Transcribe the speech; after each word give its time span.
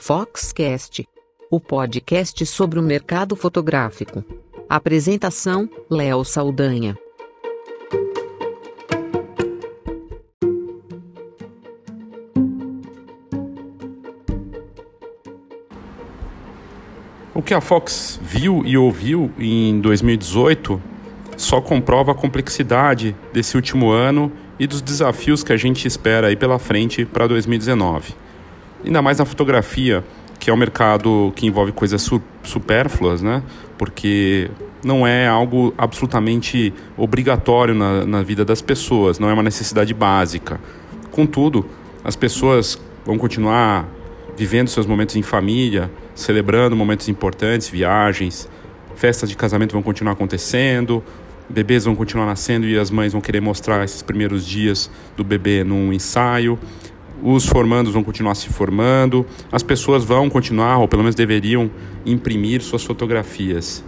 Foxcast, 0.00 1.06
o 1.50 1.60
podcast 1.60 2.46
sobre 2.46 2.78
o 2.78 2.82
mercado 2.82 3.34
fotográfico. 3.34 4.24
Apresentação: 4.68 5.68
Léo 5.90 6.24
Saldanha. 6.24 6.96
O 17.34 17.42
que 17.42 17.52
a 17.52 17.60
Fox 17.60 18.20
viu 18.22 18.62
e 18.64 18.78
ouviu 18.78 19.32
em 19.38 19.80
2018 19.80 20.80
só 21.36 21.60
comprova 21.60 22.12
a 22.12 22.14
complexidade 22.14 23.14
desse 23.32 23.56
último 23.56 23.90
ano 23.90 24.32
e 24.58 24.66
dos 24.66 24.80
desafios 24.80 25.42
que 25.42 25.52
a 25.52 25.56
gente 25.56 25.86
espera 25.86 26.28
aí 26.28 26.36
pela 26.36 26.58
frente 26.58 27.04
para 27.04 27.26
2019. 27.26 28.27
Ainda 28.84 29.02
mais 29.02 29.18
na 29.18 29.24
fotografia, 29.24 30.04
que 30.38 30.50
é 30.50 30.54
um 30.54 30.56
mercado 30.56 31.32
que 31.34 31.46
envolve 31.46 31.72
coisas 31.72 32.00
su 32.02 32.22
supérfluas, 32.42 33.20
né? 33.20 33.42
Porque 33.76 34.50
não 34.84 35.06
é 35.06 35.26
algo 35.26 35.74
absolutamente 35.76 36.72
obrigatório 36.96 37.74
na, 37.74 38.06
na 38.06 38.22
vida 38.22 38.44
das 38.44 38.62
pessoas, 38.62 39.18
não 39.18 39.28
é 39.28 39.34
uma 39.34 39.42
necessidade 39.42 39.92
básica. 39.92 40.60
Contudo, 41.10 41.66
as 42.04 42.16
pessoas 42.16 42.80
vão 43.04 43.18
continuar 43.18 43.88
vivendo 44.36 44.68
seus 44.68 44.86
momentos 44.86 45.16
em 45.16 45.22
família, 45.22 45.90
celebrando 46.14 46.76
momentos 46.76 47.08
importantes, 47.08 47.68
viagens, 47.68 48.48
festas 48.94 49.28
de 49.28 49.36
casamento 49.36 49.72
vão 49.72 49.82
continuar 49.82 50.12
acontecendo, 50.12 51.02
bebês 51.48 51.84
vão 51.84 51.96
continuar 51.96 52.26
nascendo 52.26 52.66
e 52.66 52.78
as 52.78 52.90
mães 52.90 53.12
vão 53.12 53.20
querer 53.20 53.40
mostrar 53.40 53.84
esses 53.84 54.02
primeiros 54.02 54.46
dias 54.46 54.90
do 55.16 55.24
bebê 55.24 55.64
num 55.64 55.92
ensaio. 55.92 56.58
Os 57.22 57.46
formandos 57.46 57.92
vão 57.92 58.04
continuar 58.04 58.34
se 58.34 58.48
formando, 58.48 59.26
as 59.50 59.62
pessoas 59.62 60.04
vão 60.04 60.30
continuar, 60.30 60.78
ou 60.78 60.86
pelo 60.86 61.02
menos 61.02 61.14
deveriam, 61.14 61.70
imprimir 62.06 62.62
suas 62.62 62.84
fotografias. 62.84 63.84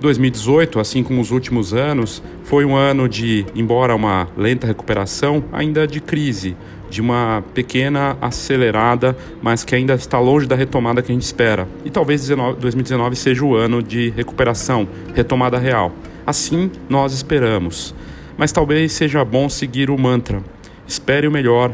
2018, 0.00 0.80
assim 0.80 1.02
como 1.02 1.20
os 1.20 1.30
últimos 1.30 1.74
anos, 1.74 2.22
foi 2.44 2.64
um 2.64 2.74
ano 2.74 3.06
de, 3.06 3.44
embora 3.54 3.94
uma 3.94 4.26
lenta 4.36 4.66
recuperação, 4.66 5.44
ainda 5.52 5.86
de 5.86 6.00
crise, 6.00 6.56
de 6.88 7.00
uma 7.00 7.44
pequena 7.54 8.16
acelerada, 8.20 9.16
mas 9.42 9.62
que 9.62 9.74
ainda 9.74 9.94
está 9.94 10.18
longe 10.18 10.46
da 10.46 10.56
retomada 10.56 11.02
que 11.02 11.12
a 11.12 11.14
gente 11.14 11.22
espera. 11.22 11.68
E 11.84 11.90
talvez 11.90 12.26
2019 12.28 13.14
seja 13.14 13.44
o 13.44 13.54
ano 13.54 13.82
de 13.82 14.10
recuperação, 14.10 14.88
retomada 15.14 15.58
real. 15.58 15.92
Assim 16.26 16.70
nós 16.88 17.12
esperamos. 17.12 17.94
Mas 18.38 18.52
talvez 18.52 18.92
seja 18.92 19.22
bom 19.22 19.48
seguir 19.50 19.90
o 19.90 19.98
mantra: 19.98 20.42
espere 20.86 21.28
o 21.28 21.30
melhor, 21.30 21.72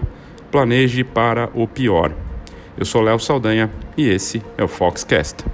planeje 0.56 1.04
para 1.04 1.50
o 1.52 1.68
pior. 1.68 2.10
Eu 2.78 2.86
sou 2.86 3.02
Léo 3.02 3.20
Saldanha 3.20 3.70
e 3.94 4.08
esse 4.08 4.42
é 4.56 4.64
o 4.64 4.68
Foxcast. 4.68 5.44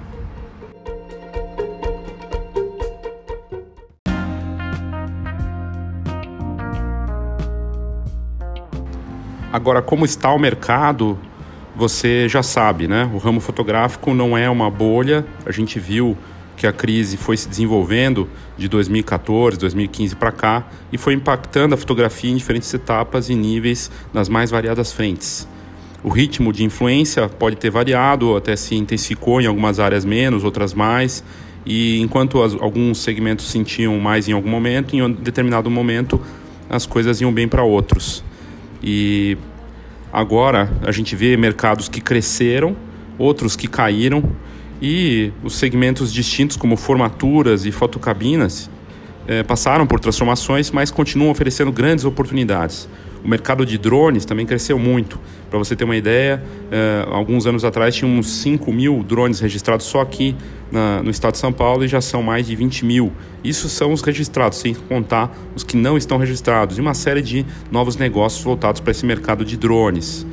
Agora, 9.51 9.81
como 9.81 10.05
está 10.05 10.31
o 10.31 10.39
mercado, 10.39 11.19
você 11.75 12.29
já 12.29 12.41
sabe, 12.41 12.87
né? 12.87 13.11
O 13.13 13.17
ramo 13.17 13.41
fotográfico 13.41 14.13
não 14.13 14.37
é 14.37 14.49
uma 14.49 14.71
bolha. 14.71 15.25
A 15.45 15.51
gente 15.51 15.81
viu 15.81 16.17
que 16.55 16.67
a 16.67 16.71
crise 16.71 17.17
foi 17.17 17.35
se 17.37 17.47
desenvolvendo 17.47 18.29
de 18.57 18.67
2014, 18.67 19.57
2015 19.57 20.15
para 20.15 20.31
cá 20.31 20.67
e 20.91 20.97
foi 20.97 21.13
impactando 21.13 21.75
a 21.75 21.77
fotografia 21.77 22.31
em 22.31 22.35
diferentes 22.35 22.73
etapas 22.73 23.29
e 23.29 23.35
níveis 23.35 23.89
nas 24.13 24.29
mais 24.29 24.51
variadas 24.51 24.91
frentes. 24.91 25.47
O 26.03 26.09
ritmo 26.09 26.51
de 26.51 26.63
influência 26.63 27.29
pode 27.29 27.55
ter 27.55 27.69
variado, 27.69 28.35
até 28.35 28.55
se 28.55 28.75
intensificou 28.75 29.41
em 29.41 29.45
algumas 29.45 29.79
áreas 29.79 30.03
menos, 30.03 30.43
outras 30.43 30.73
mais, 30.73 31.23
e 31.65 32.01
enquanto 32.01 32.41
as, 32.41 32.53
alguns 32.53 32.99
segmentos 32.99 33.49
sentiam 33.49 33.97
mais 33.99 34.27
em 34.27 34.33
algum 34.33 34.49
momento, 34.49 34.95
em 34.95 35.01
um 35.01 35.11
determinado 35.11 35.69
momento 35.71 36.19
as 36.69 36.85
coisas 36.85 37.21
iam 37.21 37.31
bem 37.31 37.47
para 37.47 37.63
outros. 37.63 38.23
E 38.81 39.37
agora 40.11 40.71
a 40.81 40.91
gente 40.91 41.15
vê 41.15 41.37
mercados 41.37 41.87
que 41.87 42.01
cresceram, 42.01 42.75
outros 43.17 43.55
que 43.55 43.67
caíram, 43.67 44.23
e 44.83 45.31
os 45.41 45.55
segmentos 45.55 46.11
distintos, 46.11 46.57
como 46.57 46.75
formaturas 46.75 47.65
e 47.65 47.71
fotocabinas, 47.71 48.69
é, 49.25 49.41
passaram 49.41 49.87
por 49.87 49.97
transformações, 49.97 50.71
mas 50.71 50.91
continuam 50.91 51.31
oferecendo 51.31 51.71
grandes 51.71 52.03
oportunidades. 52.03 52.89
O 53.23 53.27
mercado 53.29 53.65
de 53.65 53.77
drones 53.77 54.25
também 54.25 54.45
cresceu 54.45 54.77
muito. 54.77 55.17
Para 55.49 55.57
você 55.57 55.73
ter 55.73 55.85
uma 55.85 55.95
ideia, 55.95 56.43
é, 56.69 57.07
alguns 57.09 57.45
anos 57.45 57.63
atrás 57.63 57.95
tinha 57.95 58.11
uns 58.11 58.29
5 58.41 58.73
mil 58.73 59.01
drones 59.01 59.39
registrados 59.39 59.85
só 59.85 60.01
aqui 60.01 60.35
na, 60.69 61.01
no 61.01 61.09
estado 61.09 61.31
de 61.31 61.37
São 61.37 61.53
Paulo 61.53 61.85
e 61.85 61.87
já 61.87 62.01
são 62.01 62.21
mais 62.21 62.45
de 62.45 62.53
20 62.53 62.83
mil. 62.83 63.13
Isso 63.41 63.69
são 63.69 63.93
os 63.93 64.01
registrados, 64.01 64.57
sem 64.57 64.73
contar 64.73 65.33
os 65.55 65.63
que 65.63 65.77
não 65.77 65.95
estão 65.95 66.17
registrados, 66.17 66.77
e 66.77 66.81
uma 66.81 66.93
série 66.93 67.21
de 67.21 67.45
novos 67.71 67.95
negócios 67.95 68.43
voltados 68.43 68.81
para 68.81 68.91
esse 68.91 69.05
mercado 69.05 69.45
de 69.45 69.55
drones. 69.55 70.27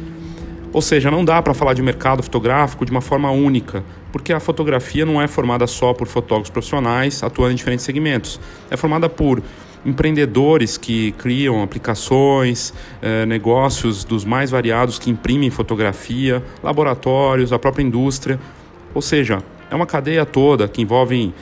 Ou 0.72 0.81
seja, 0.81 1.10
não 1.10 1.25
dá 1.25 1.42
para 1.42 1.53
falar 1.53 1.75
de 1.75 1.82
mercado 1.82 2.22
fotográfico 2.22 2.84
de 2.84 2.92
uma 2.92 3.00
forma 3.00 3.28
única, 3.31 3.82
porque 4.12 4.32
a 4.32 4.38
fotografia 4.38 5.04
não 5.04 5.20
é 5.20 5.26
formada 5.26 5.66
só 5.66 5.92
por 5.92 6.06
fotógrafos 6.06 6.50
profissionais 6.50 7.22
atuando 7.25 7.53
em 7.53 7.56
diferentes 7.56 7.84
segmentos. 7.84 8.41
É 8.70 8.76
formada 8.76 9.08
por 9.08 9.42
empreendedores 9.84 10.76
que 10.76 11.10
criam 11.12 11.62
aplicações, 11.62 12.72
eh, 13.03 13.26
negócios 13.26 14.04
dos 14.04 14.25
mais 14.25 14.50
variados 14.50 14.98
que 14.98 15.10
imprimem 15.10 15.50
fotografia, 15.50 16.42
laboratórios, 16.62 17.52
a 17.52 17.58
própria 17.58 17.82
indústria. 17.82 18.38
Ou 18.94 19.02
seja, 19.02 19.42
é 19.70 19.75
uma 19.75 19.87
cadeia 19.87 20.25
toda 20.25 20.69
que 20.69 20.82
envolve, 20.82 21.32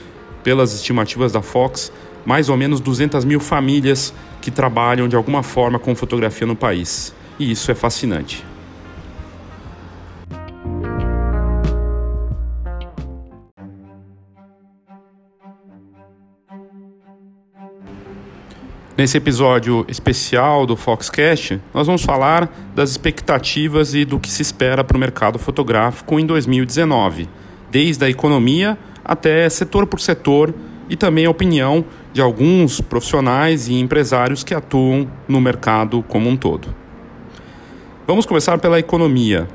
pelas 0.43 0.73
estimativas 0.73 1.33
da 1.33 1.43
Fox, 1.43 1.93
mais 2.25 2.49
ou 2.49 2.57
menos 2.57 2.81
200 2.81 3.25
mil 3.25 3.41
famílias 3.41 4.15
que 4.41 4.51
trabalham 4.51 5.09
de 5.09 5.17
alguma 5.17 5.43
forma 5.43 5.79
com 5.79 5.95
fotografia 5.95 6.47
no 6.47 6.57
país. 6.57 7.15
E 7.39 7.51
isso 7.51 7.71
é 7.71 7.75
fascinante. 7.75 8.45
Nesse 18.99 19.17
episódio 19.17 19.85
especial 19.87 20.67
do 20.67 20.75
Foxcast, 20.75 21.61
nós 21.73 21.87
vamos 21.87 22.03
falar 22.03 22.53
das 22.75 22.91
expectativas 22.91 23.95
e 23.95 24.05
do 24.05 24.19
que 24.19 24.29
se 24.29 24.43
espera 24.43 24.83
para 24.83 24.97
o 24.97 24.99
mercado 24.99 25.39
fotográfico 25.39 26.19
em 26.19 26.27
2019, 26.27 27.29
desde 27.71 28.05
a 28.05 28.11
economia 28.11 28.77
até 29.05 29.49
setor 29.49 29.87
por 29.87 30.01
setor 30.01 30.53
e 30.91 30.97
também 30.97 31.27
a 31.27 31.31
opinião 31.31 31.85
de 32.13 32.21
alguns 32.21 32.81
profissionais 32.81 33.69
e 33.69 33.75
empresários 33.75 34.43
que 34.43 34.53
atuam 34.53 35.09
no 35.29 35.41
mercado 35.41 36.05
como 36.09 36.29
um 36.29 36.37
todo. 36.37 36.75
Vamos 38.05 38.27
começar 38.27 38.59
pela 38.59 38.81
economia. 38.81 39.47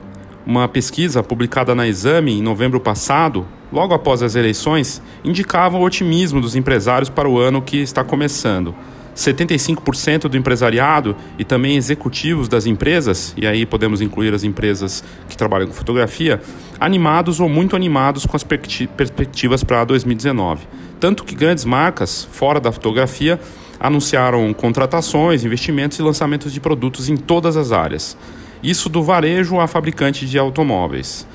Uma 0.45 0.69
pesquisa 0.69 1.21
publicada 1.21 1.75
na 1.75 1.85
Exame 1.85 2.31
em 2.31 2.41
novembro 2.41 2.79
passado, 2.79 3.45
logo 3.73 3.93
após 3.93 4.23
as 4.23 4.35
eleições, 4.35 5.01
indicava 5.21 5.77
o 5.77 5.83
otimismo 5.83 6.39
dos 6.39 6.55
empresários 6.55 7.09
para 7.09 7.27
o 7.27 7.37
ano 7.37 7.61
que 7.61 7.81
está 7.81 8.05
começando 8.05 8.73
75% 9.15 10.27
do 10.27 10.37
empresariado 10.37 11.15
e 11.37 11.43
também 11.43 11.75
executivos 11.75 12.47
das 12.47 12.65
empresas, 12.65 13.33
e 13.37 13.45
aí 13.45 13.65
podemos 13.65 14.01
incluir 14.01 14.33
as 14.33 14.43
empresas 14.43 15.03
que 15.27 15.37
trabalham 15.37 15.67
com 15.67 15.73
fotografia, 15.73 16.41
animados 16.79 17.39
ou 17.39 17.47
muito 17.47 17.75
animados 17.75 18.25
com 18.25 18.35
as 18.35 18.43
perspectivas 18.43 19.63
para 19.63 19.83
2019. 19.83 20.67
Tanto 20.99 21.23
que 21.23 21.35
grandes 21.35 21.65
marcas 21.65 22.27
fora 22.31 22.59
da 22.59 22.71
fotografia 22.71 23.39
anunciaram 23.79 24.53
contratações, 24.53 25.43
investimentos 25.43 25.99
e 25.99 26.01
lançamentos 26.01 26.53
de 26.53 26.59
produtos 26.59 27.09
em 27.09 27.17
todas 27.17 27.57
as 27.57 27.71
áreas. 27.71 28.17
Isso 28.63 28.87
do 28.87 29.03
varejo 29.03 29.59
a 29.59 29.67
fabricante 29.67 30.25
de 30.25 30.39
automóveis. 30.39 31.27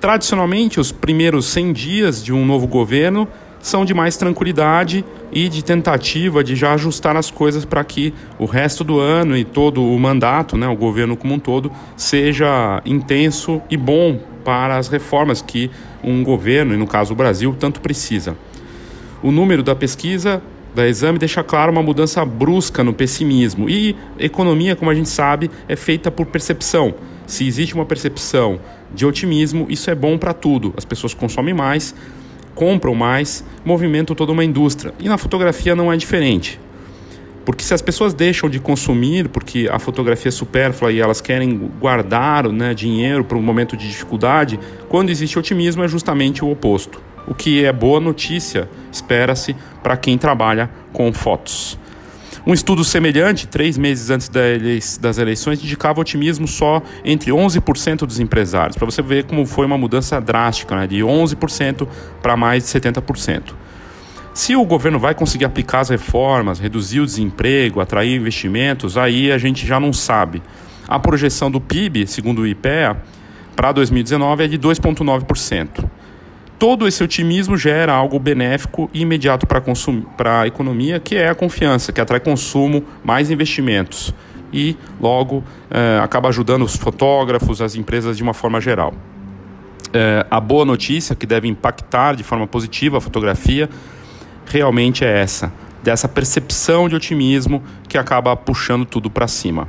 Tradicionalmente, 0.00 0.78
os 0.78 0.92
primeiros 0.92 1.46
100 1.46 1.72
dias 1.72 2.22
de 2.22 2.32
um 2.32 2.44
novo 2.44 2.66
governo 2.66 3.26
são 3.68 3.84
de 3.84 3.92
mais 3.92 4.16
tranquilidade 4.16 5.04
e 5.30 5.48
de 5.48 5.62
tentativa 5.62 6.42
de 6.42 6.56
já 6.56 6.72
ajustar 6.72 7.16
as 7.16 7.30
coisas 7.30 7.64
para 7.64 7.84
que 7.84 8.14
o 8.38 8.46
resto 8.46 8.82
do 8.82 8.98
ano 8.98 9.36
e 9.36 9.44
todo 9.44 9.84
o 9.84 9.98
mandato, 9.98 10.56
né, 10.56 10.66
o 10.66 10.76
governo 10.76 11.16
como 11.16 11.34
um 11.34 11.38
todo, 11.38 11.70
seja 11.96 12.80
intenso 12.84 13.60
e 13.70 13.76
bom 13.76 14.18
para 14.44 14.78
as 14.78 14.88
reformas 14.88 15.42
que 15.42 15.70
um 16.02 16.24
governo, 16.24 16.72
e 16.72 16.76
no 16.76 16.86
caso 16.86 17.12
o 17.12 17.16
Brasil, 17.16 17.54
tanto 17.58 17.80
precisa. 17.80 18.36
O 19.22 19.30
número 19.30 19.62
da 19.62 19.74
pesquisa 19.74 20.40
da 20.74 20.86
exame 20.86 21.18
deixa 21.18 21.42
claro 21.42 21.72
uma 21.72 21.82
mudança 21.82 22.24
brusca 22.24 22.84
no 22.84 22.92
pessimismo. 22.94 23.68
E 23.68 23.96
economia, 24.18 24.76
como 24.76 24.90
a 24.90 24.94
gente 24.94 25.08
sabe, 25.08 25.50
é 25.68 25.74
feita 25.74 26.10
por 26.10 26.26
percepção. 26.26 26.94
Se 27.26 27.46
existe 27.46 27.74
uma 27.74 27.84
percepção 27.84 28.60
de 28.94 29.04
otimismo, 29.04 29.66
isso 29.68 29.90
é 29.90 29.94
bom 29.94 30.16
para 30.16 30.32
tudo. 30.32 30.72
As 30.76 30.84
pessoas 30.84 31.12
consomem 31.12 31.52
mais, 31.52 31.94
compram 32.58 32.92
mais, 32.92 33.44
movimentam 33.64 34.16
toda 34.16 34.32
uma 34.32 34.44
indústria. 34.44 34.92
E 34.98 35.08
na 35.08 35.16
fotografia 35.16 35.76
não 35.76 35.92
é 35.92 35.96
diferente. 35.96 36.58
Porque 37.44 37.62
se 37.62 37.72
as 37.72 37.80
pessoas 37.80 38.12
deixam 38.12 38.50
de 38.50 38.58
consumir 38.58 39.28
porque 39.28 39.68
a 39.70 39.78
fotografia 39.78 40.28
é 40.28 40.32
supérflua 40.32 40.90
e 40.90 40.98
elas 40.98 41.20
querem 41.20 41.56
guardar 41.78 42.48
né, 42.48 42.74
dinheiro 42.74 43.22
para 43.22 43.38
um 43.38 43.42
momento 43.42 43.76
de 43.76 43.86
dificuldade, 43.88 44.58
quando 44.88 45.10
existe 45.10 45.38
otimismo 45.38 45.84
é 45.84 45.88
justamente 45.88 46.44
o 46.44 46.50
oposto. 46.50 47.00
O 47.28 47.34
que 47.34 47.64
é 47.64 47.72
boa 47.72 48.00
notícia, 48.00 48.68
espera-se, 48.90 49.54
para 49.80 49.96
quem 49.96 50.18
trabalha 50.18 50.68
com 50.92 51.12
fotos. 51.12 51.78
Um 52.48 52.54
estudo 52.54 52.82
semelhante, 52.82 53.46
três 53.46 53.76
meses 53.76 54.08
antes 54.08 54.30
das 54.98 55.18
eleições, 55.18 55.62
indicava 55.62 56.00
otimismo 56.00 56.48
só 56.48 56.80
entre 57.04 57.30
11% 57.30 58.06
dos 58.06 58.18
empresários, 58.18 58.74
para 58.74 58.86
você 58.86 59.02
ver 59.02 59.24
como 59.24 59.44
foi 59.44 59.66
uma 59.66 59.76
mudança 59.76 60.18
drástica, 60.18 60.74
né, 60.74 60.86
de 60.86 61.00
11% 61.00 61.86
para 62.22 62.38
mais 62.38 62.62
de 62.64 62.70
70%. 62.70 63.54
Se 64.32 64.56
o 64.56 64.64
governo 64.64 64.98
vai 64.98 65.14
conseguir 65.14 65.44
aplicar 65.44 65.80
as 65.80 65.90
reformas, 65.90 66.58
reduzir 66.58 67.00
o 67.00 67.04
desemprego, 67.04 67.82
atrair 67.82 68.16
investimentos, 68.16 68.96
aí 68.96 69.30
a 69.30 69.36
gente 69.36 69.66
já 69.66 69.78
não 69.78 69.92
sabe. 69.92 70.42
A 70.88 70.98
projeção 70.98 71.50
do 71.50 71.60
PIB, 71.60 72.06
segundo 72.06 72.38
o 72.38 72.46
IPEA, 72.46 72.96
para 73.54 73.72
2019 73.72 74.44
é 74.44 74.48
de 74.48 74.58
2,9% 74.58 75.84
todo 76.58 76.88
esse 76.88 77.02
otimismo 77.02 77.56
gera 77.56 77.92
algo 77.92 78.18
benéfico 78.18 78.90
e 78.92 79.02
imediato 79.02 79.46
para 79.46 80.40
a 80.40 80.46
economia, 80.46 80.98
que 80.98 81.14
é 81.16 81.28
a 81.28 81.34
confiança, 81.34 81.92
que 81.92 82.00
atrai 82.00 82.18
consumo, 82.18 82.84
mais 83.04 83.30
investimentos 83.30 84.12
e, 84.52 84.76
logo, 85.00 85.44
é, 85.70 86.00
acaba 86.02 86.28
ajudando 86.28 86.62
os 86.64 86.74
fotógrafos, 86.76 87.60
as 87.60 87.76
empresas 87.76 88.16
de 88.16 88.22
uma 88.22 88.34
forma 88.34 88.60
geral. 88.60 88.92
É, 89.92 90.26
a 90.30 90.40
boa 90.40 90.64
notícia, 90.64 91.14
que 91.14 91.26
deve 91.26 91.48
impactar 91.48 92.14
de 92.14 92.24
forma 92.24 92.46
positiva 92.46 92.98
a 92.98 93.00
fotografia, 93.00 93.68
realmente 94.46 95.04
é 95.04 95.20
essa, 95.20 95.52
dessa 95.82 96.08
percepção 96.08 96.88
de 96.88 96.96
otimismo 96.96 97.62
que 97.88 97.96
acaba 97.96 98.34
puxando 98.36 98.84
tudo 98.84 99.08
para 99.08 99.28
cima. 99.28 99.68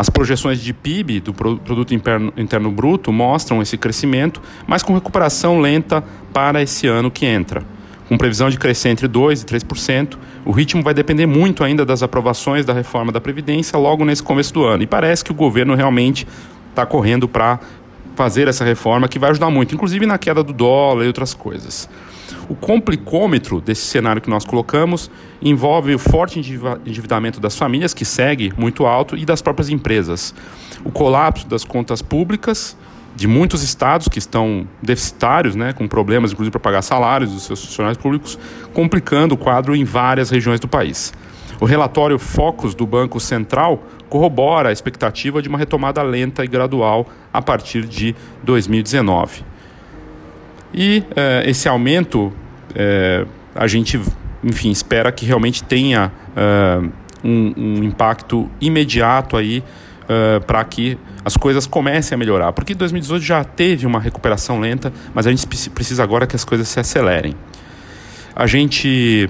As 0.00 0.08
projeções 0.08 0.62
de 0.62 0.72
PIB, 0.72 1.20
do 1.20 1.34
Produto 1.34 1.92
Interno, 1.92 2.32
Interno 2.34 2.70
Bruto, 2.70 3.12
mostram 3.12 3.60
esse 3.60 3.76
crescimento, 3.76 4.40
mas 4.66 4.82
com 4.82 4.94
recuperação 4.94 5.60
lenta 5.60 6.02
para 6.32 6.62
esse 6.62 6.86
ano 6.86 7.10
que 7.10 7.26
entra. 7.26 7.62
Com 8.08 8.16
previsão 8.16 8.48
de 8.48 8.58
crescer 8.58 8.88
entre 8.88 9.06
2% 9.06 9.42
e 9.42 9.44
3%, 9.44 10.16
o 10.42 10.52
ritmo 10.52 10.82
vai 10.82 10.94
depender 10.94 11.26
muito 11.26 11.62
ainda 11.62 11.84
das 11.84 12.02
aprovações 12.02 12.64
da 12.64 12.72
reforma 12.72 13.12
da 13.12 13.20
Previdência 13.20 13.78
logo 13.78 14.02
nesse 14.06 14.22
começo 14.22 14.54
do 14.54 14.64
ano. 14.64 14.82
E 14.82 14.86
parece 14.86 15.22
que 15.22 15.32
o 15.32 15.34
governo 15.34 15.74
realmente 15.74 16.26
está 16.70 16.86
correndo 16.86 17.28
para 17.28 17.60
fazer 18.16 18.48
essa 18.48 18.64
reforma 18.64 19.06
que 19.06 19.18
vai 19.18 19.28
ajudar 19.28 19.50
muito, 19.50 19.74
inclusive 19.74 20.06
na 20.06 20.16
queda 20.16 20.42
do 20.42 20.54
dólar 20.54 21.04
e 21.04 21.08
outras 21.08 21.34
coisas. 21.34 21.90
O 22.50 22.56
complicômetro 22.56 23.60
desse 23.60 23.82
cenário 23.82 24.20
que 24.20 24.28
nós 24.28 24.44
colocamos 24.44 25.08
envolve 25.40 25.94
o 25.94 25.98
forte 26.00 26.36
endividamento 26.36 27.38
das 27.38 27.56
famílias, 27.56 27.94
que 27.94 28.04
segue 28.04 28.52
muito 28.58 28.86
alto, 28.86 29.16
e 29.16 29.24
das 29.24 29.40
próprias 29.40 29.68
empresas. 29.68 30.34
O 30.84 30.90
colapso 30.90 31.46
das 31.46 31.62
contas 31.62 32.02
públicas 32.02 32.76
de 33.14 33.28
muitos 33.28 33.62
estados 33.62 34.08
que 34.08 34.18
estão 34.18 34.66
deficitários, 34.82 35.54
né, 35.54 35.72
com 35.72 35.86
problemas 35.86 36.32
inclusive 36.32 36.50
para 36.50 36.58
pagar 36.58 36.82
salários 36.82 37.30
dos 37.30 37.44
seus 37.44 37.64
funcionários 37.64 38.02
públicos, 38.02 38.36
complicando 38.74 39.36
o 39.36 39.38
quadro 39.38 39.76
em 39.76 39.84
várias 39.84 40.28
regiões 40.28 40.58
do 40.58 40.66
país. 40.66 41.12
O 41.60 41.64
relatório 41.64 42.18
Focus 42.18 42.74
do 42.74 42.84
Banco 42.84 43.20
Central 43.20 43.84
corrobora 44.08 44.70
a 44.70 44.72
expectativa 44.72 45.40
de 45.40 45.48
uma 45.48 45.56
retomada 45.56 46.02
lenta 46.02 46.44
e 46.44 46.48
gradual 46.48 47.06
a 47.32 47.40
partir 47.40 47.84
de 47.86 48.12
2019. 48.42 49.44
E 50.72 51.04
é, 51.16 51.42
esse 51.46 51.68
aumento, 51.68 52.32
é, 52.74 53.26
a 53.54 53.66
gente, 53.66 54.00
enfim, 54.42 54.70
espera 54.70 55.10
que 55.10 55.24
realmente 55.24 55.62
tenha 55.62 56.12
é, 56.36 56.80
um, 57.24 57.52
um, 57.56 57.84
impacto 57.84 58.50
imediato 58.60 59.36
aí 59.36 59.62
para 60.44 60.64
que 60.64 60.98
as 61.24 61.36
coisas 61.36 61.68
comecem 61.68 62.16
a 62.16 62.18
melhorar. 62.18 62.52
Porque 62.52 62.74
2018 62.74 63.24
já 63.24 63.44
teve 63.44 63.86
uma 63.86 64.00
recuperação 64.00 64.58
lenta, 64.58 64.92
mas 65.14 65.24
a 65.24 65.30
gente 65.30 65.46
precisa 65.70 66.02
agora 66.02 66.26
que 66.26 66.34
as 66.34 66.44
coisas 66.44 66.66
se 66.66 66.80
acelerem. 66.80 67.36
A 68.34 68.44
gente 68.44 69.28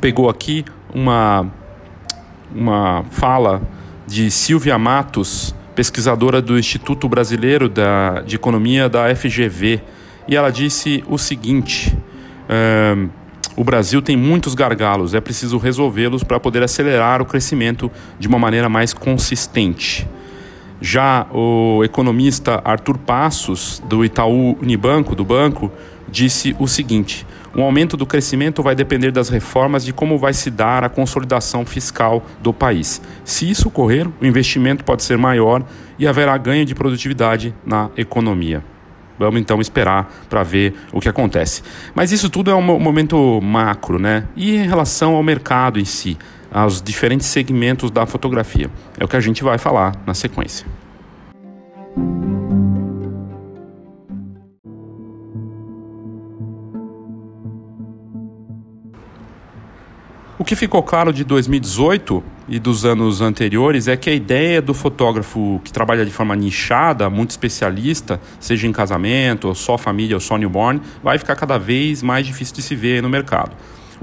pegou 0.00 0.28
aqui 0.28 0.64
uma, 0.92 1.46
uma 2.54 3.04
fala 3.10 3.62
de 4.06 4.30
Silvia 4.30 4.78
Matos, 4.78 5.54
pesquisadora 5.74 6.40
do 6.40 6.58
Instituto 6.58 7.08
Brasileiro 7.08 7.68
da, 7.68 8.20
de 8.20 8.36
Economia 8.36 8.88
da 8.88 9.14
FGV, 9.14 9.80
e 10.28 10.36
ela 10.36 10.50
disse 10.50 11.04
o 11.08 11.18
seguinte: 11.18 11.96
o 13.56 13.62
Brasil 13.62 14.02
tem 14.02 14.16
muitos 14.16 14.54
gargalos, 14.54 15.14
é 15.14 15.20
preciso 15.20 15.58
resolvê-los 15.58 16.24
para 16.24 16.40
poder 16.40 16.62
acelerar 16.62 17.22
o 17.22 17.24
crescimento 17.24 17.90
de 18.18 18.26
uma 18.26 18.38
maneira 18.38 18.68
mais 18.68 18.92
consistente. 18.92 20.08
Já 20.80 21.26
o 21.32 21.82
economista 21.84 22.60
Arthur 22.64 22.98
Passos, 22.98 23.82
do 23.88 24.04
Itaú 24.04 24.58
Unibanco, 24.60 25.14
do 25.14 25.24
banco, 25.24 25.70
disse 26.08 26.54
o 26.58 26.66
seguinte: 26.66 27.26
o 27.54 27.62
aumento 27.62 27.96
do 27.96 28.04
crescimento 28.04 28.62
vai 28.62 28.74
depender 28.74 29.12
das 29.12 29.28
reformas 29.28 29.84
de 29.84 29.92
como 29.92 30.18
vai 30.18 30.34
se 30.34 30.50
dar 30.50 30.82
a 30.82 30.88
consolidação 30.88 31.64
fiscal 31.64 32.24
do 32.42 32.52
país. 32.52 33.00
Se 33.24 33.48
isso 33.48 33.68
ocorrer, 33.68 34.08
o 34.20 34.26
investimento 34.26 34.84
pode 34.84 35.04
ser 35.04 35.16
maior 35.16 35.64
e 35.98 36.06
haverá 36.06 36.36
ganho 36.36 36.64
de 36.64 36.74
produtividade 36.74 37.54
na 37.64 37.88
economia. 37.96 38.73
Vamos 39.18 39.40
então 39.40 39.60
esperar 39.60 40.12
para 40.28 40.42
ver 40.42 40.74
o 40.92 41.00
que 41.00 41.08
acontece. 41.08 41.62
Mas 41.94 42.12
isso 42.12 42.28
tudo 42.28 42.50
é 42.50 42.54
um 42.54 42.62
momento 42.62 43.40
macro, 43.40 43.98
né? 43.98 44.24
E 44.36 44.56
em 44.56 44.66
relação 44.66 45.14
ao 45.14 45.22
mercado 45.22 45.78
em 45.78 45.84
si, 45.84 46.16
aos 46.52 46.82
diferentes 46.82 47.26
segmentos 47.26 47.90
da 47.90 48.06
fotografia, 48.06 48.70
é 48.98 49.04
o 49.04 49.08
que 49.08 49.16
a 49.16 49.20
gente 49.20 49.42
vai 49.42 49.58
falar 49.58 49.94
na 50.06 50.14
sequência. 50.14 50.66
O 60.36 60.44
que 60.44 60.56
ficou 60.56 60.82
claro 60.82 61.12
de 61.12 61.24
2018 61.24 62.22
e 62.48 62.58
dos 62.58 62.84
anos 62.84 63.20
anteriores 63.20 63.88
é 63.88 63.96
que 63.96 64.10
a 64.10 64.12
ideia 64.12 64.60
do 64.60 64.74
fotógrafo 64.74 65.60
que 65.64 65.72
trabalha 65.72 66.04
de 66.04 66.10
forma 66.10 66.36
nichada, 66.36 67.08
muito 67.08 67.30
especialista, 67.30 68.20
seja 68.38 68.66
em 68.66 68.72
casamento, 68.72 69.48
ou 69.48 69.54
só 69.54 69.78
família, 69.78 70.16
ou 70.16 70.20
só 70.20 70.36
newborn, 70.36 70.80
vai 71.02 71.18
ficar 71.18 71.36
cada 71.36 71.58
vez 71.58 72.02
mais 72.02 72.26
difícil 72.26 72.54
de 72.54 72.62
se 72.62 72.74
ver 72.74 73.02
no 73.02 73.08
mercado. 73.08 73.52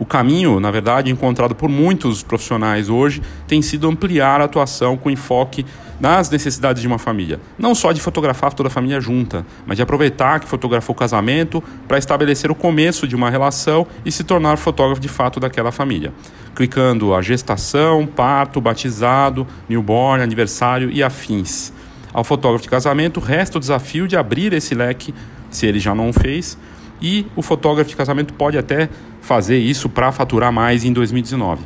O 0.02 0.06
caminho, 0.06 0.60
na 0.60 0.72
verdade, 0.72 1.12
encontrado 1.12 1.54
por 1.54 1.70
muitos 1.70 2.24
profissionais 2.24 2.90
hoje, 2.90 3.22
tem 3.48 3.62
sido 3.62 3.88
ampliar 3.88 4.42
a 4.42 4.46
atuação 4.46 4.98
com 4.98 5.12
enfoque 5.12 5.64
nas 6.00 6.28
necessidades 6.28 6.82
de 6.82 6.88
uma 6.88 6.98
família. 6.98 7.40
Não 7.56 7.76
só 7.76 7.92
de 7.92 8.02
fotografar 8.02 8.52
toda 8.52 8.66
a 8.66 8.72
família 8.72 9.00
junta, 9.00 9.46
mas 9.64 9.78
de 9.78 9.84
aproveitar 9.84 10.40
que 10.40 10.48
fotografou 10.48 10.96
o 10.96 10.98
casamento 10.98 11.64
para 11.88 12.00
estabelecer 12.00 12.50
o 12.50 12.56
começo 12.56 13.08
de 13.08 13.16
uma 13.16 13.30
relação 13.30 13.86
e 14.04 14.12
se 14.12 14.24
tornar 14.24 14.58
fotógrafo 14.58 15.00
de 15.00 15.08
fato 15.08 15.40
daquela 15.40 15.72
família. 15.72 16.12
Clicando 16.56 17.14
a 17.14 17.22
gestação, 17.22 18.08
parto, 18.08 18.60
batizado, 18.60 19.46
newborn, 19.70 20.24
aniversário 20.24 20.90
e 20.90 21.04
afins. 21.04 21.72
Ao 22.12 22.24
fotógrafo 22.24 22.64
de 22.64 22.70
casamento, 22.72 23.20
resta 23.20 23.60
o 23.60 23.62
desafio 23.62 24.08
de 24.08 24.18
abrir 24.18 24.52
esse 24.52 24.74
leque, 24.74 25.14
se 25.52 25.68
ele 25.68 25.80
já 25.80 25.94
não 25.94 26.12
fez, 26.12 26.58
e 27.02 27.26
o 27.36 27.42
fotógrafo 27.42 27.90
de 27.90 27.96
casamento 27.96 28.34
pode 28.34 28.58
até 28.58 28.90
fazer 29.22 29.58
isso 29.58 29.90
para 29.90 30.12
faturar 30.12 30.52
mais 30.52 30.86
em 30.86 30.94
2019. 30.94 31.62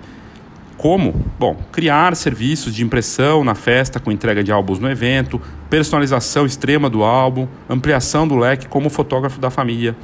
Como? 0.77 1.13
Bom, 1.39 1.57
criar 1.71 2.15
serviços 2.15 2.73
de 2.75 2.83
impressão 2.83 3.43
na 3.43 3.55
festa 3.55 3.99
com 3.99 4.11
entrega 4.11 4.43
de 4.43 4.51
álbuns 4.51 4.77
no 4.77 4.89
evento, 4.89 5.41
personalização 5.69 6.45
extrema 6.45 6.89
do 6.89 7.03
álbum, 7.03 7.47
ampliação 7.69 8.27
do 8.27 8.35
leque 8.35 8.67
como 8.67 8.89
fotógrafo 8.89 9.39
da 9.39 9.49
família 9.49 9.95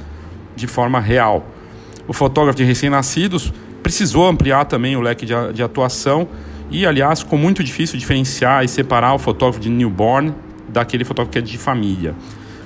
de 0.56 0.66
forma 0.66 0.98
real. 0.98 1.46
O 2.08 2.12
fotógrafo 2.12 2.56
de 2.56 2.64
recém-nascidos 2.64 3.52
precisou 3.82 4.26
ampliar 4.26 4.64
também 4.64 4.96
o 4.96 5.00
leque 5.00 5.26
de, 5.26 5.34
de 5.52 5.62
atuação 5.62 6.28
e, 6.70 6.86
aliás, 6.86 7.20
ficou 7.20 7.38
muito 7.38 7.62
difícil 7.62 7.98
diferenciar 7.98 8.64
e 8.64 8.68
separar 8.68 9.14
o 9.14 9.18
fotógrafo 9.18 9.60
de 9.60 9.68
newborn 9.68 10.34
daquele 10.68 11.04
fotógrafo 11.04 11.32
que 11.32 11.38
é 11.38 11.42
de 11.42 11.58
família. 11.58 12.14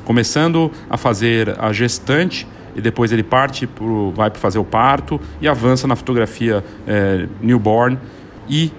Começando 0.04 0.70
a 0.88 0.96
fazer 0.96 1.56
a 1.58 1.72
gestante 1.72 2.46
e 2.76 2.80
depois 2.80 3.10
ele 3.10 3.22
parte 3.22 3.66
pro, 3.66 4.12
vai 4.12 4.30
para 4.30 4.38
fazer 4.38 4.58
o 4.58 4.64
parto 4.64 5.20
e 5.40 5.48
avança 5.48 5.86
na 5.86 5.96
fotografia 5.96 6.62
é, 6.86 7.26
newborn 7.40 7.98
e 8.48 8.70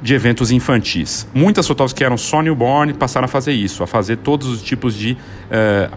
de 0.00 0.14
eventos 0.14 0.50
infantis. 0.50 1.26
Muitas 1.34 1.66
fotógrafas 1.66 1.92
que 1.92 2.04
eram 2.04 2.16
só 2.16 2.42
newborn 2.42 2.92
passaram 2.94 3.26
a 3.26 3.28
fazer 3.28 3.52
isso, 3.52 3.82
a 3.82 3.86
fazer 3.86 4.16
todos 4.16 4.48
os 4.48 4.62
tipos 4.62 4.94
de 4.94 5.16
é, 5.50 5.90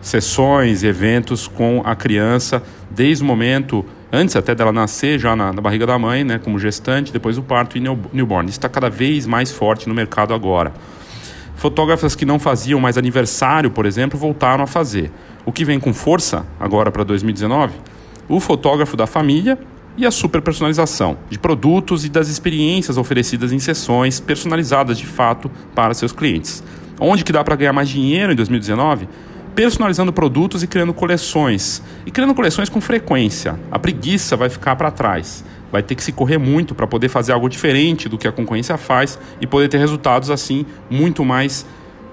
sessões, 0.00 0.82
eventos 0.82 1.46
com 1.46 1.82
a 1.84 1.94
criança, 1.94 2.62
desde 2.90 3.22
o 3.22 3.26
momento 3.26 3.84
antes 4.12 4.34
até 4.34 4.54
dela 4.54 4.72
nascer, 4.72 5.18
já 5.18 5.36
na, 5.36 5.52
na, 5.52 5.60
barriga 5.60 5.86
da 5.86 5.98
mãe, 5.98 6.24
né, 6.24 6.38
como 6.38 6.58
gestante, 6.58 7.12
depois 7.12 7.38
o 7.38 7.42
parto 7.42 7.78
e 7.78 7.80
newborn. 7.80 8.48
Isso 8.48 8.58
está 8.58 8.68
cada 8.68 8.90
vez 8.90 9.26
mais 9.26 9.52
forte 9.52 9.88
no 9.88 9.94
mercado 9.94 10.34
agora. 10.34 10.72
Fotógrafas 11.54 12.16
que 12.16 12.24
não 12.24 12.38
faziam 12.38 12.80
mais 12.80 12.96
aniversário, 12.96 13.70
por 13.70 13.84
exemplo, 13.84 14.18
voltaram 14.18 14.64
a 14.64 14.66
fazer. 14.66 15.10
O 15.50 15.52
que 15.52 15.64
vem 15.64 15.80
com 15.80 15.92
força 15.92 16.46
agora 16.60 16.92
para 16.92 17.02
2019? 17.02 17.74
O 18.28 18.38
fotógrafo 18.38 18.96
da 18.96 19.04
família 19.04 19.58
e 19.96 20.06
a 20.06 20.10
super 20.12 20.40
personalização 20.40 21.18
de 21.28 21.40
produtos 21.40 22.04
e 22.04 22.08
das 22.08 22.28
experiências 22.28 22.96
oferecidas 22.96 23.50
em 23.50 23.58
sessões 23.58 24.20
personalizadas 24.20 24.96
de 24.96 25.06
fato 25.06 25.50
para 25.74 25.92
seus 25.92 26.12
clientes. 26.12 26.62
Onde 27.00 27.24
que 27.24 27.32
dá 27.32 27.42
para 27.42 27.56
ganhar 27.56 27.72
mais 27.72 27.88
dinheiro 27.88 28.32
em 28.32 28.36
2019? 28.36 29.08
Personalizando 29.52 30.12
produtos 30.12 30.62
e 30.62 30.68
criando 30.68 30.94
coleções. 30.94 31.82
E 32.06 32.12
criando 32.12 32.32
coleções 32.32 32.68
com 32.68 32.80
frequência. 32.80 33.58
A 33.72 33.78
preguiça 33.80 34.36
vai 34.36 34.48
ficar 34.48 34.76
para 34.76 34.92
trás. 34.92 35.44
Vai 35.72 35.82
ter 35.82 35.96
que 35.96 36.04
se 36.04 36.12
correr 36.12 36.38
muito 36.38 36.76
para 36.76 36.86
poder 36.86 37.08
fazer 37.08 37.32
algo 37.32 37.48
diferente 37.48 38.08
do 38.08 38.16
que 38.16 38.28
a 38.28 38.32
concorrência 38.32 38.78
faz 38.78 39.18
e 39.40 39.48
poder 39.48 39.66
ter 39.66 39.78
resultados 39.78 40.30
assim 40.30 40.64
muito 40.88 41.24
mais 41.24 41.66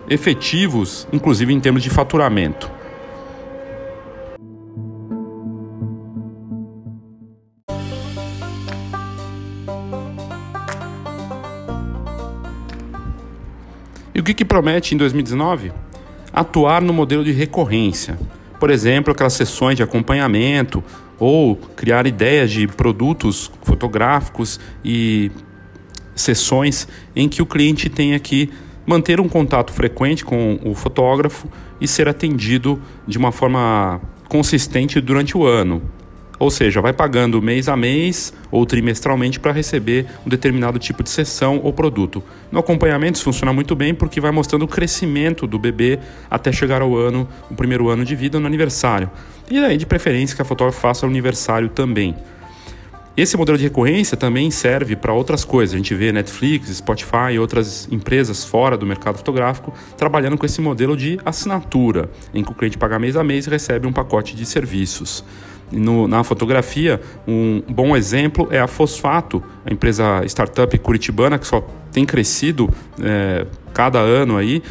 efetivos, 0.10 1.08
inclusive 1.14 1.54
em 1.54 1.60
termos 1.60 1.84
de 1.84 1.92
faturamento. 1.92 2.77
E 14.18 14.20
o 14.20 14.24
que, 14.24 14.34
que 14.34 14.44
promete 14.44 14.96
em 14.96 14.98
2019? 14.98 15.72
Atuar 16.34 16.82
no 16.82 16.92
modelo 16.92 17.24
de 17.24 17.32
recorrência. 17.32 18.18
Por 18.60 18.72
exemplo, 18.72 19.12
aquelas 19.12 19.34
sessões 19.34 19.78
de 19.78 19.84
acompanhamento 19.84 20.84
ou 21.20 21.56
criar 21.56 22.08
ideias 22.08 22.50
de 22.50 22.68
produtos 22.68 23.52
fotográficos 23.62 24.60
e 24.84 25.32
sessões 26.16 26.88
em 27.16 27.30
que 27.30 27.44
o 27.44 27.46
cliente 27.46 27.90
tenha 27.90 28.18
que 28.18 28.50
manter 28.88 29.20
um 29.20 29.30
contato 29.30 29.72
frequente 29.72 30.26
com 30.26 30.60
o 30.66 30.74
fotógrafo 30.74 31.48
e 31.80 31.88
ser 31.88 32.10
atendido 32.10 32.82
de 33.08 33.20
uma 33.20 33.32
forma 33.32 34.02
consistente 34.28 35.00
durante 35.00 35.38
o 35.38 35.46
ano. 35.46 35.80
Ou 36.40 36.52
seja, 36.52 36.82
vai 36.82 36.94
pagando 36.94 37.42
mês 37.42 37.68
a 37.68 37.76
mês 37.76 38.32
ou 38.52 38.66
trimestralmente 38.66 39.40
para 39.40 39.52
receber 39.52 40.06
um 40.26 40.30
determinado 40.30 40.78
tipo 40.78 41.02
de 41.02 41.10
sessão 41.10 41.60
ou 41.64 41.74
produto. 41.74 42.24
No 42.52 42.60
acompanhamento 42.60 43.16
isso 43.16 43.24
funciona 43.24 43.52
muito 43.52 43.76
bem 43.76 43.94
porque 43.94 44.22
vai 44.22 44.32
mostrando 44.32 44.64
o 44.64 44.68
crescimento 44.68 45.48
do 45.48 45.58
bebê 45.58 46.00
até 46.30 46.52
chegar 46.52 46.82
ao 46.82 46.96
ano, 46.96 47.28
o 47.50 47.56
primeiro 47.56 47.90
ano 47.90 48.06
de 48.06 48.16
vida 48.16 48.40
no 48.40 48.46
aniversário. 48.46 49.10
E 49.50 49.60
daí 49.60 49.78
de 49.78 49.86
preferência 49.86 50.36
que 50.36 50.42
a 50.42 50.46
fotógrafa 50.46 50.80
faça 50.80 51.06
o 51.06 51.10
aniversário 51.10 51.70
também. 51.70 52.16
Esse 53.18 53.36
modelo 53.36 53.58
de 53.58 53.64
recorrência 53.64 54.16
também 54.16 54.52
serve 54.52 54.96
para 54.96 55.12
outras 55.12 55.44
coisas. 55.44 55.74
A 55.74 55.78
gente 55.78 55.96
vê 55.96 56.12
Netflix, 56.12 56.70
Spotify 56.70 57.32
e 57.34 57.40
outras 57.40 57.88
empresas 57.92 58.46
fora 58.46 58.78
do 58.78 58.86
mercado 58.86 59.18
fotográfico 59.18 59.74
trabalhando 59.98 60.38
com 60.38 60.46
esse 60.46 60.62
modelo 60.62 60.96
de 60.96 61.20
assinatura, 61.26 62.12
em 62.32 62.44
que 62.44 62.52
o 62.52 62.54
cliente 62.54 62.78
paga 62.78 63.00
mês 63.00 63.16
a 63.16 63.24
mês 63.24 63.48
e 63.48 63.50
recebe 63.50 63.88
um 63.88 63.92
pacote 63.92 64.36
de 64.36 64.46
serviços. 64.46 65.24
No, 65.72 66.08
na 66.08 66.24
fotografia, 66.24 67.02
um 67.28 67.62
bom 67.68 67.96
exemplo 67.96 68.48
é 68.52 68.60
a 68.60 68.68
Fosfato, 68.68 69.44
a 69.66 69.74
empresa 69.74 70.24
startup 70.26 70.78
curitibana 70.80 71.38
que 71.38 71.46
só 71.46 71.62
tem 71.92 72.06
crescido 72.06 72.70
é, 73.02 73.46
cada 73.74 74.00
ano 74.00 74.38
aí, 74.38 74.64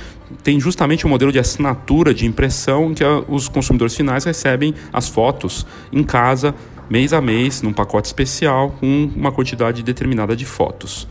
tem 0.43 0.59
justamente 0.59 1.05
o 1.05 1.09
um 1.09 1.11
modelo 1.11 1.31
de 1.31 1.39
assinatura 1.39 2.15
de 2.15 2.27
impressão 2.27 2.91
em 2.91 2.95
que 2.95 3.05
os 3.29 3.49
consumidores 3.49 3.95
finais 3.95 4.25
recebem 4.25 4.75
as 4.93 5.09
fotos 5.09 5.67
em 5.93 6.03
casa 6.03 6.55
mês 6.89 7.13
a 7.13 7.21
mês, 7.21 7.63
num 7.63 7.73
pacote 7.73 8.07
especial, 8.07 8.71
com 8.71 9.11
uma 9.15 9.33
quantidade 9.33 9.83
determinada 9.83 10.37
de 10.37 10.45
fotos. 10.45 11.07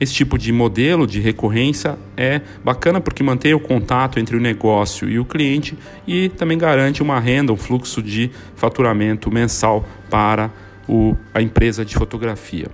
Esse 0.00 0.12
tipo 0.12 0.36
de 0.36 0.52
modelo 0.52 1.06
de 1.06 1.20
recorrência 1.20 1.96
é 2.16 2.40
bacana 2.64 3.00
porque 3.00 3.22
mantém 3.22 3.54
o 3.54 3.60
contato 3.60 4.18
entre 4.18 4.36
o 4.36 4.40
negócio 4.40 5.08
e 5.08 5.18
o 5.18 5.24
cliente 5.24 5.78
e 6.06 6.28
também 6.30 6.58
garante 6.58 7.02
uma 7.02 7.20
renda, 7.20 7.52
um 7.52 7.56
fluxo 7.56 8.02
de 8.02 8.30
faturamento 8.56 9.30
mensal 9.30 9.86
para 10.10 10.50
o, 10.88 11.16
a 11.32 11.40
empresa 11.40 11.84
de 11.84 11.94
fotografia. 11.94 12.66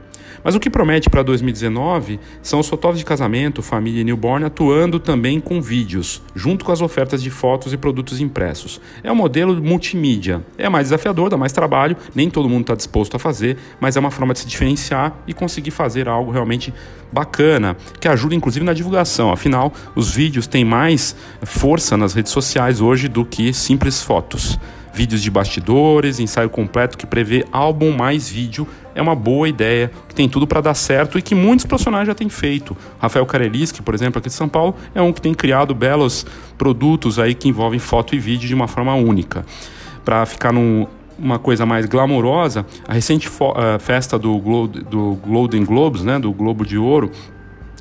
Mas 0.42 0.54
o 0.54 0.60
que 0.60 0.70
promete 0.70 1.10
para 1.10 1.22
2019 1.22 2.18
são 2.42 2.60
os 2.60 2.68
fotógrafos 2.68 3.00
de 3.00 3.04
casamento, 3.04 3.62
família 3.62 4.00
e 4.00 4.04
newborn 4.04 4.44
atuando 4.44 4.98
também 4.98 5.40
com 5.40 5.60
vídeos, 5.60 6.22
junto 6.34 6.64
com 6.64 6.72
as 6.72 6.80
ofertas 6.80 7.22
de 7.22 7.30
fotos 7.30 7.72
e 7.72 7.76
produtos 7.76 8.20
impressos. 8.20 8.80
É 9.02 9.12
um 9.12 9.14
modelo 9.14 9.62
multimídia. 9.62 10.42
É 10.56 10.68
mais 10.68 10.86
desafiador, 10.86 11.28
dá 11.28 11.36
mais 11.36 11.52
trabalho, 11.52 11.96
nem 12.14 12.30
todo 12.30 12.48
mundo 12.48 12.62
está 12.62 12.74
disposto 12.74 13.16
a 13.16 13.18
fazer, 13.18 13.56
mas 13.80 13.96
é 13.96 14.00
uma 14.00 14.10
forma 14.10 14.32
de 14.32 14.40
se 14.40 14.46
diferenciar 14.46 15.14
e 15.26 15.34
conseguir 15.34 15.70
fazer 15.70 16.08
algo 16.08 16.30
realmente 16.30 16.72
bacana, 17.12 17.76
que 17.98 18.08
ajuda 18.08 18.34
inclusive 18.34 18.64
na 18.64 18.72
divulgação. 18.72 19.32
Afinal, 19.32 19.72
os 19.94 20.14
vídeos 20.14 20.46
têm 20.46 20.64
mais 20.64 21.14
força 21.42 21.96
nas 21.96 22.14
redes 22.14 22.32
sociais 22.32 22.80
hoje 22.80 23.08
do 23.08 23.24
que 23.24 23.52
simples 23.52 24.02
fotos 24.02 24.58
vídeos 24.92 25.22
de 25.22 25.30
bastidores, 25.30 26.18
ensaio 26.18 26.50
completo 26.50 26.98
que 26.98 27.06
prevê 27.06 27.44
álbum 27.52 27.92
mais 27.92 28.28
vídeo 28.28 28.66
é 28.94 29.02
uma 29.02 29.14
boa 29.14 29.48
ideia, 29.48 29.90
que 30.08 30.14
tem 30.14 30.28
tudo 30.28 30.46
para 30.46 30.60
dar 30.60 30.74
certo 30.74 31.18
e 31.18 31.22
que 31.22 31.34
muitos 31.34 31.64
profissionais 31.64 32.06
já 32.06 32.14
têm 32.14 32.28
feito. 32.28 32.76
Rafael 32.98 33.24
Kareliski, 33.26 33.82
por 33.82 33.94
exemplo, 33.94 34.18
aqui 34.18 34.28
de 34.28 34.34
São 34.34 34.48
Paulo, 34.48 34.74
é 34.94 35.00
um 35.00 35.12
que 35.12 35.20
tem 35.20 35.34
criado 35.34 35.74
belos 35.74 36.26
produtos 36.58 37.18
aí 37.18 37.34
que 37.34 37.48
envolvem 37.48 37.78
foto 37.78 38.14
e 38.14 38.18
vídeo 38.18 38.48
de 38.48 38.54
uma 38.54 38.68
forma 38.68 38.94
única. 38.94 39.44
Para 40.04 40.24
ficar 40.26 40.52
num, 40.52 40.86
uma 41.20 41.38
coisa 41.38 41.66
mais 41.66 41.86
glamourosa, 41.86 42.64
a 42.88 42.94
recente 42.94 43.28
uh, 43.28 43.78
festa 43.78 44.18
do, 44.18 44.38
Glo 44.38 44.66
do 44.66 45.18
Golden 45.26 45.64
Globes, 45.64 46.02
né, 46.02 46.18
do 46.18 46.32
Globo 46.32 46.64
de 46.64 46.78
Ouro, 46.78 47.10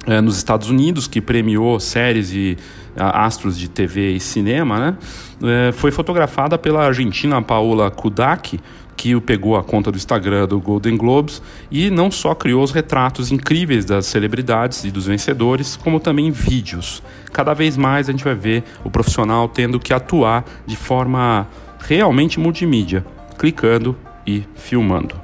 uh, 0.05 0.21
nos 0.21 0.37
Estados 0.37 0.69
Unidos, 0.69 1.07
que 1.07 1.21
premiou 1.21 1.79
séries 1.79 2.33
e 2.33 2.57
uh, 2.97 3.03
astros 3.13 3.57
de 3.57 3.69
TV 3.69 4.11
e 4.11 4.19
cinema, 4.19 4.79
né, 4.79 4.97
eh, 5.41 5.71
foi 5.71 5.89
fotografada 5.89 6.57
pela 6.57 6.85
argentina 6.85 7.41
Paola 7.41 7.89
Kudak, 7.89 8.59
que 8.99 9.17
pegou 9.21 9.55
a 9.55 9.63
conta 9.63 9.89
do 9.89 9.97
Instagram 9.97 10.45
do 10.45 10.59
Golden 10.59 10.97
Globes 10.97 11.41
e 11.71 11.89
não 11.89 12.11
só 12.11 12.35
criou 12.35 12.61
os 12.61 12.71
retratos 12.71 13.31
incríveis 13.31 13.85
das 13.85 14.05
celebridades 14.07 14.83
e 14.83 14.91
dos 14.91 15.05
vencedores, 15.05 15.77
como 15.77 16.01
também 16.01 16.29
vídeos. 16.31 17.01
Cada 17.31 17.53
vez 17.53 17.77
mais 17.77 18.09
a 18.09 18.11
gente 18.11 18.25
vai 18.25 18.35
ver 18.35 18.61
o 18.83 18.91
profissional 18.91 19.47
tendo 19.47 19.79
que 19.79 19.93
atuar 19.93 20.43
de 20.65 20.75
forma 20.75 21.47
realmente 21.79 22.41
multimídia, 22.41 23.05
clicando 23.37 23.95
e 24.27 24.43
filmando. 24.53 25.15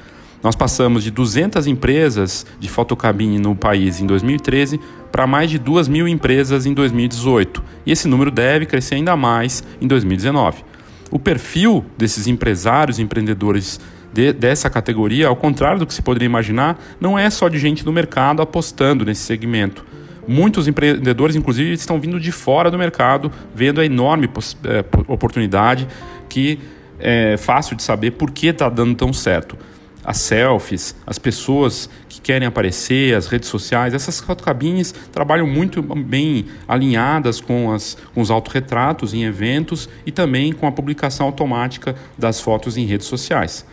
Nós 0.43 0.55
passamos 0.55 1.03
de 1.03 1.11
200 1.11 1.67
empresas 1.67 2.45
de 2.59 2.67
fotocabine 2.67 3.37
no 3.37 3.55
país 3.55 4.01
em 4.01 4.07
2013 4.07 4.79
para 5.11 5.27
mais 5.27 5.49
de 5.49 5.59
2 5.59 5.87
mil 5.87 6.07
empresas 6.07 6.65
em 6.65 6.73
2018, 6.73 7.63
e 7.85 7.91
esse 7.91 8.07
número 8.07 8.31
deve 8.31 8.65
crescer 8.65 8.95
ainda 8.95 9.15
mais 9.15 9.63
em 9.79 9.87
2019. 9.87 10.63
O 11.11 11.19
perfil 11.19 11.85
desses 11.97 12.27
empresários 12.27 12.97
e 12.97 13.01
empreendedores 13.01 13.79
de, 14.13 14.33
dessa 14.33 14.69
categoria, 14.69 15.27
ao 15.27 15.35
contrário 15.35 15.79
do 15.79 15.85
que 15.85 15.93
se 15.93 16.01
poderia 16.01 16.25
imaginar, 16.25 16.81
não 16.99 17.19
é 17.19 17.29
só 17.29 17.49
de 17.49 17.59
gente 17.59 17.83
do 17.83 17.91
mercado 17.91 18.41
apostando 18.41 19.05
nesse 19.05 19.21
segmento. 19.21 19.85
Muitos 20.27 20.67
empreendedores, 20.67 21.35
inclusive, 21.35 21.73
estão 21.73 21.99
vindo 21.99 22.19
de 22.19 22.31
fora 22.31 22.71
do 22.71 22.77
mercado, 22.77 23.31
vendo 23.53 23.81
a 23.81 23.85
enorme 23.85 24.29
é, 24.63 24.85
oportunidade 25.07 25.87
que 26.29 26.59
é 26.99 27.35
fácil 27.37 27.75
de 27.75 27.83
saber 27.83 28.11
por 28.11 28.31
que 28.31 28.47
está 28.47 28.69
dando 28.69 28.95
tão 28.95 29.11
certo. 29.11 29.57
As 30.03 30.17
selfies, 30.17 30.95
as 31.05 31.19
pessoas 31.19 31.89
que 32.09 32.19
querem 32.19 32.47
aparecer, 32.47 33.15
as 33.15 33.27
redes 33.27 33.49
sociais, 33.49 33.93
essas 33.93 34.19
fotocabines 34.19 34.93
trabalham 35.11 35.47
muito 35.47 35.81
bem 35.81 36.45
alinhadas 36.67 37.39
com, 37.39 37.71
as, 37.71 37.97
com 38.13 38.21
os 38.21 38.31
autorretratos 38.31 39.13
em 39.13 39.23
eventos 39.23 39.87
e 40.05 40.11
também 40.11 40.51
com 40.53 40.67
a 40.67 40.71
publicação 40.71 41.25
automática 41.25 41.95
das 42.17 42.39
fotos 42.39 42.77
em 42.77 42.85
redes 42.85 43.07
sociais. 43.07 43.65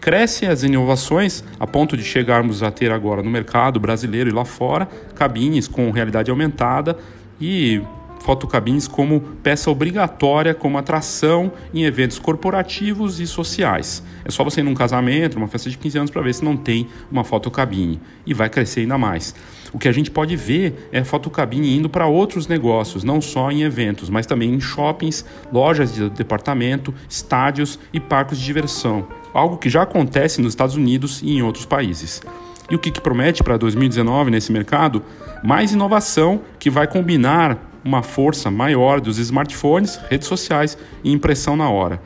Crescem 0.00 0.48
as 0.48 0.64
inovações 0.64 1.44
a 1.60 1.66
ponto 1.66 1.96
de 1.96 2.02
chegarmos 2.02 2.62
a 2.62 2.72
ter 2.72 2.90
agora 2.90 3.22
no 3.22 3.30
mercado 3.30 3.78
brasileiro 3.78 4.28
e 4.28 4.32
lá 4.32 4.44
fora 4.44 4.88
cabines 5.14 5.68
com 5.68 5.90
realidade 5.92 6.28
aumentada 6.28 6.98
e 7.40 7.80
fotocabines 8.22 8.86
como 8.86 9.20
peça 9.42 9.70
obrigatória, 9.70 10.54
como 10.54 10.78
atração 10.78 11.52
em 11.74 11.84
eventos 11.84 12.18
corporativos 12.18 13.20
e 13.20 13.26
sociais. 13.26 14.02
É 14.24 14.30
só 14.30 14.44
você 14.44 14.60
ir 14.60 14.64
num 14.64 14.74
casamento, 14.74 15.34
numa 15.34 15.48
festa 15.48 15.68
de 15.68 15.76
15 15.76 15.98
anos, 15.98 16.10
para 16.10 16.22
ver 16.22 16.32
se 16.32 16.44
não 16.44 16.56
tem 16.56 16.86
uma 17.10 17.24
fotocabine. 17.24 18.00
E 18.24 18.32
vai 18.32 18.48
crescer 18.48 18.80
ainda 18.80 18.96
mais. 18.96 19.34
O 19.72 19.78
que 19.78 19.88
a 19.88 19.92
gente 19.92 20.10
pode 20.10 20.36
ver 20.36 20.88
é 20.92 21.02
fotocabine 21.02 21.76
indo 21.76 21.88
para 21.88 22.06
outros 22.06 22.46
negócios, 22.46 23.02
não 23.02 23.20
só 23.20 23.50
em 23.50 23.62
eventos, 23.62 24.08
mas 24.08 24.26
também 24.26 24.54
em 24.54 24.60
shoppings, 24.60 25.24
lojas 25.52 25.92
de 25.92 26.08
departamento, 26.10 26.94
estádios 27.08 27.78
e 27.92 27.98
parques 27.98 28.38
de 28.38 28.44
diversão. 28.44 29.08
Algo 29.34 29.56
que 29.56 29.68
já 29.68 29.82
acontece 29.82 30.40
nos 30.40 30.52
Estados 30.52 30.76
Unidos 30.76 31.20
e 31.22 31.32
em 31.32 31.42
outros 31.42 31.66
países. 31.66 32.22
E 32.70 32.74
o 32.74 32.78
que, 32.78 32.90
que 32.90 33.00
promete 33.00 33.42
para 33.42 33.56
2019 33.56 34.30
nesse 34.30 34.52
mercado? 34.52 35.02
Mais 35.42 35.72
inovação 35.72 36.42
que 36.58 36.70
vai 36.70 36.86
combinar 36.86 37.71
uma 37.84 38.02
força 38.02 38.50
maior 38.50 39.00
dos 39.00 39.18
smartphones, 39.18 39.96
redes 40.08 40.28
sociais 40.28 40.76
e 41.02 41.12
impressão 41.12 41.56
na 41.56 41.68
hora. 41.68 42.00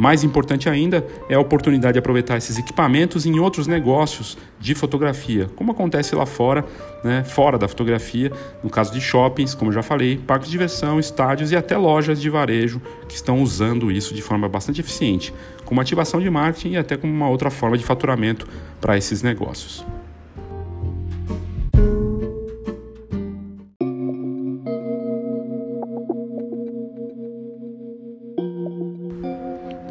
Mais 0.00 0.22
importante 0.22 0.68
ainda 0.68 1.04
é 1.28 1.34
a 1.34 1.40
oportunidade 1.40 1.94
de 1.94 1.98
aproveitar 1.98 2.36
esses 2.36 2.56
equipamentos 2.56 3.26
em 3.26 3.40
outros 3.40 3.66
negócios 3.66 4.38
de 4.60 4.72
fotografia, 4.72 5.50
como 5.56 5.72
acontece 5.72 6.14
lá 6.14 6.24
fora, 6.24 6.64
né, 7.02 7.24
fora 7.24 7.58
da 7.58 7.66
fotografia, 7.66 8.30
no 8.62 8.70
caso 8.70 8.92
de 8.92 9.00
shoppings, 9.00 9.56
como 9.56 9.72
já 9.72 9.82
falei, 9.82 10.16
parques 10.16 10.46
de 10.46 10.52
diversão, 10.52 11.00
estádios 11.00 11.50
e 11.50 11.56
até 11.56 11.76
lojas 11.76 12.20
de 12.20 12.30
varejo 12.30 12.80
que 13.08 13.16
estão 13.16 13.42
usando 13.42 13.90
isso 13.90 14.14
de 14.14 14.22
forma 14.22 14.48
bastante 14.48 14.80
eficiente, 14.80 15.34
como 15.64 15.80
ativação 15.80 16.20
de 16.20 16.30
marketing 16.30 16.74
e 16.74 16.76
até 16.76 16.96
como 16.96 17.12
uma 17.12 17.28
outra 17.28 17.50
forma 17.50 17.76
de 17.76 17.82
faturamento 17.82 18.46
para 18.80 18.96
esses 18.96 19.20
negócios. 19.20 19.84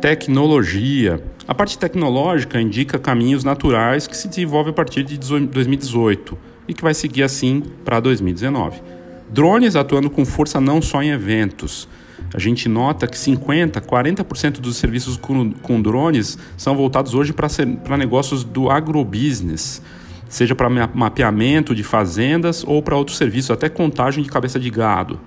Tecnologia. 0.01 1.19
A 1.47 1.55
parte 1.55 1.75
tecnológica 1.75 2.61
indica 2.61 2.99
caminhos 2.99 3.43
naturais 3.43 4.05
que 4.05 4.15
se 4.15 4.27
desenvolve 4.27 4.69
a 4.69 4.73
partir 4.73 5.03
de 5.03 5.17
2018 5.17 6.37
e 6.67 6.73
que 6.73 6.83
vai 6.83 6.93
seguir 6.93 7.23
assim 7.23 7.63
para 7.83 7.99
2019. 7.99 8.79
Drones 9.27 9.75
atuando 9.75 10.07
com 10.07 10.23
força 10.23 10.61
não 10.61 10.83
só 10.83 11.01
em 11.01 11.09
eventos. 11.09 11.89
A 12.31 12.37
gente 12.37 12.69
nota 12.69 13.07
que 13.07 13.17
50%, 13.17 13.81
40% 13.81 14.59
dos 14.59 14.77
serviços 14.77 15.17
com, 15.17 15.51
com 15.51 15.81
drones 15.81 16.37
são 16.55 16.75
voltados 16.77 17.15
hoje 17.15 17.33
para 17.33 17.97
negócios 17.97 18.43
do 18.43 18.69
agrobusiness, 18.69 19.81
seja 20.29 20.53
para 20.53 20.69
mapeamento 20.69 21.73
de 21.73 21.81
fazendas 21.81 22.63
ou 22.63 22.83
para 22.83 22.95
outros 22.95 23.17
serviços, 23.17 23.49
até 23.49 23.67
contagem 23.67 24.23
de 24.23 24.29
cabeça 24.29 24.59
de 24.59 24.69
gado. 24.69 25.19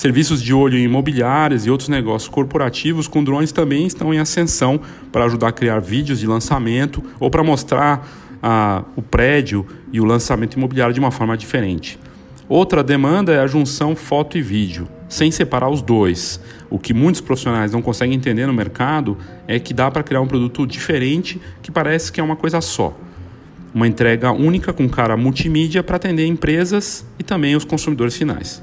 Serviços 0.00 0.42
de 0.42 0.54
olho 0.54 0.78
em 0.78 0.84
imobiliários 0.84 1.66
e 1.66 1.70
outros 1.70 1.90
negócios 1.90 2.26
corporativos 2.26 3.06
com 3.06 3.22
drones 3.22 3.52
também 3.52 3.86
estão 3.86 4.14
em 4.14 4.18
ascensão 4.18 4.80
para 5.12 5.26
ajudar 5.26 5.48
a 5.48 5.52
criar 5.52 5.78
vídeos 5.78 6.20
de 6.20 6.26
lançamento 6.26 7.04
ou 7.20 7.28
para 7.28 7.44
mostrar 7.44 8.08
ah, 8.42 8.82
o 8.96 9.02
prédio 9.02 9.66
e 9.92 10.00
o 10.00 10.06
lançamento 10.06 10.54
imobiliário 10.54 10.94
de 10.94 11.00
uma 11.00 11.10
forma 11.10 11.36
diferente. 11.36 11.98
Outra 12.48 12.82
demanda 12.82 13.34
é 13.34 13.40
a 13.40 13.46
junção 13.46 13.94
foto 13.94 14.38
e 14.38 14.40
vídeo, 14.40 14.88
sem 15.06 15.30
separar 15.30 15.68
os 15.68 15.82
dois. 15.82 16.40
O 16.70 16.78
que 16.78 16.94
muitos 16.94 17.20
profissionais 17.20 17.70
não 17.70 17.82
conseguem 17.82 18.16
entender 18.16 18.46
no 18.46 18.54
mercado 18.54 19.18
é 19.46 19.60
que 19.60 19.74
dá 19.74 19.90
para 19.90 20.02
criar 20.02 20.22
um 20.22 20.26
produto 20.26 20.66
diferente 20.66 21.38
que 21.60 21.70
parece 21.70 22.10
que 22.10 22.18
é 22.18 22.24
uma 22.24 22.36
coisa 22.36 22.62
só. 22.62 22.96
Uma 23.74 23.86
entrega 23.86 24.32
única 24.32 24.72
com 24.72 24.88
cara 24.88 25.14
multimídia 25.14 25.82
para 25.82 25.96
atender 25.96 26.24
empresas 26.24 27.04
e 27.18 27.22
também 27.22 27.54
os 27.54 27.66
consumidores 27.66 28.16
finais. 28.16 28.62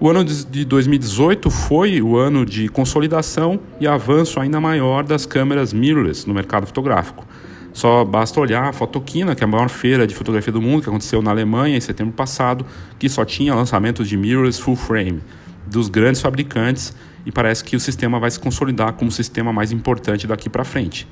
O 0.00 0.10
ano 0.10 0.24
de 0.24 0.64
2018 0.64 1.48
foi 1.50 2.02
o 2.02 2.16
ano 2.16 2.44
de 2.44 2.68
consolidação 2.68 3.60
e 3.80 3.86
avanço 3.86 4.40
ainda 4.40 4.60
maior 4.60 5.04
das 5.04 5.24
câmeras 5.24 5.72
mirrorless 5.72 6.26
no 6.26 6.34
mercado 6.34 6.66
fotográfico. 6.66 7.24
Só 7.72 8.04
basta 8.04 8.40
olhar 8.40 8.64
a 8.64 8.72
Fotoquina, 8.72 9.34
que 9.34 9.44
é 9.44 9.46
a 9.46 9.48
maior 9.48 9.68
feira 9.68 10.06
de 10.06 10.14
fotografia 10.14 10.52
do 10.52 10.60
mundo, 10.60 10.82
que 10.82 10.88
aconteceu 10.88 11.22
na 11.22 11.30
Alemanha 11.30 11.76
em 11.76 11.80
setembro 11.80 12.12
passado, 12.12 12.66
que 12.98 13.08
só 13.08 13.24
tinha 13.24 13.54
lançamentos 13.54 14.08
de 14.08 14.16
mirrorless 14.16 14.60
full 14.60 14.76
frame 14.76 15.20
dos 15.66 15.88
grandes 15.88 16.20
fabricantes 16.20 16.94
e 17.24 17.32
parece 17.32 17.64
que 17.64 17.76
o 17.76 17.80
sistema 17.80 18.18
vai 18.18 18.30
se 18.30 18.38
consolidar 18.38 18.92
como 18.94 19.08
o 19.08 19.12
sistema 19.12 19.52
mais 19.52 19.72
importante 19.72 20.26
daqui 20.26 20.50
para 20.50 20.64
frente. 20.64 21.06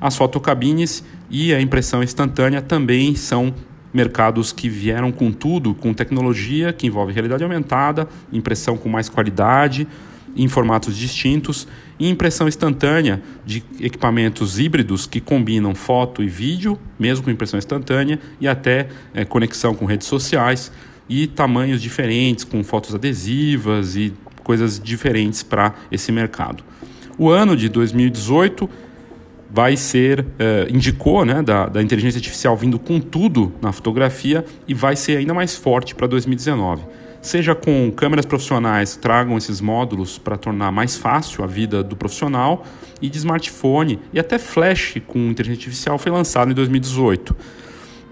As 0.00 0.16
fotocabines 0.16 1.04
e 1.30 1.54
a 1.54 1.60
impressão 1.60 2.02
instantânea 2.02 2.62
também 2.62 3.14
são 3.14 3.54
mercados 3.92 4.52
que 4.52 4.68
vieram 4.68 5.10
com 5.10 5.32
tudo, 5.32 5.74
com 5.74 5.94
tecnologia 5.94 6.72
que 6.72 6.86
envolve 6.86 7.12
realidade 7.12 7.42
aumentada, 7.42 8.08
impressão 8.32 8.76
com 8.76 8.88
mais 8.88 9.08
qualidade, 9.08 9.86
em 10.36 10.46
formatos 10.46 10.96
distintos, 10.96 11.66
e 11.98 12.08
impressão 12.08 12.46
instantânea 12.46 13.20
de 13.44 13.62
equipamentos 13.80 14.58
híbridos 14.58 15.06
que 15.06 15.20
combinam 15.20 15.74
foto 15.74 16.22
e 16.22 16.28
vídeo, 16.28 16.78
mesmo 16.98 17.24
com 17.24 17.30
impressão 17.30 17.58
instantânea, 17.58 18.20
e 18.40 18.46
até 18.46 18.88
é, 19.14 19.24
conexão 19.24 19.74
com 19.74 19.84
redes 19.84 20.06
sociais, 20.06 20.70
e 21.08 21.26
tamanhos 21.26 21.80
diferentes, 21.80 22.44
com 22.44 22.62
fotos 22.62 22.94
adesivas 22.94 23.96
e 23.96 24.12
coisas 24.44 24.78
diferentes 24.78 25.42
para 25.42 25.74
esse 25.90 26.12
mercado. 26.12 26.62
O 27.18 27.30
ano 27.30 27.56
de 27.56 27.68
2018 27.68 28.68
vai 29.50 29.76
ser, 29.76 30.24
eh, 30.38 30.68
indicou, 30.70 31.24
né, 31.24 31.42
da, 31.42 31.66
da 31.66 31.82
inteligência 31.82 32.18
artificial 32.18 32.56
vindo 32.56 32.78
com 32.78 33.00
tudo 33.00 33.52
na 33.62 33.72
fotografia 33.72 34.44
e 34.66 34.74
vai 34.74 34.94
ser 34.94 35.16
ainda 35.16 35.32
mais 35.32 35.56
forte 35.56 35.94
para 35.94 36.06
2019. 36.06 36.82
Seja 37.20 37.54
com 37.54 37.90
câmeras 37.90 38.24
profissionais 38.24 38.94
que 38.94 39.02
tragam 39.02 39.36
esses 39.36 39.60
módulos 39.60 40.18
para 40.18 40.36
tornar 40.36 40.70
mais 40.70 40.96
fácil 40.96 41.42
a 41.42 41.46
vida 41.46 41.82
do 41.82 41.96
profissional, 41.96 42.64
e 43.00 43.08
de 43.08 43.18
smartphone 43.18 44.00
e 44.12 44.18
até 44.18 44.38
flash 44.38 44.96
com 45.06 45.18
inteligência 45.18 45.60
artificial 45.60 45.98
foi 45.98 46.12
lançado 46.12 46.50
em 46.50 46.54
2018. 46.54 47.34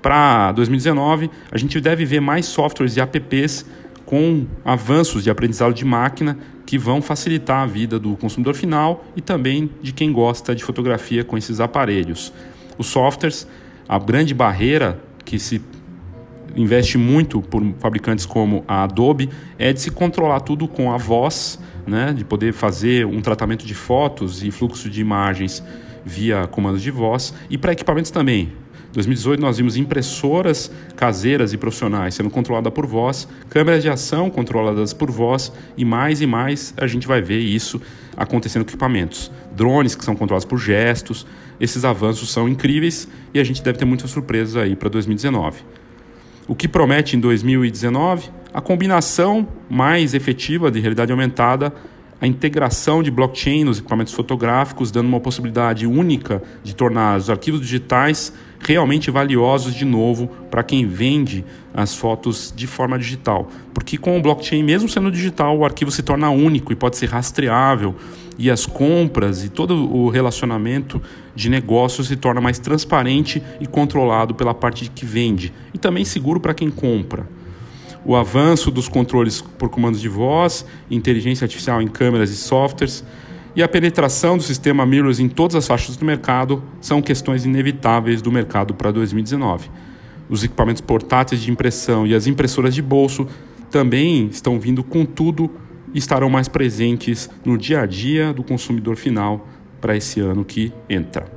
Para 0.00 0.52
2019, 0.52 1.30
a 1.50 1.58
gente 1.58 1.80
deve 1.80 2.04
ver 2.04 2.20
mais 2.20 2.46
softwares 2.46 2.96
e 2.96 3.00
apps 3.00 3.66
com 4.06 4.46
avanços 4.64 5.24
de 5.24 5.30
aprendizado 5.30 5.74
de 5.74 5.84
máquina 5.84 6.38
que 6.64 6.78
vão 6.78 7.02
facilitar 7.02 7.62
a 7.62 7.66
vida 7.66 7.98
do 7.98 8.16
consumidor 8.16 8.54
final 8.54 9.04
e 9.14 9.20
também 9.20 9.68
de 9.82 9.92
quem 9.92 10.12
gosta 10.12 10.54
de 10.54 10.64
fotografia 10.64 11.24
com 11.24 11.36
esses 11.36 11.60
aparelhos. 11.60 12.32
Os 12.78 12.86
softwares, 12.86 13.46
a 13.88 13.98
grande 13.98 14.32
barreira 14.32 15.00
que 15.24 15.38
se 15.38 15.60
investe 16.54 16.96
muito 16.96 17.42
por 17.42 17.62
fabricantes 17.78 18.24
como 18.24 18.64
a 18.66 18.84
Adobe 18.84 19.28
é 19.58 19.72
de 19.72 19.80
se 19.80 19.90
controlar 19.90 20.40
tudo 20.40 20.66
com 20.66 20.92
a 20.92 20.96
voz, 20.96 21.58
né, 21.86 22.12
de 22.12 22.24
poder 22.24 22.52
fazer 22.52 23.04
um 23.04 23.20
tratamento 23.20 23.66
de 23.66 23.74
fotos 23.74 24.42
e 24.42 24.50
fluxo 24.50 24.88
de 24.88 25.00
imagens 25.00 25.62
via 26.04 26.46
comandos 26.46 26.80
de 26.80 26.90
voz 26.90 27.34
e 27.50 27.58
para 27.58 27.72
equipamentos 27.72 28.10
também, 28.10 28.52
2018 28.96 29.40
nós 29.40 29.58
vimos 29.58 29.76
impressoras 29.76 30.72
caseiras 30.96 31.52
e 31.52 31.58
profissionais 31.58 32.14
sendo 32.14 32.30
controladas 32.30 32.72
por 32.72 32.86
voz, 32.86 33.28
câmeras 33.50 33.82
de 33.82 33.90
ação 33.90 34.30
controladas 34.30 34.94
por 34.94 35.10
voz 35.10 35.52
e 35.76 35.84
mais 35.84 36.22
e 36.22 36.26
mais 36.26 36.72
a 36.78 36.86
gente 36.86 37.06
vai 37.06 37.20
ver 37.20 37.38
isso 37.38 37.78
acontecendo 38.16 38.64
com 38.64 38.70
equipamentos. 38.70 39.30
Drones 39.54 39.94
que 39.94 40.02
são 40.02 40.16
controlados 40.16 40.46
por 40.46 40.58
gestos. 40.58 41.26
Esses 41.60 41.84
avanços 41.84 42.32
são 42.32 42.48
incríveis 42.48 43.06
e 43.34 43.38
a 43.38 43.44
gente 43.44 43.62
deve 43.62 43.78
ter 43.78 43.84
muitas 43.84 44.10
surpresas 44.10 44.56
aí 44.56 44.74
para 44.74 44.88
2019. 44.88 45.60
O 46.48 46.54
que 46.54 46.66
promete 46.66 47.16
em 47.16 47.20
2019? 47.20 48.30
A 48.54 48.62
combinação 48.62 49.46
mais 49.68 50.14
efetiva 50.14 50.70
de 50.70 50.80
realidade 50.80 51.12
aumentada 51.12 51.70
a 52.20 52.26
integração 52.26 53.02
de 53.02 53.10
blockchain 53.10 53.64
nos 53.64 53.78
equipamentos 53.78 54.12
fotográficos, 54.12 54.90
dando 54.90 55.08
uma 55.08 55.20
possibilidade 55.20 55.86
única 55.86 56.42
de 56.62 56.74
tornar 56.74 57.18
os 57.18 57.28
arquivos 57.28 57.60
digitais 57.60 58.32
realmente 58.58 59.10
valiosos 59.10 59.74
de 59.74 59.84
novo 59.84 60.28
para 60.50 60.62
quem 60.62 60.86
vende 60.86 61.44
as 61.74 61.94
fotos 61.94 62.52
de 62.56 62.66
forma 62.66 62.98
digital. 62.98 63.50
Porque 63.74 63.98
com 63.98 64.18
o 64.18 64.22
blockchain, 64.22 64.62
mesmo 64.62 64.88
sendo 64.88 65.10
digital, 65.10 65.58
o 65.58 65.64
arquivo 65.64 65.90
se 65.90 66.02
torna 66.02 66.30
único 66.30 66.72
e 66.72 66.76
pode 66.76 66.96
ser 66.96 67.10
rastreável. 67.10 67.94
E 68.38 68.50
as 68.50 68.66
compras 68.66 69.44
e 69.44 69.48
todo 69.48 69.74
o 69.74 70.08
relacionamento 70.08 71.00
de 71.34 71.48
negócio 71.50 72.02
se 72.02 72.16
torna 72.16 72.40
mais 72.40 72.58
transparente 72.58 73.42
e 73.60 73.66
controlado 73.66 74.34
pela 74.34 74.54
parte 74.54 74.90
que 74.90 75.06
vende. 75.06 75.52
E 75.72 75.78
também 75.78 76.04
seguro 76.04 76.40
para 76.40 76.54
quem 76.54 76.70
compra 76.70 77.35
o 78.06 78.14
avanço 78.14 78.70
dos 78.70 78.88
controles 78.88 79.40
por 79.40 79.68
comandos 79.68 80.00
de 80.00 80.08
voz, 80.08 80.64
inteligência 80.88 81.44
artificial 81.44 81.82
em 81.82 81.88
câmeras 81.88 82.30
e 82.30 82.36
softwares 82.36 83.04
E 83.56 83.62
a 83.62 83.68
penetração 83.68 84.36
do 84.36 84.42
sistema 84.42 84.86
mirrorless 84.86 85.20
em 85.20 85.28
todas 85.28 85.56
as 85.56 85.66
faixas 85.66 85.96
do 85.96 86.04
mercado 86.04 86.62
são 86.80 87.02
questões 87.02 87.44
inevitáveis 87.44 88.22
do 88.22 88.30
mercado 88.30 88.74
para 88.74 88.92
2019. 88.92 89.70
Os 90.28 90.44
equipamentos 90.44 90.82
portáteis 90.82 91.40
de 91.40 91.50
impressão 91.50 92.06
e 92.06 92.14
as 92.14 92.26
impressoras 92.26 92.74
de 92.74 92.82
bolso 92.82 93.26
também 93.70 94.28
estão 94.28 94.60
vindo 94.60 94.84
com 94.84 95.04
tudo 95.04 95.50
e 95.92 95.98
estarão 95.98 96.28
mais 96.28 96.48
presentes 96.48 97.30
no 97.44 97.56
dia 97.56 97.80
a 97.80 97.86
dia 97.86 98.32
do 98.32 98.44
consumidor 98.44 98.96
final 98.96 99.48
para 99.80 99.96
esse 99.96 100.20
ano 100.20 100.44
que 100.44 100.72
entra. 100.88 101.35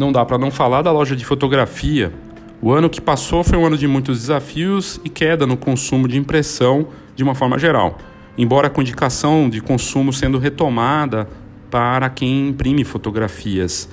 Não 0.00 0.10
dá 0.10 0.24
para 0.24 0.38
não 0.38 0.50
falar 0.50 0.80
da 0.80 0.90
loja 0.90 1.14
de 1.14 1.26
fotografia. 1.26 2.10
O 2.62 2.72
ano 2.72 2.88
que 2.88 3.02
passou 3.02 3.44
foi 3.44 3.58
um 3.58 3.66
ano 3.66 3.76
de 3.76 3.86
muitos 3.86 4.20
desafios 4.20 4.98
e 5.04 5.10
queda 5.10 5.46
no 5.46 5.58
consumo 5.58 6.08
de 6.08 6.16
impressão 6.16 6.88
de 7.14 7.22
uma 7.22 7.34
forma 7.34 7.58
geral. 7.58 7.98
Embora 8.38 8.70
com 8.70 8.80
indicação 8.80 9.50
de 9.50 9.60
consumo 9.60 10.10
sendo 10.10 10.38
retomada 10.38 11.28
para 11.70 12.08
quem 12.08 12.48
imprime 12.48 12.82
fotografias. 12.82 13.90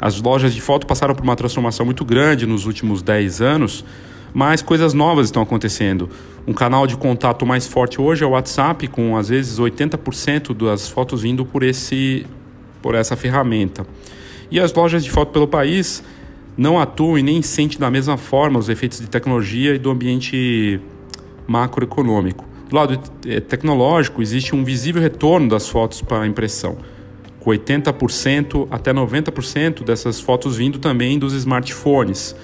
As 0.00 0.22
lojas 0.22 0.54
de 0.54 0.60
foto 0.60 0.86
passaram 0.86 1.16
por 1.16 1.24
uma 1.24 1.34
transformação 1.34 1.84
muito 1.84 2.04
grande 2.04 2.46
nos 2.46 2.64
últimos 2.64 3.02
10 3.02 3.40
anos, 3.40 3.84
mas 4.32 4.62
coisas 4.62 4.94
novas 4.94 5.26
estão 5.26 5.42
acontecendo. 5.42 6.08
Um 6.46 6.52
canal 6.52 6.86
de 6.86 6.96
contato 6.96 7.44
mais 7.44 7.66
forte 7.66 8.00
hoje 8.00 8.22
é 8.22 8.26
o 8.26 8.30
WhatsApp, 8.30 8.86
com 8.86 9.16
às 9.16 9.28
vezes 9.28 9.58
80% 9.58 10.54
das 10.54 10.88
fotos 10.88 11.22
vindo 11.22 11.44
por, 11.44 11.64
esse, 11.64 12.24
por 12.80 12.94
essa 12.94 13.16
ferramenta. 13.16 13.84
E 14.50 14.58
as 14.58 14.72
lojas 14.72 15.04
de 15.04 15.10
foto 15.10 15.30
pelo 15.32 15.46
país 15.46 16.02
não 16.56 16.78
atuam 16.78 17.16
e 17.16 17.22
nem 17.22 17.40
sentem 17.40 17.78
da 17.78 17.90
mesma 17.90 18.16
forma 18.16 18.58
os 18.58 18.68
efeitos 18.68 19.00
de 19.00 19.08
tecnologia 19.08 19.74
e 19.74 19.78
do 19.78 19.90
ambiente 19.90 20.80
macroeconômico. 21.46 22.44
Do 22.68 22.76
lado 22.76 23.00
eh, 23.26 23.40
tecnológico, 23.40 24.20
existe 24.20 24.54
um 24.54 24.64
visível 24.64 25.00
retorno 25.00 25.48
das 25.48 25.68
fotos 25.68 26.02
para 26.02 26.22
a 26.22 26.26
impressão, 26.26 26.76
com 27.38 27.50
80% 27.50 28.68
até 28.70 28.92
90% 28.92 29.84
dessas 29.84 30.20
fotos 30.20 30.56
vindo 30.56 30.78
também 30.78 31.18
dos 31.18 31.32
smartphones. 31.32 32.34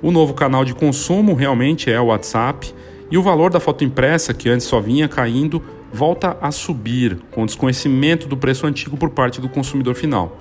O 0.00 0.10
novo 0.10 0.34
canal 0.34 0.64
de 0.64 0.74
consumo 0.74 1.34
realmente 1.34 1.90
é 1.90 2.00
o 2.00 2.06
WhatsApp, 2.06 2.72
e 3.10 3.16
o 3.16 3.22
valor 3.22 3.50
da 3.50 3.60
foto 3.60 3.84
impressa, 3.84 4.34
que 4.34 4.48
antes 4.48 4.66
só 4.66 4.80
vinha 4.80 5.06
caindo, 5.06 5.62
volta 5.92 6.36
a 6.40 6.50
subir, 6.50 7.18
com 7.30 7.46
desconhecimento 7.46 8.26
do 8.26 8.36
preço 8.36 8.66
antigo 8.66 8.96
por 8.96 9.10
parte 9.10 9.40
do 9.40 9.48
consumidor 9.48 9.94
final 9.94 10.38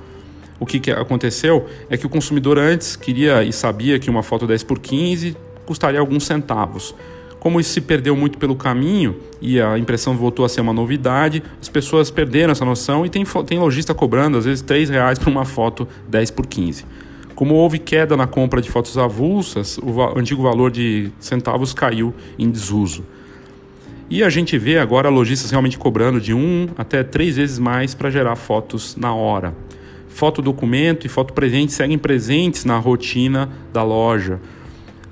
o 0.61 0.65
que, 0.67 0.79
que 0.79 0.91
aconteceu 0.91 1.65
é 1.89 1.97
que 1.97 2.05
o 2.05 2.09
consumidor 2.09 2.59
antes 2.59 2.95
queria 2.95 3.43
e 3.43 3.51
sabia 3.51 3.97
que 3.97 4.11
uma 4.11 4.21
foto 4.21 4.45
10 4.45 4.61
por 4.61 4.77
15 4.77 5.35
custaria 5.65 5.99
alguns 5.99 6.23
centavos. 6.23 6.93
Como 7.39 7.59
isso 7.59 7.71
se 7.71 7.81
perdeu 7.81 8.15
muito 8.15 8.37
pelo 8.37 8.55
caminho 8.55 9.15
e 9.41 9.59
a 9.59 9.75
impressão 9.79 10.15
voltou 10.15 10.45
a 10.45 10.49
ser 10.49 10.61
uma 10.61 10.71
novidade, 10.71 11.41
as 11.59 11.67
pessoas 11.67 12.11
perderam 12.11 12.51
essa 12.51 12.63
noção 12.63 13.03
e 13.03 13.09
tem, 13.09 13.25
tem 13.47 13.57
lojista 13.57 13.95
cobrando 13.95 14.37
às 14.37 14.45
vezes 14.45 14.63
R$ 14.63 14.85
reais 14.85 15.17
por 15.17 15.29
uma 15.29 15.45
foto 15.45 15.87
10 16.07 16.29
por 16.29 16.45
15. 16.45 16.85
Como 17.33 17.55
houve 17.55 17.79
queda 17.79 18.15
na 18.15 18.27
compra 18.27 18.61
de 18.61 18.69
fotos 18.69 18.99
avulsas, 18.99 19.79
o 19.79 19.99
antigo 20.15 20.43
valor 20.43 20.69
de 20.69 21.09
centavos 21.19 21.73
caiu 21.73 22.13
em 22.37 22.51
desuso. 22.51 23.03
E 24.11 24.23
a 24.23 24.29
gente 24.29 24.59
vê 24.59 24.77
agora 24.77 25.09
lojistas 25.09 25.49
realmente 25.49 25.79
cobrando 25.79 26.21
de 26.21 26.35
um 26.35 26.69
até 26.77 27.01
três 27.01 27.37
vezes 27.37 27.57
mais 27.57 27.95
para 27.95 28.11
gerar 28.11 28.35
fotos 28.35 28.95
na 28.95 29.11
hora. 29.15 29.55
Fotodocumento 30.11 31.07
e 31.07 31.09
foto 31.09 31.33
presente 31.33 31.71
seguem 31.71 31.97
presentes 31.97 32.65
na 32.65 32.77
rotina 32.77 33.49
da 33.73 33.81
loja. 33.81 34.39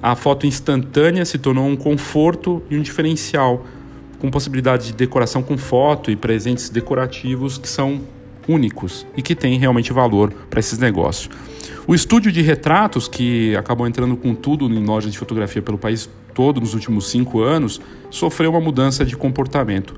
A 0.01 0.15
foto 0.15 0.45
instantânea 0.45 1.25
se 1.25 1.37
tornou 1.37 1.65
um 1.65 1.75
conforto 1.75 2.61
e 2.69 2.77
um 2.77 2.81
diferencial, 2.81 3.65
com 4.19 4.29
possibilidade 4.29 4.87
de 4.87 4.93
decoração 4.93 5.41
com 5.41 5.57
foto 5.57 6.11
e 6.11 6.15
presentes 6.15 6.69
decorativos 6.69 7.57
que 7.57 7.67
são 7.67 8.01
únicos 8.47 9.07
e 9.15 9.21
que 9.21 9.33
têm 9.33 9.57
realmente 9.57 9.93
valor 9.93 10.31
para 10.49 10.59
esses 10.59 10.77
negócios. 10.77 11.29
O 11.87 11.95
estúdio 11.95 12.31
de 12.31 12.41
retratos, 12.41 13.07
que 13.07 13.55
acabou 13.55 13.87
entrando 13.87 14.15
com 14.15 14.35
tudo 14.35 14.65
em 14.65 14.85
lojas 14.85 15.11
de 15.11 15.17
fotografia 15.17 15.61
pelo 15.61 15.77
país 15.77 16.09
todo 16.33 16.59
nos 16.61 16.73
últimos 16.73 17.09
cinco 17.09 17.41
anos, 17.41 17.81
sofreu 18.09 18.51
uma 18.51 18.61
mudança 18.61 19.05
de 19.05 19.15
comportamento. 19.17 19.95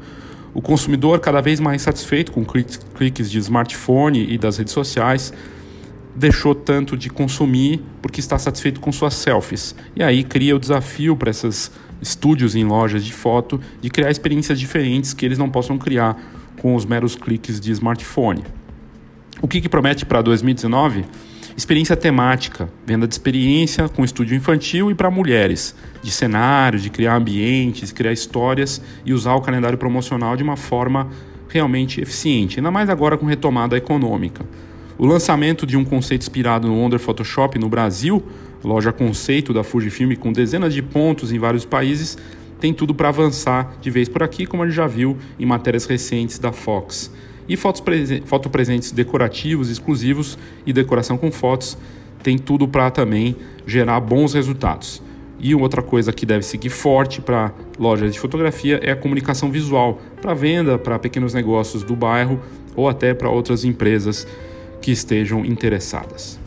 O 0.53 0.61
consumidor, 0.61 1.19
cada 1.19 1.41
vez 1.41 1.59
mais 1.59 1.81
satisfeito 1.81 2.31
com 2.31 2.43
cliques 2.43 3.31
de 3.31 3.39
smartphone 3.39 4.33
e 4.33 4.37
das 4.37 4.57
redes 4.57 4.73
sociais, 4.73 5.33
deixou 6.15 6.53
tanto 6.53 6.97
de 6.97 7.09
consumir 7.09 7.81
porque 8.01 8.19
está 8.19 8.37
satisfeito 8.37 8.79
com 8.79 8.91
suas 8.91 9.13
selfies. 9.13 9.75
E 9.95 10.03
aí 10.03 10.23
cria 10.23 10.55
o 10.55 10.59
desafio 10.59 11.15
para 11.15 11.31
esses 11.31 11.71
estúdios 12.01 12.55
em 12.55 12.65
lojas 12.65 13.05
de 13.05 13.13
foto 13.13 13.61
de 13.79 13.89
criar 13.89 14.11
experiências 14.11 14.59
diferentes 14.59 15.13
que 15.13 15.25
eles 15.25 15.37
não 15.37 15.49
possam 15.49 15.77
criar 15.77 16.17
com 16.59 16.75
os 16.75 16.85
meros 16.85 17.15
cliques 17.15 17.59
de 17.59 17.71
smartphone. 17.71 18.43
O 19.41 19.47
que, 19.47 19.61
que 19.61 19.69
promete 19.69 20.05
para 20.05 20.21
2019? 20.21 21.05
Experiência 21.61 21.95
temática, 21.95 22.67
venda 22.87 23.07
de 23.07 23.13
experiência 23.13 23.87
com 23.87 24.03
estúdio 24.03 24.35
infantil 24.35 24.89
e 24.89 24.95
para 24.95 25.11
mulheres, 25.11 25.75
de 26.01 26.09
cenário, 26.09 26.79
de 26.79 26.89
criar 26.89 27.15
ambientes, 27.15 27.91
criar 27.91 28.11
histórias 28.11 28.81
e 29.05 29.13
usar 29.13 29.35
o 29.35 29.41
calendário 29.41 29.77
promocional 29.77 30.35
de 30.35 30.41
uma 30.41 30.57
forma 30.57 31.07
realmente 31.47 32.01
eficiente, 32.01 32.57
ainda 32.57 32.71
mais 32.71 32.89
agora 32.89 33.15
com 33.15 33.27
retomada 33.27 33.77
econômica. 33.77 34.43
O 34.97 35.05
lançamento 35.05 35.67
de 35.67 35.77
um 35.77 35.85
conceito 35.85 36.23
inspirado 36.23 36.67
no 36.67 36.73
Wonder 36.73 36.99
Photoshop 36.99 37.59
no 37.59 37.69
Brasil, 37.69 38.23
loja 38.63 38.91
conceito 38.91 39.53
da 39.53 39.63
Fujifilm 39.63 40.15
com 40.15 40.33
dezenas 40.33 40.73
de 40.73 40.81
pontos 40.81 41.31
em 41.31 41.37
vários 41.37 41.63
países, 41.63 42.17
tem 42.59 42.73
tudo 42.73 42.95
para 42.95 43.09
avançar 43.09 43.75
de 43.79 43.91
vez 43.91 44.09
por 44.09 44.23
aqui, 44.23 44.47
como 44.47 44.63
a 44.63 44.65
gente 44.65 44.75
já 44.75 44.87
viu 44.87 45.15
em 45.37 45.45
matérias 45.45 45.85
recentes 45.85 46.39
da 46.39 46.51
Fox. 46.51 47.11
E 47.47 47.57
fotos 47.57 47.81
presen 47.81 48.21
fotopresentes 48.25 48.91
decorativos, 48.91 49.69
exclusivos 49.69 50.37
e 50.65 50.71
decoração 50.71 51.17
com 51.17 51.31
fotos 51.31 51.77
tem 52.21 52.37
tudo 52.37 52.67
para 52.67 52.89
também 52.91 53.35
gerar 53.65 53.99
bons 53.99 54.33
resultados. 54.33 55.01
E 55.39 55.55
outra 55.55 55.81
coisa 55.81 56.13
que 56.13 56.25
deve 56.25 56.43
seguir 56.43 56.69
forte 56.69 57.19
para 57.19 57.51
lojas 57.79 58.13
de 58.13 58.19
fotografia 58.19 58.79
é 58.83 58.91
a 58.91 58.95
comunicação 58.95 59.49
visual 59.49 59.99
para 60.21 60.35
venda 60.35 60.77
para 60.77 60.99
pequenos 60.99 61.33
negócios 61.33 61.83
do 61.83 61.95
bairro 61.95 62.39
ou 62.75 62.87
até 62.87 63.13
para 63.13 63.29
outras 63.29 63.65
empresas 63.65 64.27
que 64.81 64.91
estejam 64.91 65.43
interessadas. 65.43 66.40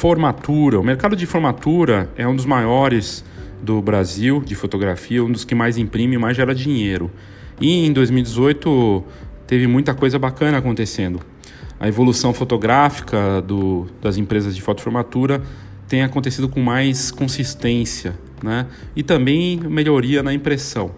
Formatura. 0.00 0.80
O 0.80 0.82
mercado 0.82 1.14
de 1.14 1.26
formatura 1.26 2.10
é 2.16 2.26
um 2.26 2.34
dos 2.34 2.46
maiores 2.46 3.22
do 3.60 3.82
Brasil 3.82 4.42
de 4.42 4.54
fotografia, 4.54 5.22
um 5.22 5.30
dos 5.30 5.44
que 5.44 5.54
mais 5.54 5.76
imprime 5.76 6.14
e 6.14 6.18
mais 6.18 6.34
gera 6.34 6.54
dinheiro. 6.54 7.10
E 7.60 7.84
em 7.84 7.92
2018 7.92 9.04
teve 9.46 9.66
muita 9.66 9.92
coisa 9.92 10.18
bacana 10.18 10.56
acontecendo. 10.56 11.20
A 11.78 11.86
evolução 11.86 12.32
fotográfica 12.32 13.42
do, 13.42 13.88
das 14.00 14.16
empresas 14.16 14.56
de 14.56 14.62
fotoformatura 14.62 15.42
tem 15.86 16.02
acontecido 16.02 16.48
com 16.48 16.60
mais 16.60 17.10
consistência, 17.10 18.18
né? 18.42 18.68
E 18.96 19.02
também 19.02 19.60
melhoria 19.60 20.22
na 20.22 20.32
impressão. 20.32 20.92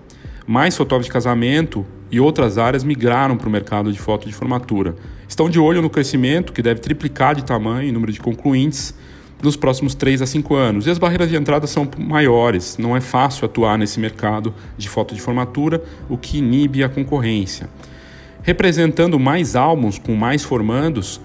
Mais 0.47 0.77
fotógrafos 0.77 1.07
de 1.07 1.13
casamento 1.13 1.85
e 2.13 2.21
outras 2.21 2.59
áreas 2.59 2.85
migraram 2.85 3.39
para 3.39 3.49
o 3.49 3.51
mercado 3.51 3.91
de 3.91 3.99
foto 3.99 4.29
de 4.29 4.35
formatura. 4.35 4.95
Estão 5.27 5.49
de 5.49 5.59
olho 5.59 5.81
no 5.81 5.89
crescimento, 5.89 6.53
que 6.53 6.61
deve 6.61 6.79
triplicar 6.79 7.35
de 7.35 7.43
tamanho 7.43 7.89
e 7.89 7.91
número 7.91 8.13
de 8.13 8.21
concluintes 8.21 8.95
nos 9.43 9.57
próximos 9.57 9.95
3 9.95 10.21
a 10.21 10.27
5 10.27 10.55
anos. 10.55 10.87
E 10.87 10.91
as 10.91 10.99
barreiras 10.99 11.31
de 11.31 11.37
entrada 11.37 11.67
são 11.67 11.89
maiores, 11.99 12.77
não 12.77 12.95
é 12.95 13.01
fácil 13.01 13.47
atuar 13.47 13.79
nesse 13.79 13.99
mercado 13.99 14.55
de 14.77 14.91
foto 14.91 15.15
de 15.15 15.23
formatura, 15.23 15.83
o 16.07 16.19
que 16.19 16.37
inibe 16.37 16.85
a 16.85 16.89
concorrência. 16.89 17.71
Representando 18.43 19.19
mais 19.19 19.57
álbuns 19.57 19.99
com 19.99 20.15
mais 20.15 20.45
formandos, 20.45 21.19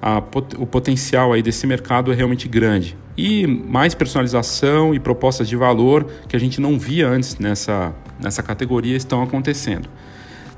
a, 0.00 0.18
o 0.56 0.66
potencial 0.66 1.32
aí 1.32 1.42
desse 1.42 1.66
mercado 1.66 2.12
é 2.12 2.14
realmente 2.14 2.46
grande. 2.46 2.96
E 3.16 3.44
mais 3.44 3.92
personalização 3.92 4.94
e 4.94 5.00
propostas 5.00 5.48
de 5.48 5.56
valor 5.56 6.06
que 6.28 6.36
a 6.36 6.38
gente 6.38 6.60
não 6.60 6.78
via 6.78 7.08
antes 7.08 7.36
nessa, 7.38 7.92
nessa 8.20 8.40
categoria 8.40 8.96
estão 8.96 9.20
acontecendo. 9.20 9.88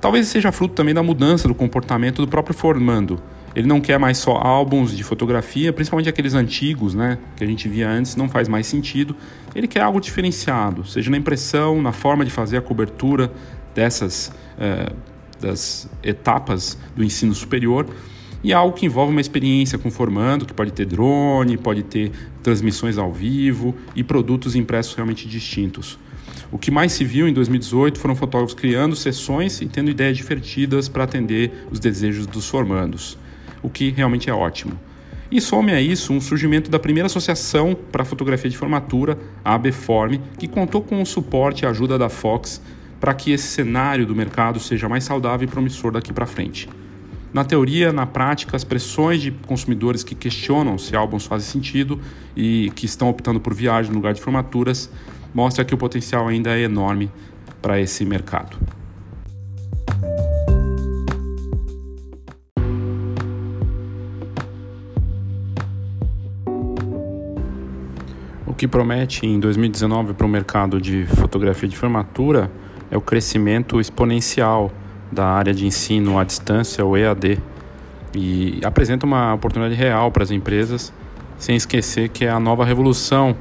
Talvez 0.00 0.28
seja 0.28 0.50
fruto 0.50 0.74
também 0.74 0.94
da 0.94 1.02
mudança 1.02 1.46
do 1.46 1.54
comportamento 1.54 2.22
do 2.22 2.28
próprio 2.28 2.54
formando. 2.54 3.20
Ele 3.54 3.66
não 3.66 3.80
quer 3.80 3.98
mais 3.98 4.18
só 4.18 4.36
álbuns 4.36 4.96
de 4.96 5.02
fotografia, 5.02 5.72
principalmente 5.72 6.08
aqueles 6.08 6.34
antigos, 6.34 6.94
né, 6.94 7.18
que 7.36 7.42
a 7.42 7.46
gente 7.46 7.68
via 7.68 7.88
antes, 7.88 8.14
não 8.16 8.28
faz 8.28 8.48
mais 8.48 8.66
sentido. 8.66 9.14
Ele 9.54 9.66
quer 9.66 9.82
algo 9.82 10.00
diferenciado, 10.00 10.86
seja 10.86 11.10
na 11.10 11.16
impressão, 11.16 11.82
na 11.82 11.92
forma 11.92 12.24
de 12.24 12.30
fazer 12.30 12.56
a 12.56 12.62
cobertura 12.62 13.30
dessas 13.74 14.32
eh, 14.58 14.92
das 15.40 15.88
etapas 16.02 16.78
do 16.94 17.02
ensino 17.02 17.34
superior 17.34 17.86
e 18.42 18.52
algo 18.52 18.74
que 18.74 18.86
envolve 18.86 19.10
uma 19.10 19.20
experiência 19.20 19.78
com 19.78 19.90
formando, 19.90 20.46
que 20.46 20.54
pode 20.54 20.72
ter 20.72 20.86
drone, 20.86 21.56
pode 21.56 21.82
ter 21.82 22.12
transmissões 22.42 22.96
ao 22.98 23.12
vivo 23.12 23.74
e 23.94 24.02
produtos 24.02 24.54
impressos 24.54 24.94
realmente 24.94 25.28
distintos. 25.28 25.98
O 26.52 26.58
que 26.58 26.70
mais 26.70 26.92
se 26.92 27.04
viu 27.04 27.28
em 27.28 27.32
2018 27.32 27.98
foram 28.00 28.16
fotógrafos 28.16 28.54
criando 28.54 28.96
sessões 28.96 29.60
e 29.60 29.66
tendo 29.66 29.88
ideias 29.88 30.16
divertidas 30.16 30.88
para 30.88 31.04
atender 31.04 31.66
os 31.70 31.78
desejos 31.78 32.26
dos 32.26 32.48
formandos, 32.48 33.16
o 33.62 33.70
que 33.70 33.90
realmente 33.90 34.28
é 34.28 34.34
ótimo. 34.34 34.72
E 35.30 35.40
some 35.40 35.70
a 35.70 35.80
isso 35.80 36.12
um 36.12 36.20
surgimento 36.20 36.68
da 36.68 36.78
primeira 36.78 37.06
associação 37.06 37.76
para 37.92 38.04
fotografia 38.04 38.50
de 38.50 38.56
formatura, 38.56 39.16
a 39.44 39.54
ABForm, 39.54 40.18
que 40.36 40.48
contou 40.48 40.82
com 40.82 41.00
o 41.00 41.06
suporte 41.06 41.62
e 41.62 41.66
ajuda 41.66 41.96
da 41.96 42.08
Fox 42.08 42.60
para 42.98 43.14
que 43.14 43.30
esse 43.30 43.46
cenário 43.46 44.04
do 44.04 44.14
mercado 44.14 44.58
seja 44.58 44.88
mais 44.88 45.04
saudável 45.04 45.46
e 45.46 45.50
promissor 45.50 45.92
daqui 45.92 46.12
para 46.12 46.26
frente. 46.26 46.68
Na 47.32 47.44
teoria, 47.44 47.92
na 47.92 48.06
prática, 48.06 48.56
as 48.56 48.64
pressões 48.64 49.22
de 49.22 49.30
consumidores 49.30 50.02
que 50.02 50.16
questionam 50.16 50.76
se 50.76 50.96
álbuns 50.96 51.26
fazem 51.26 51.48
sentido 51.48 52.00
e 52.36 52.72
que 52.74 52.86
estão 52.86 53.08
optando 53.08 53.38
por 53.38 53.54
viagem 53.54 53.92
no 53.92 53.98
lugar 53.98 54.12
de 54.12 54.20
formaturas 54.20 54.90
mostra 55.32 55.64
que 55.64 55.74
o 55.74 55.78
potencial 55.78 56.28
ainda 56.28 56.50
é 56.50 56.62
enorme 56.62 57.10
para 57.60 57.80
esse 57.80 58.04
mercado. 58.04 58.56
O 68.46 68.54
que 68.54 68.66
promete 68.66 69.26
em 69.26 69.38
2019 69.38 70.14
para 70.14 70.26
o 70.26 70.28
mercado 70.28 70.80
de 70.80 71.06
fotografia 71.06 71.68
de 71.68 71.76
formatura 71.76 72.50
é 72.90 72.96
o 72.96 73.00
crescimento 73.00 73.80
exponencial 73.80 74.70
da 75.10 75.26
área 75.26 75.54
de 75.54 75.66
ensino 75.66 76.18
à 76.18 76.24
distância, 76.24 76.84
o 76.84 76.96
EAD, 76.96 77.38
e 78.14 78.60
apresenta 78.64 79.06
uma 79.06 79.32
oportunidade 79.34 79.74
real 79.74 80.10
para 80.10 80.24
as 80.24 80.30
empresas, 80.30 80.92
sem 81.38 81.56
esquecer 81.56 82.08
que 82.08 82.24
é 82.24 82.30
a 82.30 82.40
nova 82.40 82.64
revolução 82.64 83.36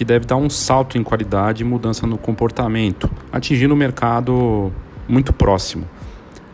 que 0.00 0.04
deve 0.06 0.24
dar 0.24 0.36
um 0.36 0.48
salto 0.48 0.96
em 0.96 1.02
qualidade 1.02 1.62
e 1.62 1.66
mudança 1.66 2.06
no 2.06 2.16
comportamento, 2.16 3.10
atingindo 3.30 3.74
o 3.74 3.76
mercado 3.76 4.72
muito 5.06 5.30
próximo. 5.30 5.86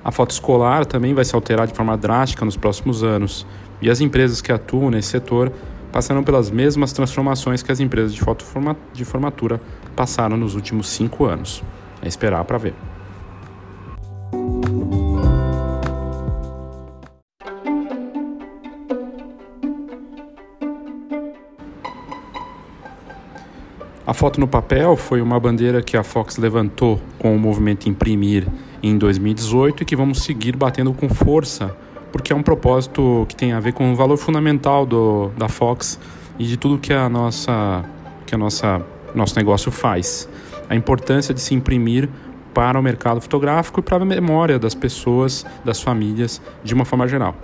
A 0.05 0.11
foto 0.11 0.33
escolar 0.33 0.85
também 0.85 1.15
vai 1.15 1.25
se 1.25 1.33
alterar 1.33 1.69
de 1.69 1.73
forma 1.73 1.97
drástica 1.97 2.45
nos 2.45 2.57
próximos 2.57 3.05
anos, 3.05 3.47
e 3.81 3.89
as 3.89 4.01
empresas 4.01 4.43
que 4.43 4.51
atuam 4.51 4.91
nesse 4.91 5.11
setor 5.11 5.53
passarão 5.93 6.25
pelas 6.25 6.51
mesmas 6.51 6.93
transformações 6.93 7.63
que 7.63 7.71
as 7.71 7.79
empresas 7.79 8.13
de 8.13 8.21
foto 8.21 8.45
de 8.93 9.05
formatura 9.05 9.61
passaram 9.95 10.37
nos 10.37 10.57
últimos 10.57 10.89
cinco 10.89 11.25
anos. 11.25 11.63
É 12.03 12.09
esperar 12.09 12.43
para 12.43 12.59
ver. 12.59 12.75
A 24.07 24.15
foto 24.15 24.39
no 24.39 24.47
papel 24.47 24.97
foi 24.97 25.21
uma 25.21 25.41
bandeira 25.41 25.83
que 25.83 25.97
a 25.97 26.05
Fox 26.05 26.37
levantou 26.37 27.01
com 27.19 27.35
o 27.35 27.39
movimento 27.41 27.89
Imprimir 27.89 28.47
em 28.81 28.97
2018 28.97 29.83
e 29.83 29.85
que 29.85 29.97
vamos 29.97 30.23
seguir 30.23 30.55
batendo 30.55 30.93
com 30.93 31.09
força, 31.09 31.77
porque 32.13 32.33
é 32.33 32.37
um 32.37 32.43
propósito 32.43 33.27
que 33.29 33.35
tem 33.35 33.53
a 33.53 33.59
ver 33.59 33.73
com 33.73 33.93
o 33.93 33.97
valor 33.97 34.17
fundamental 34.17 34.87
do, 34.87 35.33
da 35.37 35.49
Fox 35.49 35.99
e 36.39 36.45
de 36.45 36.57
tudo 36.57 36.79
que 36.79 36.93
a 36.93 37.09
nossa 37.09 37.85
que 38.25 38.33
a 38.33 38.39
nossa 38.39 38.81
nosso 39.13 39.35
negócio 39.35 39.73
faz. 39.73 40.29
A 40.71 40.77
importância 40.77 41.35
de 41.35 41.41
se 41.41 41.53
imprimir 41.53 42.09
para 42.55 42.79
o 42.79 42.83
mercado 42.83 43.21
fotográfico 43.21 43.81
e 43.81 43.83
para 43.83 44.05
a 44.05 44.07
memória 44.07 44.57
das 44.57 44.75
pessoas, 44.75 45.45
das 45.65 45.81
famílias, 45.81 46.41
de 46.63 46.75
uma 46.75 46.85
forma 46.85 47.09
geral. 47.09 47.35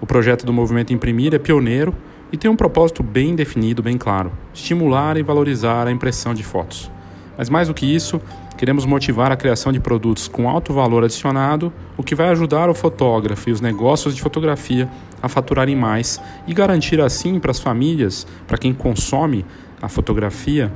O 0.00 0.06
projeto 0.06 0.44
do 0.44 0.52
movimento 0.52 0.92
Imprimir 0.92 1.34
é 1.34 1.38
pioneiro 1.38 1.94
e 2.32 2.36
tem 2.36 2.50
um 2.50 2.56
propósito 2.56 3.02
bem 3.02 3.34
definido, 3.34 3.82
bem 3.82 3.98
claro: 3.98 4.32
estimular 4.54 5.16
e 5.16 5.22
valorizar 5.22 5.86
a 5.86 5.90
impressão 5.90 6.34
de 6.34 6.42
fotos. 6.42 6.90
Mas 7.36 7.48
mais 7.48 7.68
do 7.68 7.74
que 7.74 7.86
isso, 7.86 8.20
queremos 8.56 8.84
motivar 8.84 9.32
a 9.32 9.36
criação 9.36 9.72
de 9.72 9.80
produtos 9.80 10.28
com 10.28 10.48
alto 10.48 10.72
valor 10.74 11.04
adicionado, 11.04 11.72
o 11.96 12.02
que 12.02 12.14
vai 12.14 12.28
ajudar 12.28 12.68
o 12.68 12.74
fotógrafo 12.74 13.48
e 13.48 13.52
os 13.52 13.60
negócios 13.60 14.14
de 14.14 14.20
fotografia 14.20 14.88
a 15.22 15.28
faturarem 15.28 15.74
mais 15.74 16.20
e 16.46 16.52
garantir 16.52 17.00
assim 17.00 17.40
para 17.40 17.50
as 17.50 17.58
famílias, 17.58 18.26
para 18.46 18.58
quem 18.58 18.74
consome 18.74 19.44
a 19.80 19.88
fotografia, 19.88 20.70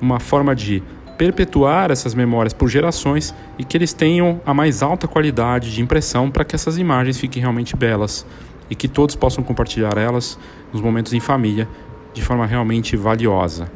uma 0.00 0.18
forma 0.18 0.54
de 0.54 0.82
perpetuar 1.18 1.90
essas 1.90 2.14
memórias 2.14 2.52
por 2.52 2.68
gerações 2.68 3.34
e 3.58 3.64
que 3.64 3.76
eles 3.76 3.92
tenham 3.92 4.40
a 4.44 4.52
mais 4.52 4.82
alta 4.82 5.08
qualidade 5.08 5.74
de 5.74 5.82
impressão 5.82 6.30
para 6.30 6.44
que 6.44 6.54
essas 6.54 6.78
imagens 6.78 7.18
fiquem 7.18 7.40
realmente 7.40 7.76
belas 7.76 8.26
e 8.70 8.74
que 8.74 8.88
todos 8.88 9.14
possam 9.14 9.42
compartilhar 9.42 9.96
elas 9.96 10.38
nos 10.76 10.84
momentos 10.84 11.12
em 11.12 11.20
família 11.20 11.68
de 12.12 12.22
forma 12.22 12.46
realmente 12.46 12.96
valiosa. 12.96 13.70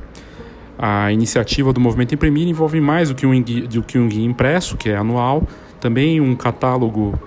A 0.78 1.12
iniciativa 1.12 1.72
do 1.72 1.80
Movimento 1.80 2.14
Imprimir 2.14 2.48
envolve 2.48 2.80
mais 2.80 3.08
do 3.08 3.14
que 3.14 3.26
um 3.26 3.42
do 3.42 3.82
que 3.82 3.98
um 3.98 4.08
guia 4.08 4.24
impresso, 4.24 4.76
que 4.76 4.88
é 4.88 4.96
anual, 4.96 5.42
também 5.78 6.20
um 6.20 6.34
catálogo 6.34 7.18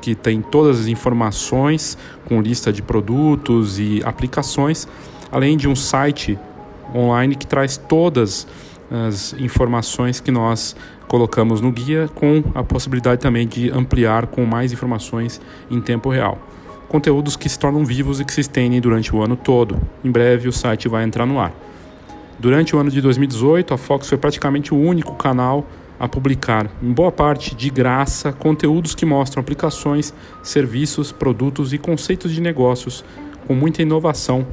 que 0.00 0.14
tem 0.14 0.40
todas 0.40 0.80
as 0.80 0.86
informações 0.86 1.98
com 2.26 2.40
lista 2.40 2.72
de 2.72 2.82
produtos 2.82 3.78
e 3.78 4.02
aplicações, 4.04 4.86
além 5.32 5.56
de 5.56 5.68
um 5.68 5.74
site 5.74 6.38
online 6.94 7.34
que 7.34 7.46
traz 7.46 7.76
todas 7.76 8.46
as 8.90 9.34
informações 9.34 10.20
que 10.20 10.30
nós 10.30 10.76
colocamos 11.08 11.60
no 11.60 11.72
guia, 11.72 12.08
com 12.14 12.42
a 12.54 12.62
possibilidade 12.62 13.20
também 13.20 13.46
de 13.46 13.70
ampliar 13.70 14.26
com 14.26 14.44
mais 14.44 14.72
informações 14.72 15.40
em 15.70 15.80
tempo 15.80 16.10
real 16.10 16.38
conteúdos 16.88 17.36
que 17.36 17.48
se 17.48 17.58
tornam 17.58 17.84
vivos 17.84 18.20
e 18.20 18.24
que 18.24 18.32
se 18.32 18.40
estendem 18.40 18.80
durante 18.80 19.14
o 19.14 19.22
ano 19.22 19.36
todo. 19.36 19.76
Em 20.02 20.10
breve 20.10 20.48
o 20.48 20.52
site 20.52 20.88
vai 20.88 21.04
entrar 21.04 21.26
no 21.26 21.38
ar. 21.40 21.52
Durante 22.38 22.74
o 22.74 22.78
ano 22.78 22.90
de 22.90 23.00
2018, 23.00 23.74
a 23.74 23.78
Fox 23.78 24.08
foi 24.08 24.18
praticamente 24.18 24.74
o 24.74 24.76
único 24.76 25.14
canal 25.14 25.66
a 25.98 26.08
publicar, 26.08 26.68
em 26.82 26.92
boa 26.92 27.12
parte 27.12 27.54
de 27.54 27.70
graça, 27.70 28.32
conteúdos 28.32 28.94
que 28.94 29.06
mostram 29.06 29.40
aplicações, 29.40 30.12
serviços, 30.42 31.12
produtos 31.12 31.72
e 31.72 31.78
conceitos 31.78 32.32
de 32.32 32.40
negócios 32.40 33.04
com 33.46 33.54
muita 33.54 33.82
inovação 33.82 34.46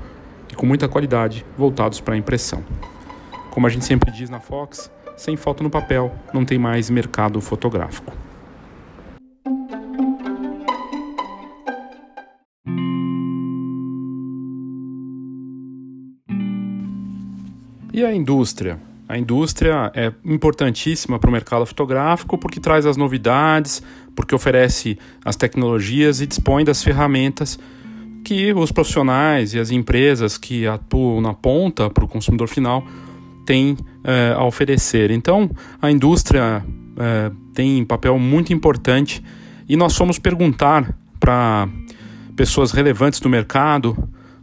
e 0.52 0.56
com 0.56 0.66
muita 0.66 0.88
qualidade 0.88 1.46
voltados 1.58 2.00
para 2.00 2.14
a 2.14 2.18
impressão. 2.18 2.64
Como 3.50 3.66
a 3.66 3.70
gente 3.70 3.86
sempre 3.86 4.12
diz 4.12 4.30
na 4.30 4.40
Fox, 4.40 4.92
sem 5.18 5.36
foto 5.36 5.64
no 5.64 5.70
papel 5.70 6.14
não 6.34 6.46
tem 6.46 6.58
mais 6.58 6.90
mercado 6.90 7.42
fotográfico. 7.42 8.14
E 18.02 18.04
a 18.04 18.16
indústria? 18.16 18.80
A 19.08 19.16
indústria 19.16 19.92
é 19.94 20.12
importantíssima 20.26 21.20
para 21.20 21.30
o 21.30 21.32
mercado 21.32 21.68
fotográfico 21.68 22.36
porque 22.36 22.60
traz 22.60 22.84
as 22.88 22.98
novidades, 22.98 23.84
porque 24.16 24.34
oferece 24.34 24.98
as 25.24 25.36
tecnologias 25.36 26.20
e 26.20 26.26
dispõe 26.26 26.66
das 26.66 26.84
ferramentas 26.84 27.60
que 28.26 28.52
os 28.54 28.72
profissionais 28.72 29.54
e 29.54 29.60
as 29.60 29.70
empresas 29.70 30.36
que 30.36 30.66
atuam 30.66 31.22
na 31.22 31.36
ponta 31.36 31.92
para 31.92 32.04
o 32.04 32.08
consumidor 32.08 32.48
final 32.48 32.84
têm 33.46 33.78
é, 34.04 34.34
a 34.36 34.44
oferecer. 34.46 35.12
Então, 35.12 35.48
a 35.80 35.92
indústria 35.92 36.66
é, 36.98 37.32
tem 37.54 37.86
papel 37.86 38.18
muito 38.18 38.52
importante 38.52 39.24
e 39.70 39.78
nós 39.78 39.96
fomos 39.96 40.18
perguntar 40.18 40.92
para 41.20 41.70
pessoas 42.36 42.72
relevantes 42.72 43.20
do 43.20 43.30
mercado 43.30 43.96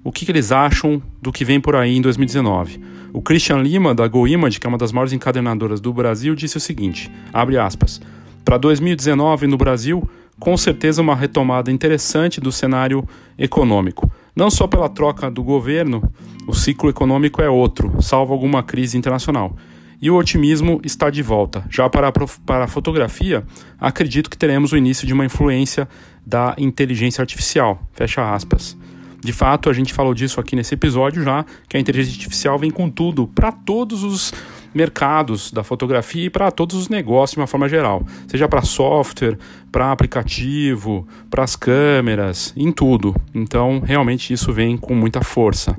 o 0.08 0.10
que, 0.10 0.24
que 0.24 0.32
eles 0.32 0.50
acham 0.50 1.02
do 1.20 1.30
que 1.30 1.44
vem 1.44 1.60
por 1.60 1.76
aí 1.76 1.94
em 1.94 2.00
2019. 2.00 2.80
O 3.12 3.20
Christian 3.20 3.58
Lima, 3.58 3.94
da 3.94 4.08
GoImage, 4.08 4.58
que 4.58 4.66
é 4.66 4.68
uma 4.70 4.78
das 4.78 4.90
maiores 4.90 5.12
encadernadoras 5.12 5.82
do 5.82 5.92
Brasil, 5.92 6.34
disse 6.34 6.56
o 6.56 6.60
seguinte, 6.60 7.12
abre 7.30 7.58
aspas, 7.58 8.00
para 8.42 8.56
2019 8.56 9.46
no 9.46 9.58
Brasil, 9.58 10.08
com 10.40 10.56
certeza 10.56 11.02
uma 11.02 11.14
retomada 11.14 11.70
interessante 11.70 12.40
do 12.40 12.50
cenário 12.50 13.06
econômico. 13.36 14.10
Não 14.34 14.50
só 14.50 14.66
pela 14.66 14.88
troca 14.88 15.30
do 15.30 15.42
governo, 15.42 16.02
o 16.46 16.54
ciclo 16.54 16.88
econômico 16.88 17.42
é 17.42 17.50
outro, 17.50 18.00
salvo 18.00 18.32
alguma 18.32 18.62
crise 18.62 18.96
internacional. 18.96 19.54
E 20.00 20.10
o 20.10 20.16
otimismo 20.16 20.80
está 20.82 21.10
de 21.10 21.20
volta. 21.20 21.66
Já 21.68 21.86
para 21.90 22.08
a, 22.08 22.12
para 22.46 22.64
a 22.64 22.68
fotografia, 22.68 23.44
acredito 23.78 24.30
que 24.30 24.38
teremos 24.38 24.72
o 24.72 24.76
início 24.78 25.06
de 25.06 25.12
uma 25.12 25.26
influência 25.26 25.86
da 26.26 26.54
inteligência 26.56 27.20
artificial. 27.20 27.86
Fecha 27.92 28.32
aspas. 28.32 28.74
De 29.20 29.32
fato, 29.32 29.68
a 29.68 29.72
gente 29.72 29.92
falou 29.92 30.14
disso 30.14 30.38
aqui 30.38 30.54
nesse 30.54 30.74
episódio 30.74 31.22
já, 31.22 31.44
que 31.68 31.76
a 31.76 31.80
inteligência 31.80 32.18
artificial 32.18 32.58
vem 32.58 32.70
com 32.70 32.88
tudo 32.88 33.26
para 33.26 33.50
todos 33.50 34.04
os 34.04 34.32
mercados 34.72 35.50
da 35.50 35.64
fotografia 35.64 36.26
e 36.26 36.30
para 36.30 36.50
todos 36.50 36.76
os 36.76 36.88
negócios 36.88 37.34
de 37.34 37.40
uma 37.40 37.46
forma 37.46 37.68
geral, 37.68 38.04
seja 38.28 38.48
para 38.48 38.62
software, 38.62 39.36
para 39.72 39.90
aplicativo, 39.90 41.06
para 41.28 41.42
as 41.42 41.56
câmeras, 41.56 42.52
em 42.56 42.70
tudo. 42.70 43.14
Então, 43.34 43.80
realmente 43.84 44.32
isso 44.32 44.52
vem 44.52 44.76
com 44.76 44.94
muita 44.94 45.22
força. 45.22 45.76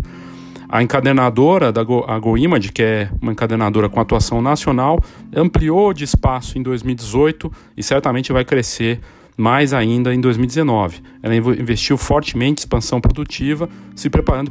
A 0.67 0.83
encadernadora 0.83 1.71
da 1.71 1.83
Go, 1.83 2.05
a 2.07 2.19
GoImage, 2.19 2.71
que 2.71 2.83
é 2.83 3.09
uma 3.19 3.31
encadernadora 3.31 3.89
com 3.89 3.99
atuação 3.99 4.41
nacional, 4.41 5.03
ampliou 5.35 5.93
de 5.93 6.03
espaço 6.03 6.59
em 6.59 6.61
2018 6.61 7.51
e 7.75 7.81
certamente 7.81 8.31
vai 8.31 8.45
crescer 8.45 8.99
mais 9.39 9.73
ainda 9.73 10.13
em 10.13 10.19
2019. 10.19 11.01
Ela 11.23 11.33
investiu 11.33 11.97
fortemente 11.97 12.59
em 12.59 12.63
expansão 12.63 12.99
produtiva, 12.99 13.69
se 13.95 14.09
preparando 14.09 14.49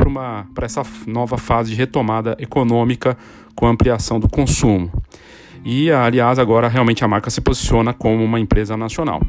para 0.54 0.64
essa 0.64 0.82
nova 1.06 1.36
fase 1.36 1.70
de 1.70 1.76
retomada 1.76 2.34
econômica 2.38 3.14
com 3.54 3.66
ampliação 3.66 4.18
do 4.18 4.30
consumo. 4.30 4.90
E, 5.62 5.90
aliás, 5.90 6.38
agora 6.38 6.68
realmente 6.68 7.04
a 7.04 7.08
marca 7.08 7.28
se 7.28 7.42
posiciona 7.42 7.92
como 7.92 8.24
uma 8.24 8.40
empresa 8.40 8.78
nacional. 8.78 9.20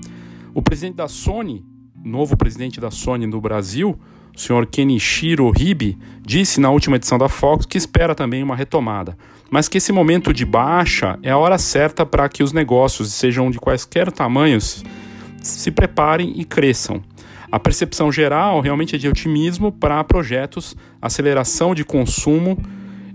O 0.53 0.61
presidente 0.61 0.95
da 0.95 1.09
Sony, 1.09 1.65
novo 2.01 2.37
presidente 2.37 2.79
da 2.79 2.89
Sony 2.89 3.27
no 3.27 3.41
Brasil, 3.41 3.99
o 4.33 4.39
senhor 4.39 4.65
Kenichiro 4.65 5.51
Hibi, 5.59 5.97
disse 6.21 6.61
na 6.61 6.69
última 6.69 6.95
edição 6.95 7.17
da 7.17 7.27
Fox 7.27 7.65
que 7.65 7.77
espera 7.77 8.15
também 8.15 8.41
uma 8.41 8.55
retomada, 8.55 9.17
mas 9.51 9.67
que 9.67 9.77
esse 9.77 9.91
momento 9.91 10.33
de 10.33 10.45
baixa 10.45 11.19
é 11.21 11.31
a 11.31 11.37
hora 11.37 11.57
certa 11.57 12.05
para 12.05 12.29
que 12.29 12.43
os 12.43 12.53
negócios, 12.53 13.11
sejam 13.11 13.51
de 13.51 13.59
quaisquer 13.59 14.09
tamanhos, 14.09 14.85
se 15.41 15.71
preparem 15.71 16.33
e 16.35 16.43
cresçam. 16.43 17.01
A 17.51 17.59
percepção 17.59 18.11
geral 18.11 18.61
realmente 18.61 18.95
é 18.95 18.99
de 18.99 19.07
otimismo 19.07 19.71
para 19.71 20.03
projetos, 20.03 20.75
aceleração 21.01 21.73
de 21.73 21.83
consumo 21.83 22.57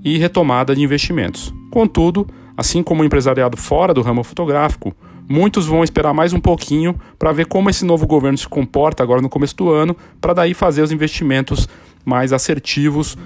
e 0.02 0.18
retomada 0.18 0.74
de 0.74 0.82
investimentos. 0.82 1.54
Contudo, 1.70 2.26
assim 2.56 2.82
como 2.82 3.02
o 3.02 3.04
empresariado 3.04 3.56
fora 3.56 3.94
do 3.94 4.02
ramo 4.02 4.24
fotográfico, 4.24 4.94
muitos 5.28 5.66
vão 5.66 5.84
esperar 5.84 6.12
mais 6.12 6.32
um 6.32 6.40
pouquinho 6.40 6.98
para 7.18 7.32
ver 7.32 7.46
como 7.46 7.70
esse 7.70 7.84
novo 7.84 8.06
governo 8.06 8.36
se 8.36 8.48
comporta 8.48 9.02
agora 9.02 9.22
no 9.22 9.28
começo 9.28 9.56
do 9.56 9.70
ano, 9.70 9.96
para 10.20 10.34
daí 10.34 10.52
fazer 10.52 10.82
os 10.82 10.92
investimentos 10.92 11.68
mais 12.04 12.32
assertivos 12.32 13.16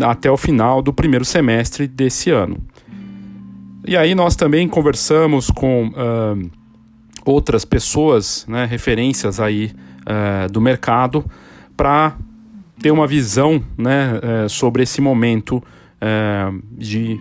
até 0.00 0.30
o 0.30 0.36
final 0.36 0.80
do 0.80 0.92
primeiro 0.92 1.24
semestre 1.24 1.86
desse 1.86 2.30
ano. 2.30 2.56
E 3.86 3.96
aí 3.96 4.14
nós 4.14 4.34
também 4.34 4.66
conversamos 4.66 5.50
com 5.50 5.88
uh, 5.88 6.50
outras 7.24 7.64
pessoas, 7.64 8.44
né, 8.48 8.64
referências 8.64 9.40
aí 9.40 9.72
uh, 10.02 10.50
do 10.52 10.60
mercado, 10.60 11.24
para 11.76 12.16
ter 12.80 12.90
uma 12.90 13.06
visão 13.06 13.62
né, 13.76 14.20
uh, 14.44 14.48
sobre 14.48 14.82
esse 14.82 15.00
momento 15.00 15.62
de 16.76 17.18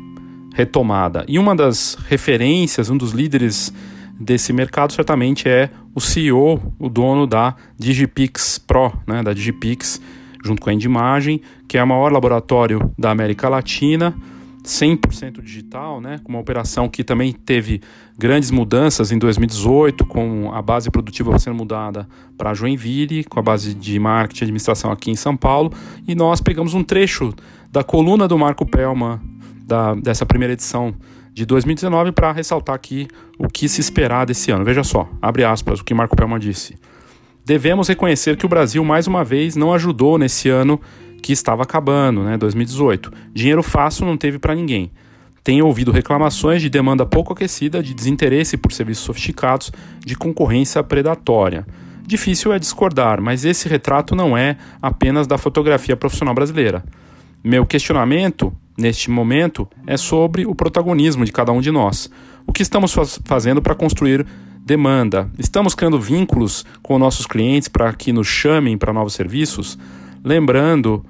retomada. 0.53 1.23
E 1.25 1.39
uma 1.39 1.55
das 1.55 1.97
referências, 2.09 2.89
um 2.89 2.97
dos 2.97 3.11
líderes 3.11 3.73
desse 4.19 4.51
mercado 4.51 4.91
certamente 4.91 5.47
é 5.47 5.69
o 5.95 6.01
CEO, 6.01 6.73
o 6.79 6.89
dono 6.89 7.25
da 7.25 7.55
Digipix 7.77 8.57
Pro, 8.57 8.91
né, 9.07 9.23
da 9.23 9.33
Digipix, 9.33 10.01
junto 10.43 10.61
com 10.61 10.69
a 10.69 10.73
Endimagem, 10.73 11.41
que 11.67 11.77
é 11.77 11.83
o 11.83 11.87
maior 11.87 12.11
laboratório 12.11 12.91
da 12.97 13.11
América 13.11 13.47
Latina, 13.47 14.13
100% 14.63 15.41
digital, 15.41 15.99
né, 15.99 16.19
uma 16.27 16.39
operação 16.39 16.87
que 16.87 17.03
também 17.03 17.33
teve 17.33 17.81
grandes 18.17 18.49
mudanças 18.49 19.11
em 19.11 19.17
2018, 19.17 20.05
com 20.05 20.51
a 20.53 20.61
base 20.61 20.89
produtiva 20.89 21.37
sendo 21.37 21.55
mudada 21.55 22.07
para 22.37 22.53
Joinville, 22.53 23.25
com 23.25 23.39
a 23.39 23.43
base 23.43 23.73
de 23.73 23.99
marketing 23.99 24.43
e 24.43 24.45
administração 24.45 24.91
aqui 24.91 25.11
em 25.11 25.15
São 25.15 25.35
Paulo, 25.35 25.73
e 26.07 26.15
nós 26.15 26.39
pegamos 26.39 26.73
um 26.73 26.83
trecho 26.83 27.33
da 27.71 27.83
coluna 27.83 28.27
do 28.27 28.37
Marco 28.37 28.65
Pelma 28.65 29.21
da, 29.65 29.95
dessa 29.95 30.25
primeira 30.25 30.53
edição 30.53 30.93
de 31.33 31.45
2019 31.45 32.11
para 32.11 32.31
ressaltar 32.31 32.75
aqui 32.75 33.07
o 33.37 33.47
que 33.47 33.67
se 33.67 33.81
esperar 33.81 34.25
desse 34.25 34.51
ano. 34.51 34.63
Veja 34.63 34.83
só, 34.83 35.09
abre 35.21 35.43
aspas, 35.43 35.79
o 35.79 35.83
que 35.83 35.93
Marco 35.93 36.15
Pelma 36.15 36.39
disse. 36.39 36.75
Devemos 37.45 37.89
reconhecer 37.89 38.37
que 38.37 38.45
o 38.45 38.49
Brasil, 38.49 38.85
mais 38.85 39.07
uma 39.07 39.23
vez, 39.23 39.55
não 39.55 39.73
ajudou 39.73 40.17
nesse 40.17 40.47
ano 40.47 40.79
que 41.23 41.31
estava 41.31 41.63
acabando, 41.63 42.21
né, 42.21 42.37
2018. 42.37 43.11
Dinheiro 43.33 43.63
fácil 43.63 44.05
não 44.05 44.17
teve 44.17 44.37
para 44.37 44.53
ninguém. 44.53 44.91
Tenho 45.41 45.65
ouvido 45.65 45.91
reclamações 45.91 46.61
de 46.61 46.69
demanda 46.69 47.05
pouco 47.05 47.31
aquecida, 47.31 47.81
de 47.81 47.93
desinteresse 47.93 48.57
por 48.57 48.73
serviços 48.73 49.05
sofisticados, 49.05 49.71
de 50.05 50.15
concorrência 50.15 50.83
predatória. 50.83 51.65
Difícil 52.05 52.51
é 52.51 52.59
discordar, 52.59 53.21
mas 53.21 53.45
esse 53.45 53.69
retrato 53.69 54.15
não 54.15 54.37
é 54.37 54.57
apenas 54.81 55.25
da 55.25 55.37
fotografia 55.37 55.95
profissional 55.95 56.35
brasileira. 56.35 56.83
Meu 57.41 57.65
questionamento, 57.65 58.53
neste 58.77 59.09
momento, 59.09 59.67
é 59.87 59.95
sobre 59.95 60.45
o 60.45 60.53
protagonismo 60.53 61.23
de 61.23 61.31
cada 61.31 61.53
um 61.53 61.61
de 61.61 61.71
nós. 61.71 62.09
O 62.45 62.51
que 62.51 62.61
estamos 62.61 62.93
faz 62.93 63.19
fazendo 63.23 63.61
para 63.61 63.75
construir 63.75 64.25
demanda. 64.65 65.29
Estamos 65.39 65.73
criando 65.73 65.99
vínculos 65.99 66.65
com 66.81 66.99
nossos 66.99 67.25
clientes 67.25 67.69
para 67.69 67.91
que 67.93 68.13
nos 68.13 68.27
chamem 68.27 68.77
para 68.77 68.93
novos 68.93 69.13
serviços, 69.13 69.77
lembrando 70.23 71.05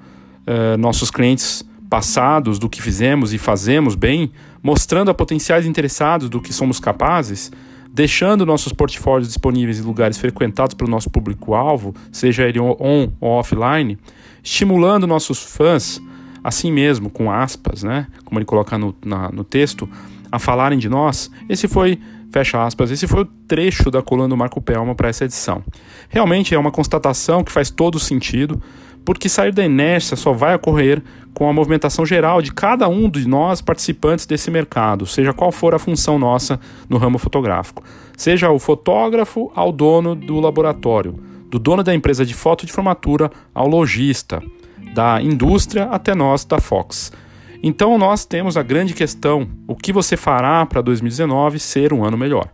eh, 0.46 0.76
nossos 0.76 1.10
clientes 1.10 1.64
passados 1.88 2.58
do 2.58 2.68
que 2.68 2.82
fizemos 2.82 3.32
e 3.32 3.38
fazemos 3.38 3.94
bem, 3.94 4.32
mostrando 4.62 5.10
a 5.10 5.14
potenciais 5.14 5.66
interessados 5.66 6.28
do 6.28 6.40
que 6.40 6.52
somos 6.52 6.80
capazes, 6.80 7.52
deixando 7.92 8.44
nossos 8.44 8.72
portfólios 8.72 9.28
disponíveis 9.28 9.78
em 9.78 9.82
lugares 9.82 10.18
frequentados 10.18 10.74
pelo 10.74 10.90
nosso 10.90 11.08
público-alvo, 11.08 11.94
seja 12.10 12.48
ele 12.48 12.58
on 12.58 13.10
ou 13.20 13.30
offline, 13.30 13.96
estimulando 14.42 15.06
nossos 15.06 15.38
fãs, 15.42 16.00
assim 16.42 16.72
mesmo, 16.72 17.08
com 17.08 17.30
aspas, 17.30 17.82
né, 17.82 18.08
como 18.24 18.38
ele 18.38 18.44
coloca 18.44 18.76
no, 18.76 18.94
na, 19.04 19.30
no 19.30 19.44
texto, 19.44 19.88
a 20.32 20.38
falarem 20.38 20.78
de 20.78 20.88
nós, 20.88 21.30
esse 21.48 21.68
foi 21.68 22.00
Fecha 22.34 22.64
aspas. 22.64 22.90
Esse 22.90 23.06
foi 23.06 23.22
o 23.22 23.24
trecho 23.24 23.92
da 23.92 24.02
coluna 24.02 24.28
do 24.28 24.36
Marco 24.36 24.60
Pelma 24.60 24.92
para 24.92 25.08
essa 25.08 25.24
edição. 25.24 25.62
Realmente 26.08 26.52
é 26.52 26.58
uma 26.58 26.72
constatação 26.72 27.44
que 27.44 27.52
faz 27.52 27.70
todo 27.70 27.96
sentido, 28.00 28.60
porque 29.04 29.28
sair 29.28 29.52
da 29.52 29.64
inércia 29.64 30.16
só 30.16 30.32
vai 30.32 30.54
ocorrer 30.54 31.02
com 31.34 31.48
a 31.48 31.52
movimentação 31.52 32.06
geral 32.06 32.40
de 32.40 32.52
cada 32.52 32.88
um 32.88 33.10
de 33.10 33.28
nós 33.28 33.60
participantes 33.60 34.24
desse 34.24 34.50
mercado, 34.50 35.04
seja 35.04 35.32
qual 35.32 35.50
for 35.50 35.74
a 35.74 35.78
função 35.78 36.18
nossa 36.18 36.58
no 36.88 36.96
ramo 36.96 37.18
fotográfico. 37.18 37.82
Seja 38.16 38.50
o 38.50 38.58
fotógrafo 38.58 39.50
ao 39.54 39.72
dono 39.72 40.14
do 40.14 40.38
laboratório, 40.38 41.18
do 41.50 41.58
dono 41.58 41.82
da 41.82 41.94
empresa 41.94 42.24
de 42.24 42.34
foto 42.34 42.64
de 42.64 42.72
formatura 42.72 43.30
ao 43.52 43.68
lojista, 43.68 44.40
da 44.94 45.20
indústria 45.20 45.84
até 45.86 46.14
nós 46.14 46.44
da 46.44 46.60
Fox. 46.60 47.12
Então 47.62 47.98
nós 47.98 48.24
temos 48.24 48.56
a 48.56 48.62
grande 48.62 48.94
questão: 48.94 49.48
o 49.66 49.74
que 49.74 49.92
você 49.92 50.16
fará 50.16 50.64
para 50.64 50.80
2019 50.80 51.58
ser 51.58 51.92
um 51.92 52.04
ano 52.04 52.16
melhor? 52.16 52.48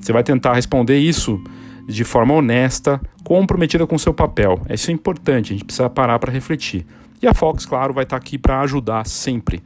Você 0.00 0.12
vai 0.12 0.22
tentar 0.22 0.54
responder 0.54 0.98
isso 0.98 1.42
de 1.88 2.04
forma 2.04 2.34
honesta, 2.34 3.00
comprometida 3.24 3.86
com 3.86 3.98
seu 3.98 4.14
papel. 4.14 4.60
Isso 4.70 4.90
é 4.90 4.94
importante, 4.94 5.52
a 5.52 5.56
gente 5.56 5.64
precisa 5.64 5.90
parar 5.90 6.18
para 6.18 6.30
refletir. 6.30 6.86
E 7.20 7.26
a 7.26 7.34
Fox, 7.34 7.66
claro, 7.66 7.92
vai 7.92 8.04
estar 8.04 8.16
aqui 8.16 8.38
para 8.38 8.60
ajudar 8.60 9.06
sempre. 9.06 9.62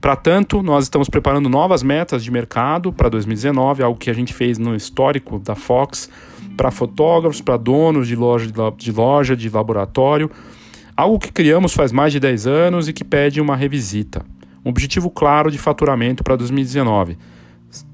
Para 0.00 0.16
tanto, 0.16 0.62
nós 0.62 0.84
estamos 0.84 1.08
preparando 1.08 1.48
novas 1.48 1.82
metas 1.82 2.24
de 2.24 2.30
mercado 2.30 2.92
para 2.92 3.08
2019, 3.08 3.82
algo 3.82 3.98
que 3.98 4.08
a 4.08 4.14
gente 4.14 4.32
fez 4.32 4.56
no 4.56 4.74
histórico 4.74 5.38
da 5.38 5.54
Fox, 5.54 6.08
para 6.56 6.70
fotógrafos, 6.70 7.40
para 7.40 7.56
donos 7.56 8.08
de 8.08 8.16
loja, 8.16 8.48
de 8.76 8.92
loja, 8.92 9.36
de 9.36 9.50
laboratório 9.50 10.30
Algo 10.98 11.16
que 11.16 11.30
criamos 11.30 11.74
faz 11.74 11.92
mais 11.92 12.12
de 12.12 12.18
10 12.18 12.48
anos 12.48 12.88
e 12.88 12.92
que 12.92 13.04
pede 13.04 13.40
uma 13.40 13.54
revisita. 13.54 14.26
Um 14.64 14.70
objetivo 14.70 15.08
claro 15.08 15.48
de 15.48 15.56
faturamento 15.56 16.24
para 16.24 16.34
2019. 16.34 17.16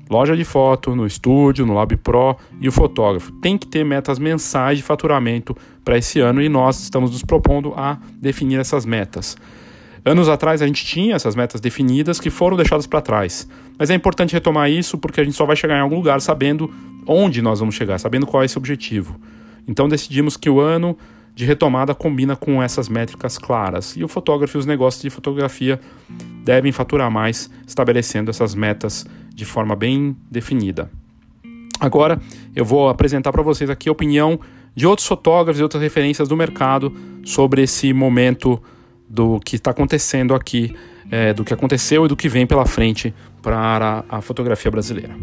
Loja 0.09 0.37
de 0.37 0.45
foto, 0.45 0.95
no 0.95 1.07
estúdio, 1.07 1.65
no 1.65 1.75
Lab 1.75 1.97
Pro 1.97 2.37
e 2.61 2.69
o 2.69 2.73
fotógrafo. 2.73 3.33
Tem 3.33 3.57
que 3.57 3.67
ter 3.67 3.85
metas 3.85 4.19
mensais 4.19 4.79
de 4.79 4.85
faturamento 4.85 5.57
para 5.83 5.97
esse 5.97 6.21
ano 6.21 6.43
e 6.43 6.49
nós 6.49 6.81
estamos 6.81 7.11
nos 7.11 7.23
propondo 7.23 7.73
a 7.75 7.99
definir 8.21 8.61
essas 8.61 8.85
metas. 8.85 9.37
Anos 10.05 10.29
atrás 10.29 10.61
a 10.61 10.67
gente 10.67 10.85
tinha 10.85 11.17
essas 11.17 11.35
metas 11.35 11.61
definidas 11.61 12.21
que 12.21 12.29
foram 12.29 12.57
deixadas 12.57 12.87
para 12.87 13.01
trás. 13.01 13.49
Mas 13.79 13.89
é 13.89 13.95
importante 13.95 14.35
retomar 14.35 14.71
isso 14.71 14.99
porque 14.99 15.21
a 15.21 15.25
gente 15.25 15.37
só 15.37 15.47
vai 15.47 15.57
chegar 15.57 15.79
em 15.79 15.81
algum 15.81 15.97
lugar 15.97 16.21
sabendo 16.21 16.71
onde 17.07 17.41
nós 17.41 17.61
vamos 17.61 17.75
chegar, 17.75 17.99
sabendo 17.99 18.27
qual 18.27 18.43
é 18.43 18.47
esse 18.47 18.59
objetivo. 18.59 19.19
Então 19.67 19.89
decidimos 19.89 20.37
que 20.37 20.51
o 20.51 20.61
ano 20.61 20.97
de 21.35 21.45
retomada 21.45 21.95
combina 21.95 22.37
com 22.37 22.63
essas 22.63 22.89
métricas 22.89 23.39
claras. 23.39 23.97
E 23.97 24.05
o 24.05 24.09
fotógrafo 24.09 24.57
e 24.57 24.61
os 24.61 24.67
negócios 24.67 25.03
de 25.03 25.11
fotografia 25.11 25.81
devem 26.45 26.71
faturar 26.71 27.11
mais, 27.11 27.51
estabelecendo 27.67 28.31
essas 28.31 28.55
metas 28.55 29.07
de 29.35 29.45
forma 29.45 29.75
bem 29.75 30.17
definida. 30.31 30.91
Agora 31.81 32.21
eu 32.55 32.65
vou 32.65 32.89
apresentar 32.89 33.33
para 33.33 33.43
vocês 33.43 33.69
aqui 33.69 33.89
a 33.89 33.93
opinião 33.93 34.39
de 34.75 34.87
outros 34.87 35.07
fotógrafos 35.07 35.61
e 35.61 35.63
outras 35.63 35.83
referências 35.83 36.29
do 36.29 36.37
mercado 36.37 36.95
sobre 37.25 37.63
esse 37.63 37.93
momento 37.93 38.63
do 39.09 39.39
que 39.41 39.57
está 39.57 39.71
acontecendo 39.71 40.35
aqui, 40.35 40.75
é, 41.11 41.33
do 41.33 41.45
que 41.45 41.53
aconteceu 41.53 42.05
e 42.07 42.09
do 42.09 42.17
que 42.17 42.29
vem 42.29 42.47
pela 42.47 42.65
frente 42.65 43.15
para 43.43 44.05
a 44.09 44.21
fotografia 44.21 44.71
brasileira. 44.71 45.15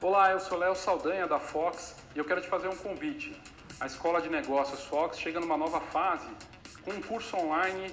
Olá, 0.00 0.32
eu 0.32 0.40
sou 0.40 0.58
Léo 0.58 0.74
Saldanha 0.74 1.26
da 1.26 1.38
Fox 1.38 1.94
e 2.14 2.18
eu 2.18 2.24
quero 2.24 2.40
te 2.40 2.48
fazer 2.48 2.68
um 2.68 2.76
convite. 2.76 3.32
A 3.80 3.86
Escola 3.86 4.20
de 4.20 4.28
Negócios 4.28 4.82
Fox 4.84 5.18
chega 5.18 5.40
numa 5.40 5.56
nova 5.56 5.80
fase 5.80 6.28
com 6.84 6.90
um 6.90 7.00
curso 7.00 7.36
online 7.36 7.92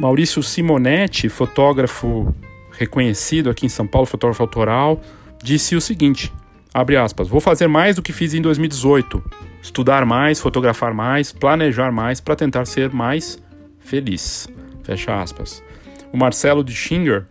Maurício 0.00 0.42
Simonetti, 0.42 1.28
fotógrafo 1.28 2.34
reconhecido 2.72 3.50
aqui 3.50 3.66
em 3.66 3.68
São 3.68 3.86
Paulo, 3.86 4.06
fotógrafo 4.06 4.42
autoral, 4.42 4.98
disse 5.44 5.76
o 5.76 5.80
seguinte: 5.80 6.32
abre 6.72 6.96
aspas, 6.96 7.28
vou 7.28 7.38
fazer 7.38 7.66
mais 7.66 7.96
do 7.96 8.02
que 8.02 8.10
fiz 8.10 8.32
em 8.32 8.40
2018. 8.40 9.22
Estudar 9.62 10.06
mais, 10.06 10.40
fotografar 10.40 10.94
mais, 10.94 11.32
planejar 11.32 11.92
mais 11.92 12.18
para 12.18 12.34
tentar 12.34 12.64
ser 12.64 12.88
mais 12.90 13.38
feliz. 13.78 14.48
Fecha 14.82 15.20
aspas. 15.20 15.62
O 16.10 16.16
Marcelo 16.16 16.64
de 16.64 16.72
Schinger 16.72 17.26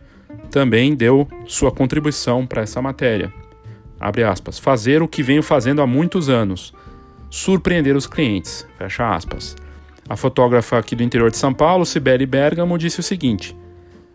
também 0.51 0.93
deu 0.93 1.27
sua 1.47 1.71
contribuição 1.71 2.45
para 2.45 2.61
essa 2.61 2.79
matéria. 2.79 3.33
Abre 3.99 4.23
aspas. 4.23 4.59
Fazer 4.59 5.01
o 5.01 5.07
que 5.07 5.23
venho 5.23 5.41
fazendo 5.41 5.81
há 5.81 5.87
muitos 5.87 6.29
anos. 6.29 6.71
Surpreender 7.31 7.95
os 7.95 8.05
clientes. 8.05 8.67
Fecha 8.77 9.09
aspas. 9.09 9.55
A 10.09 10.15
fotógrafa 10.15 10.79
aqui 10.79 10.95
do 10.95 11.03
interior 11.03 11.29
de 11.29 11.37
São 11.37 11.53
Paulo, 11.53 11.85
Sibeli 11.85 12.25
Bergamo, 12.25 12.79
disse 12.79 12.99
o 12.99 13.03
seguinte: 13.03 13.55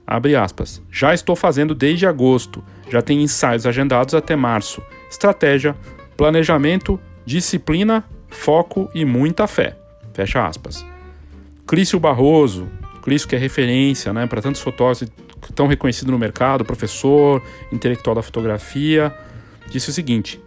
Abre 0.04 0.34
aspas. 0.34 0.82
Já 0.90 1.14
estou 1.14 1.36
fazendo 1.36 1.74
desde 1.74 2.06
agosto. 2.06 2.64
Já 2.90 3.00
tenho 3.00 3.22
ensaios 3.22 3.64
agendados 3.64 4.12
até 4.12 4.34
março. 4.34 4.82
Estratégia, 5.08 5.76
planejamento, 6.16 7.00
disciplina, 7.24 8.04
foco 8.28 8.90
e 8.92 9.04
muita 9.04 9.46
fé. 9.46 9.76
Fecha 10.12 10.44
aspas. 10.44 10.84
Clício 11.66 11.98
Barroso, 12.00 12.68
Clício 13.00 13.28
que 13.28 13.36
é 13.36 13.38
referência 13.38 14.12
né, 14.12 14.26
para 14.26 14.42
tantos 14.42 14.60
fotógrafos 14.60 15.08
tão 15.54 15.66
reconhecido 15.66 16.10
no 16.10 16.18
mercado, 16.18 16.64
professor, 16.64 17.42
intelectual 17.70 18.16
da 18.16 18.22
fotografia, 18.22 19.14
disse 19.70 19.90
o 19.90 19.92
seguinte: 19.92 20.40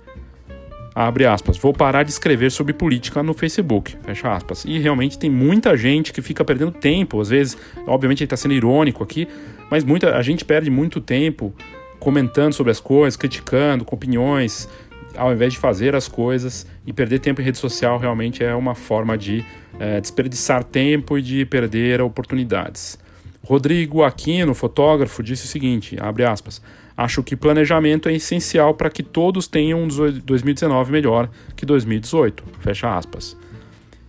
abre 1.00 1.28
aspas, 1.28 1.60
vou 1.60 1.72
parar 1.72 2.02
de 2.02 2.10
escrever 2.10 2.50
sobre 2.50 2.74
política 2.74 3.22
no 3.22 3.32
Facebook, 3.32 3.96
fecha 4.02 4.34
aspas. 4.34 4.66
E 4.66 4.80
realmente 4.80 5.20
tem 5.20 5.30
muita 5.30 5.78
gente 5.78 6.12
que 6.12 6.24
fica 6.24 6.44
perdendo 6.44 6.72
tempo, 6.72 7.22
às 7.22 7.30
vezes, 7.30 7.56
obviamente 7.86 8.22
ele 8.22 8.26
está 8.26 8.36
sendo 8.36 8.56
irônico 8.56 9.04
aqui, 9.04 9.28
mas 9.70 9.84
muita, 9.84 10.16
a 10.16 10.24
gente 10.24 10.44
perde 10.44 10.72
muito 10.72 11.00
tempo 11.00 11.54
comentando 12.00 12.54
sobre 12.54 12.72
as 12.72 12.80
coisas, 12.80 13.16
criticando, 13.16 13.86
com 13.86 13.96
opiniões, 13.96 14.68
ao 15.16 15.32
invés 15.32 15.54
de 15.54 15.60
fazer 15.60 15.96
as 15.96 16.08
coisas 16.08 16.66
e 16.84 16.92
perder 16.92 17.20
tempo 17.20 17.42
em 17.42 17.44
rede 17.44 17.60
social 17.60 18.00
realmente 18.00 18.44
é 18.44 18.56
uma 18.56 18.74
forma 18.74 19.16
de 19.16 19.46
é, 19.80 20.02
desperdiçar 20.02 20.64
tempo 20.64 21.16
e 21.16 21.22
de 21.22 21.46
perder 21.46 22.02
oportunidades. 22.02 22.98
Rodrigo 23.44 24.04
Aquino, 24.04 24.54
fotógrafo, 24.54 25.24
disse 25.24 25.46
o 25.46 25.48
seguinte, 25.48 25.98
abre 26.00 26.26
aspas, 26.26 26.62
Acho 26.98 27.22
que 27.22 27.36
planejamento 27.36 28.10
é 28.10 28.14
essencial 28.14 28.74
para 28.74 28.90
que 28.90 29.04
todos 29.04 29.48
tenham 29.48 29.84
um 29.84 29.88
2019 29.88 30.92
melhor 30.92 31.30
que 31.56 31.64
2018. 31.64 32.44
Fecha 32.60 32.98
aspas. 32.98 33.38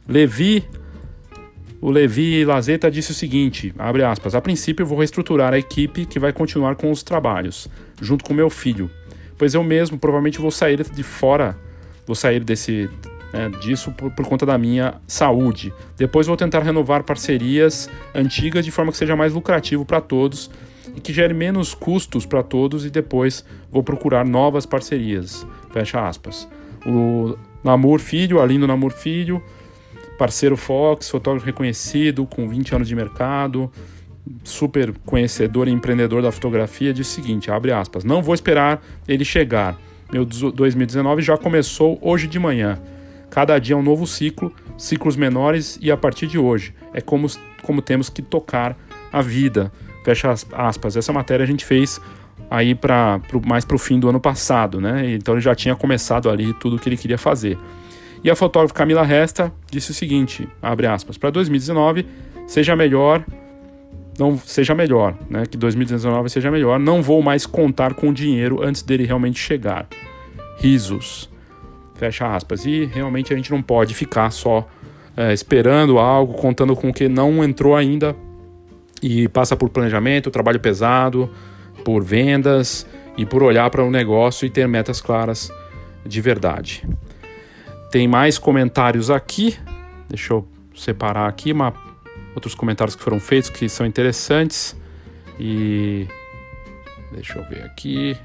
Levi, 0.08 0.64
o 1.82 1.90
Levi 1.90 2.46
Lazeta 2.46 2.90
disse 2.90 3.10
o 3.10 3.14
seguinte, 3.14 3.74
abre 3.78 4.02
aspas, 4.02 4.34
a 4.34 4.40
princípio 4.40 4.86
vou 4.86 4.96
reestruturar 4.96 5.52
a 5.52 5.58
equipe 5.58 6.06
que 6.06 6.18
vai 6.18 6.32
continuar 6.32 6.76
com 6.76 6.90
os 6.90 7.02
trabalhos, 7.02 7.68
junto 8.00 8.24
com 8.24 8.32
meu 8.32 8.48
filho, 8.48 8.90
pois 9.36 9.52
eu 9.52 9.62
mesmo 9.62 9.98
provavelmente 9.98 10.38
vou 10.38 10.50
sair 10.50 10.82
de 10.82 11.02
fora, 11.02 11.58
vou 12.06 12.16
sair 12.16 12.42
desse 12.42 12.88
né, 13.32 13.48
disso 13.60 13.92
por, 13.92 14.10
por, 14.10 14.26
conta 14.26 14.46
da 14.46 14.56
minha 14.56 14.94
saúde. 15.06 15.72
Depois 15.96 16.26
vou 16.26 16.36
tentar 16.36 16.60
renovar 16.60 17.02
parcerias 17.02 17.88
antigas 18.14 18.64
de 18.64 18.70
forma 18.70 18.92
que 18.92 18.98
seja 18.98 19.16
mais 19.16 19.32
lucrativo 19.32 19.84
para 19.84 20.00
todos 20.00 20.50
e 20.94 21.00
que 21.00 21.12
gere 21.12 21.34
menos 21.34 21.74
custos 21.74 22.24
para 22.26 22.42
todos 22.42 22.84
e 22.84 22.90
depois 22.90 23.44
vou 23.70 23.82
procurar 23.82 24.24
novas 24.24 24.66
parcerias. 24.66 25.46
Fecha 25.70 26.06
aspas. 26.06 26.48
O 26.86 27.36
Namur 27.62 28.00
Filho, 28.00 28.40
Alindo 28.40 28.66
Namur 28.66 28.92
Filho, 28.92 29.42
parceiro 30.18 30.56
Fox, 30.56 31.08
fotógrafo 31.08 31.46
reconhecido, 31.46 32.26
com 32.26 32.48
20 32.48 32.74
anos 32.74 32.88
de 32.88 32.94
mercado, 32.94 33.70
super 34.42 34.92
conhecedor 35.04 35.68
e 35.68 35.70
empreendedor 35.70 36.22
da 36.22 36.32
fotografia, 36.32 36.92
disse 36.92 37.20
o 37.20 37.22
seguinte, 37.22 37.50
abre 37.50 37.72
aspas, 37.72 38.04
não 38.04 38.22
vou 38.22 38.34
esperar 38.34 38.82
ele 39.06 39.24
chegar. 39.24 39.78
Meu 40.12 40.24
2019 40.24 41.22
já 41.22 41.36
começou 41.36 41.98
hoje 42.00 42.26
de 42.26 42.38
manhã. 42.38 42.80
Cada 43.30 43.58
dia 43.58 43.74
é 43.74 43.78
um 43.78 43.82
novo 43.82 44.06
ciclo, 44.06 44.52
ciclos 44.76 45.16
menores 45.16 45.78
e 45.82 45.90
a 45.90 45.96
partir 45.96 46.26
de 46.26 46.38
hoje 46.38 46.74
é 46.92 47.00
como, 47.00 47.26
como 47.62 47.82
temos 47.82 48.08
que 48.08 48.22
tocar 48.22 48.76
a 49.12 49.20
vida. 49.20 49.70
Fecha 50.04 50.34
aspas. 50.52 50.96
Essa 50.96 51.12
matéria 51.12 51.44
a 51.44 51.46
gente 51.46 51.64
fez 51.64 52.00
aí 52.50 52.74
para 52.74 53.20
mais 53.46 53.64
para 53.64 53.76
o 53.76 53.78
fim 53.78 54.00
do 54.00 54.08
ano 54.08 54.20
passado, 54.20 54.80
né? 54.80 55.12
Então 55.12 55.34
ele 55.34 55.40
já 55.40 55.54
tinha 55.54 55.76
começado 55.76 56.30
ali 56.30 56.54
tudo 56.54 56.76
o 56.76 56.78
que 56.78 56.88
ele 56.88 56.96
queria 56.96 57.18
fazer. 57.18 57.58
E 58.22 58.30
a 58.30 58.34
fotógrafa 58.34 58.74
Camila 58.74 59.02
Resta 59.02 59.52
disse 59.70 59.90
o 59.90 59.94
seguinte, 59.94 60.48
abre 60.60 60.86
aspas, 60.86 61.16
para 61.16 61.30
2019 61.30 62.06
seja 62.46 62.74
melhor, 62.74 63.24
não 64.18 64.36
seja 64.38 64.74
melhor, 64.74 65.14
né? 65.30 65.44
Que 65.46 65.56
2019 65.56 66.28
seja 66.28 66.50
melhor. 66.50 66.80
Não 66.80 67.02
vou 67.02 67.22
mais 67.22 67.46
contar 67.46 67.94
com 67.94 68.08
o 68.08 68.14
dinheiro 68.14 68.62
antes 68.62 68.82
dele 68.82 69.04
realmente 69.04 69.38
chegar. 69.38 69.86
Risos. 70.58 71.30
Fecha 71.98 72.34
aspas. 72.34 72.64
E 72.64 72.86
realmente 72.86 73.32
a 73.32 73.36
gente 73.36 73.50
não 73.50 73.60
pode 73.60 73.94
ficar 73.94 74.30
só 74.30 74.66
é, 75.16 75.34
esperando 75.34 75.98
algo, 75.98 76.32
contando 76.34 76.74
com 76.74 76.90
o 76.90 76.94
que 76.94 77.08
não 77.08 77.44
entrou 77.44 77.76
ainda 77.76 78.14
e 79.02 79.28
passa 79.28 79.56
por 79.56 79.68
planejamento, 79.68 80.30
trabalho 80.30 80.60
pesado, 80.60 81.28
por 81.84 82.02
vendas 82.02 82.86
e 83.16 83.26
por 83.26 83.42
olhar 83.42 83.68
para 83.68 83.84
o 83.84 83.90
negócio 83.90 84.46
e 84.46 84.50
ter 84.50 84.66
metas 84.68 85.00
claras 85.00 85.50
de 86.06 86.20
verdade. 86.20 86.88
Tem 87.90 88.06
mais 88.06 88.38
comentários 88.38 89.10
aqui. 89.10 89.56
Deixa 90.08 90.34
eu 90.34 90.46
separar 90.74 91.28
aqui 91.28 91.52
uma, 91.52 91.74
outros 92.34 92.54
comentários 92.54 92.94
que 92.94 93.02
foram 93.02 93.18
feitos 93.18 93.50
que 93.50 93.68
são 93.68 93.84
interessantes. 93.84 94.76
E 95.38 96.06
deixa 97.12 97.38
eu 97.38 97.48
ver 97.48 97.62
aqui. 97.64 98.16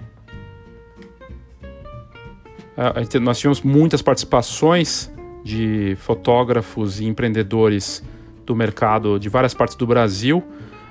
Ah, 2.78 2.94
nós 3.20 3.38
tivemos 3.38 3.62
muitas 3.62 4.02
participações 4.02 5.12
de 5.44 5.96
fotógrafos 6.00 7.00
e 7.00 7.06
empreendedores 7.06 8.04
do 8.46 8.56
mercado 8.56 9.20
de 9.20 9.30
várias 9.30 9.54
partes 9.54 9.76
do 9.76 9.86
Brasil. 9.86 10.44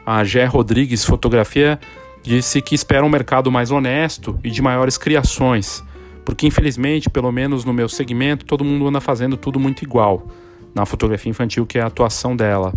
A 0.04 0.22
Gé 0.24 0.44
Rodrigues 0.44 1.04
Fotografia 1.04 1.78
disse 2.22 2.60
que 2.60 2.74
espera 2.74 3.04
um 3.04 3.08
mercado 3.08 3.50
mais 3.50 3.70
honesto 3.70 4.38
e 4.44 4.50
de 4.50 4.62
maiores 4.62 4.96
criações, 4.96 5.82
porque 6.24 6.46
infelizmente, 6.46 7.10
pelo 7.10 7.32
menos 7.32 7.64
no 7.64 7.72
meu 7.72 7.88
segmento, 7.88 8.44
todo 8.44 8.64
mundo 8.64 8.86
anda 8.86 9.00
fazendo 9.00 9.36
tudo 9.36 9.58
muito 9.58 9.82
igual 9.82 10.26
na 10.74 10.86
fotografia 10.86 11.30
infantil, 11.30 11.66
que 11.66 11.78
é 11.78 11.82
a 11.82 11.86
atuação 11.86 12.36
dela. 12.36 12.72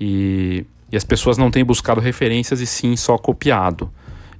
E, 0.00 0.66
e 0.90 0.96
as 0.96 1.04
pessoas 1.04 1.38
não 1.38 1.50
têm 1.50 1.64
buscado 1.64 2.00
referências 2.00 2.60
e 2.60 2.66
sim 2.66 2.96
só 2.96 3.16
copiado. 3.16 3.90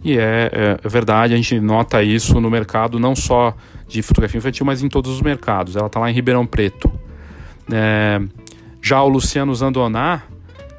E 0.05 0.18
é, 0.18 0.78
é, 0.82 0.88
verdade, 0.88 1.34
a 1.34 1.36
gente 1.36 1.59
nota 1.61 2.03
isso 2.03 2.40
no 2.40 2.51
mercado, 2.51 2.99
não 2.99 3.16
só 3.16 3.57
de 3.88 4.03
fotografia 4.03 4.38
infantil, 4.38 4.66
mas 4.66 4.82
em 4.82 4.88
todos 4.88 5.11
os 5.11 5.20
mercados. 5.20 5.76
Ela 5.76 5.86
está 5.86 6.01
lá 6.01 6.11
em 6.11 6.14
Ribeirão 6.14 6.47
Preto. 6.47 6.90
É, 7.72 8.20
já 8.80 9.03
o 9.03 9.09
Luciano 9.09 9.55
Zandoná, 9.55 10.22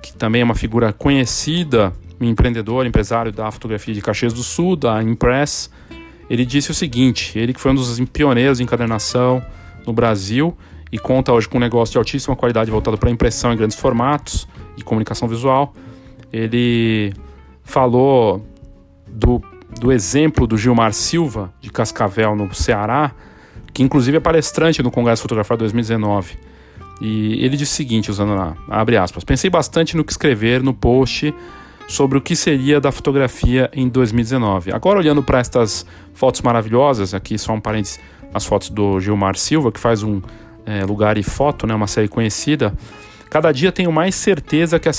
que 0.01 0.13
também 0.13 0.41
é 0.41 0.43
uma 0.43 0.55
figura 0.55 0.93
conhecida, 0.93 1.93
empreendedor, 2.20 2.86
empresário 2.86 3.32
da 3.32 3.51
fotografia 3.51 3.93
de 3.93 4.01
Caxias 4.01 4.34
do 4.34 4.43
Sul, 4.43 4.76
da 4.76 5.03
Impress, 5.03 5.70
ele 6.30 6.45
disse 6.45 6.72
o 6.72 6.74
seguinte: 6.74 7.38
ele 7.38 7.53
que 7.53 7.59
foi 7.59 7.72
um 7.72 7.76
dos 7.76 7.99
pioneiros 8.11 8.57
de 8.57 8.63
encadernação 8.63 9.43
no 9.86 9.93
Brasil 9.93 10.57
e 10.91 10.97
conta 10.97 11.34
hoje 11.34 11.47
com 11.47 11.57
um 11.57 11.61
negócio 11.61 11.93
de 11.93 11.97
altíssima 11.97 12.36
qualidade 12.36 12.72
voltado 12.72 12.97
para 12.97 13.09
impressão 13.09 13.53
em 13.53 13.57
grandes 13.57 13.78
formatos 13.78 14.47
e 14.78 14.84
comunicação 14.84 15.28
visual. 15.28 15.74
Ele 16.32 17.13
falou 17.63 18.45
do, 19.18 19.41
do 19.80 19.91
exemplo 19.91 20.45
do 20.45 20.57
Gilmar 20.57 20.93
Silva, 20.93 21.51
de 21.59 21.70
Cascavel, 21.70 22.36
no 22.36 22.53
Ceará, 22.53 23.11
que 23.74 23.84
inclusive 23.84 24.18
é 24.18 24.20
palestrante 24.20 24.82
no 24.82 24.91
Congresso 24.91 25.24
Fotografar 25.24 25.57
2019. 25.57 26.38
E 27.01 27.43
ele 27.43 27.57
disse 27.57 27.74
o 27.74 27.76
seguinte, 27.76 28.09
usando 28.09 28.34
lá, 28.36 28.55
abre 28.70 28.97
aspas, 28.97 29.24
pensei 29.24 29.49
bastante 29.49 29.95
no 29.95 30.03
que 30.03 30.11
escrever 30.11 30.63
no 30.63 30.74
post 30.74 31.34
sobre 31.88 32.18
o 32.18 32.22
que 32.22 32.36
seria 32.36 32.82
da 32.82 32.91
fotografia 32.91 33.70
em 33.74 33.88
2019. 33.88 34.72
Agora 34.72 34.99
olhando 34.99 35.24
para 35.24 35.39
estas 35.39 35.86
fotos 36.13 36.41
maravilhosas, 36.41 37.13
aqui 37.13 37.38
só 37.38 37.53
um 37.53 37.61
parênteses, 37.61 37.99
as 38.34 38.45
fotos 38.45 38.70
do 38.70 38.99
Gilmar 38.99 39.38
Silva, 39.38 39.72
que 39.72 39.80
faz 39.80 40.03
um 40.03 40.22
é, 40.65 40.84
Lugar 40.84 41.18
e 41.18 41.24
Foto, 41.24 41.65
né, 41.65 41.74
uma 41.74 41.88
série 41.88 42.07
conhecida, 42.07 42.74
cada 43.30 43.51
dia 43.51 43.72
tenho 43.72 43.91
mais 43.91 44.15
certeza 44.15 44.80
que 44.80 44.89
a, 44.89 44.91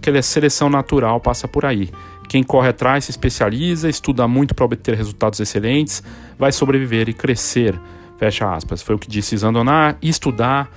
que 0.00 0.10
a 0.10 0.22
seleção 0.22 0.68
natural 0.68 1.20
passa 1.20 1.48
por 1.48 1.64
aí. 1.64 1.90
Quem 2.28 2.42
corre 2.42 2.68
atrás 2.68 3.04
se 3.04 3.10
especializa, 3.10 3.88
estuda 3.88 4.26
muito 4.26 4.54
para 4.54 4.64
obter 4.64 4.94
resultados 4.94 5.38
excelentes, 5.40 6.02
vai 6.38 6.52
sobreviver 6.52 7.08
e 7.08 7.12
crescer. 7.12 7.78
Fecha 8.18 8.50
aspas. 8.52 8.82
Foi 8.82 8.94
o 8.94 8.98
que 8.98 9.08
disse 9.08 9.36
Zandoná. 9.36 9.96
Estudar 10.00 10.70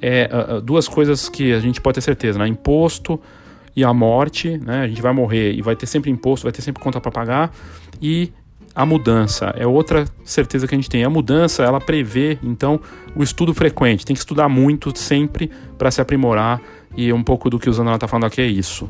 é 0.00 0.30
uh, 0.32 0.60
duas 0.60 0.88
coisas 0.88 1.28
que 1.28 1.52
a 1.52 1.60
gente 1.60 1.80
pode 1.80 1.96
ter 1.96 2.00
certeza, 2.00 2.38
né? 2.38 2.46
Imposto 2.48 3.20
e 3.76 3.84
a 3.84 3.92
morte, 3.92 4.58
né? 4.58 4.82
A 4.82 4.88
gente 4.88 5.02
vai 5.02 5.12
morrer 5.12 5.52
e 5.52 5.62
vai 5.62 5.76
ter 5.76 5.86
sempre 5.86 6.10
imposto, 6.10 6.44
vai 6.44 6.52
ter 6.52 6.62
sempre 6.62 6.82
conta 6.82 7.00
para 7.00 7.10
pagar 7.10 7.52
e 8.00 8.32
a 8.74 8.86
mudança 8.86 9.52
é 9.56 9.66
outra 9.66 10.04
certeza 10.24 10.66
que 10.66 10.74
a 10.74 10.78
gente 10.78 10.88
tem. 10.88 11.04
A 11.04 11.10
mudança 11.10 11.64
ela 11.64 11.80
prevê 11.80 12.38
então 12.42 12.80
o 13.14 13.22
estudo 13.22 13.52
frequente. 13.52 14.06
Tem 14.06 14.14
que 14.14 14.20
estudar 14.20 14.48
muito 14.48 14.96
sempre 14.96 15.50
para 15.76 15.90
se 15.90 16.00
aprimorar 16.00 16.60
e 16.96 17.12
um 17.12 17.22
pouco 17.22 17.50
do 17.50 17.58
que 17.58 17.68
o 17.68 17.72
Zandoná 17.72 17.96
está 17.96 18.06
falando 18.06 18.26
aqui 18.26 18.40
é 18.40 18.46
isso. 18.46 18.88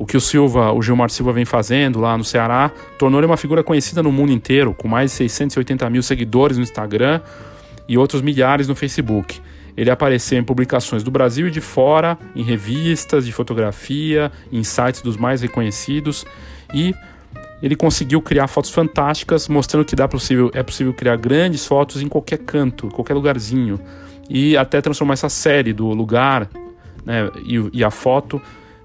O 0.00 0.06
que 0.06 0.16
o 0.16 0.20
Silva, 0.20 0.72
o 0.72 0.80
Gilmar 0.80 1.10
Silva 1.10 1.30
vem 1.30 1.44
fazendo 1.44 2.00
lá 2.00 2.16
no 2.16 2.24
Ceará, 2.24 2.70
tornou 2.98 3.20
ele 3.20 3.26
uma 3.26 3.36
figura 3.36 3.62
conhecida 3.62 4.02
no 4.02 4.10
mundo 4.10 4.32
inteiro, 4.32 4.72
com 4.72 4.88
mais 4.88 5.10
de 5.10 5.18
680 5.18 5.90
mil 5.90 6.02
seguidores 6.02 6.56
no 6.56 6.62
Instagram 6.62 7.20
e 7.86 7.98
outros 7.98 8.22
milhares 8.22 8.66
no 8.66 8.74
Facebook. 8.74 9.38
Ele 9.76 9.90
apareceu 9.90 10.38
em 10.38 10.42
publicações 10.42 11.02
do 11.02 11.10
Brasil 11.10 11.48
e 11.48 11.50
de 11.50 11.60
fora, 11.60 12.16
em 12.34 12.42
revistas 12.42 13.26
de 13.26 13.32
fotografia, 13.32 14.32
em 14.50 14.64
sites 14.64 15.02
dos 15.02 15.18
mais 15.18 15.42
reconhecidos 15.42 16.24
e 16.72 16.94
ele 17.62 17.76
conseguiu 17.76 18.22
criar 18.22 18.46
fotos 18.46 18.70
fantásticas, 18.70 19.48
mostrando 19.48 19.84
que 19.84 19.94
dá 19.94 20.08
possível, 20.08 20.50
é 20.54 20.62
possível 20.62 20.94
criar 20.94 21.16
grandes 21.16 21.66
fotos 21.66 22.00
em 22.00 22.08
qualquer 22.08 22.38
canto, 22.38 22.88
qualquer 22.88 23.12
lugarzinho. 23.12 23.78
E 24.30 24.56
até 24.56 24.80
transformar 24.80 25.12
essa 25.12 25.28
série 25.28 25.74
do 25.74 25.88
lugar 25.88 26.48
né, 27.04 27.28
e, 27.44 27.80
e 27.80 27.84
a 27.84 27.90
foto 27.90 28.40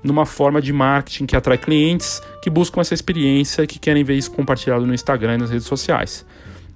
numa 0.05 0.25
forma 0.25 0.61
de 0.61 0.71
marketing 0.71 1.25
que 1.25 1.35
atrai 1.35 1.57
clientes 1.57 2.21
que 2.41 2.49
buscam 2.49 2.79
essa 2.79 2.93
experiência 2.93 3.63
e 3.63 3.67
que 3.67 3.79
querem 3.79 4.03
ver 4.03 4.15
isso 4.15 4.31
compartilhado 4.31 4.85
no 4.85 4.93
Instagram 4.93 5.35
e 5.35 5.37
nas 5.39 5.49
redes 5.49 5.65
sociais. 5.65 6.25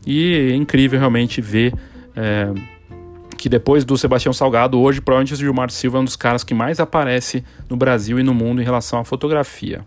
E 0.06 0.52
é 0.52 0.56
incrível 0.56 1.00
realmente 1.00 1.40
ver 1.40 1.74
é, 2.16 2.52
que 3.38 3.48
depois 3.48 3.86
do 3.86 3.98
Sebastião 3.98 4.34
Salgado, 4.34 4.80
hoje 4.80 5.00
provavelmente 5.00 5.34
o 5.34 5.38
Gilmar 5.38 5.70
Silva 5.70 6.00
é 6.00 6.02
um 6.02 6.06
dos 6.06 6.16
caras 6.16 6.44
que 6.44 6.54
mais 6.54 6.80
aparece 6.80 7.44
no 7.70 7.78
Brasil 7.78 8.20
e 8.20 8.24
no 8.24 8.34
mundo 8.34 8.62
em 8.62 8.66
relação 8.66 9.00
à 9.00 9.06
fotografia. 9.06 9.86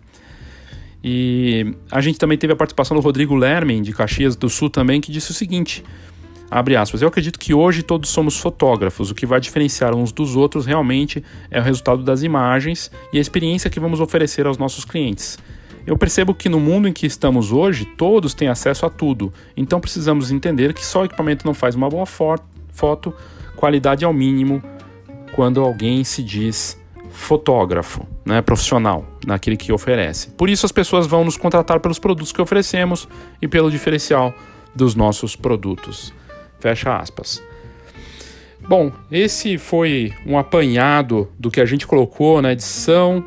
E 1.03 1.75
a 1.91 1.99
gente 1.99 2.17
também 2.17 2.37
teve 2.37 2.53
a 2.53 2.55
participação 2.55 2.95
do 2.95 3.03
Rodrigo 3.03 3.35
Lermen, 3.35 3.81
de 3.81 3.91
Caxias 3.91 4.37
do 4.37 4.49
Sul 4.49 4.69
também, 4.69 5.01
que 5.01 5.11
disse 5.11 5.31
o 5.31 5.33
seguinte: 5.33 5.83
abre 6.53 6.75
aspas, 6.75 7.01
eu 7.01 7.07
acredito 7.07 7.39
que 7.39 7.51
hoje 7.51 7.81
todos 7.81 8.11
somos 8.11 8.37
fotógrafos, 8.37 9.09
o 9.09 9.15
que 9.15 9.25
vai 9.25 9.39
diferenciar 9.39 9.95
uns 9.95 10.11
dos 10.11 10.35
outros 10.35 10.67
realmente 10.67 11.23
é 11.49 11.59
o 11.59 11.63
resultado 11.63 12.03
das 12.03 12.21
imagens 12.21 12.91
e 13.11 13.17
a 13.17 13.21
experiência 13.21 13.71
que 13.71 13.79
vamos 13.79 13.99
oferecer 13.99 14.45
aos 14.45 14.55
nossos 14.55 14.85
clientes. 14.85 15.39
Eu 15.83 15.97
percebo 15.97 16.31
que 16.35 16.47
no 16.47 16.59
mundo 16.59 16.87
em 16.87 16.93
que 16.93 17.07
estamos 17.07 17.51
hoje, 17.51 17.85
todos 17.85 18.35
têm 18.35 18.49
acesso 18.49 18.85
a 18.85 18.89
tudo, 18.91 19.33
então 19.57 19.79
precisamos 19.79 20.29
entender 20.29 20.75
que 20.75 20.85
só 20.85 21.01
o 21.01 21.05
equipamento 21.05 21.43
não 21.43 21.55
faz 21.55 21.73
uma 21.73 21.89
boa 21.89 22.05
foto, 22.05 23.13
qualidade 23.55 24.05
ao 24.05 24.13
mínimo 24.13 24.61
quando 25.33 25.59
alguém 25.59 26.03
se 26.03 26.21
diz 26.21 26.79
fotógrafo, 27.09 28.05
né, 28.23 28.43
profissional, 28.43 29.07
naquele 29.25 29.57
que 29.57 29.73
oferece. 29.73 30.29
Por 30.29 30.51
isso 30.51 30.67
as 30.67 30.71
pessoas 30.71 31.07
vão 31.07 31.25
nos 31.25 31.35
contratar 31.35 31.79
pelos 31.79 31.97
produtos 31.97 32.31
que 32.31 32.41
oferecemos 32.41 33.07
e 33.41 33.47
pelo 33.47 33.71
diferencial 33.71 34.31
dos 34.75 34.93
nossos 34.93 35.35
produtos. 35.35 36.13
Fecha 36.63 36.95
aspas. 36.95 37.43
Bom, 38.69 38.89
esse 39.11 39.57
foi 39.57 40.13
um 40.25 40.37
apanhado 40.37 41.29
do 41.37 41.51
que 41.51 41.59
a 41.59 41.65
gente 41.65 41.85
colocou 41.85 42.41
na 42.41 42.53
edição 42.53 43.21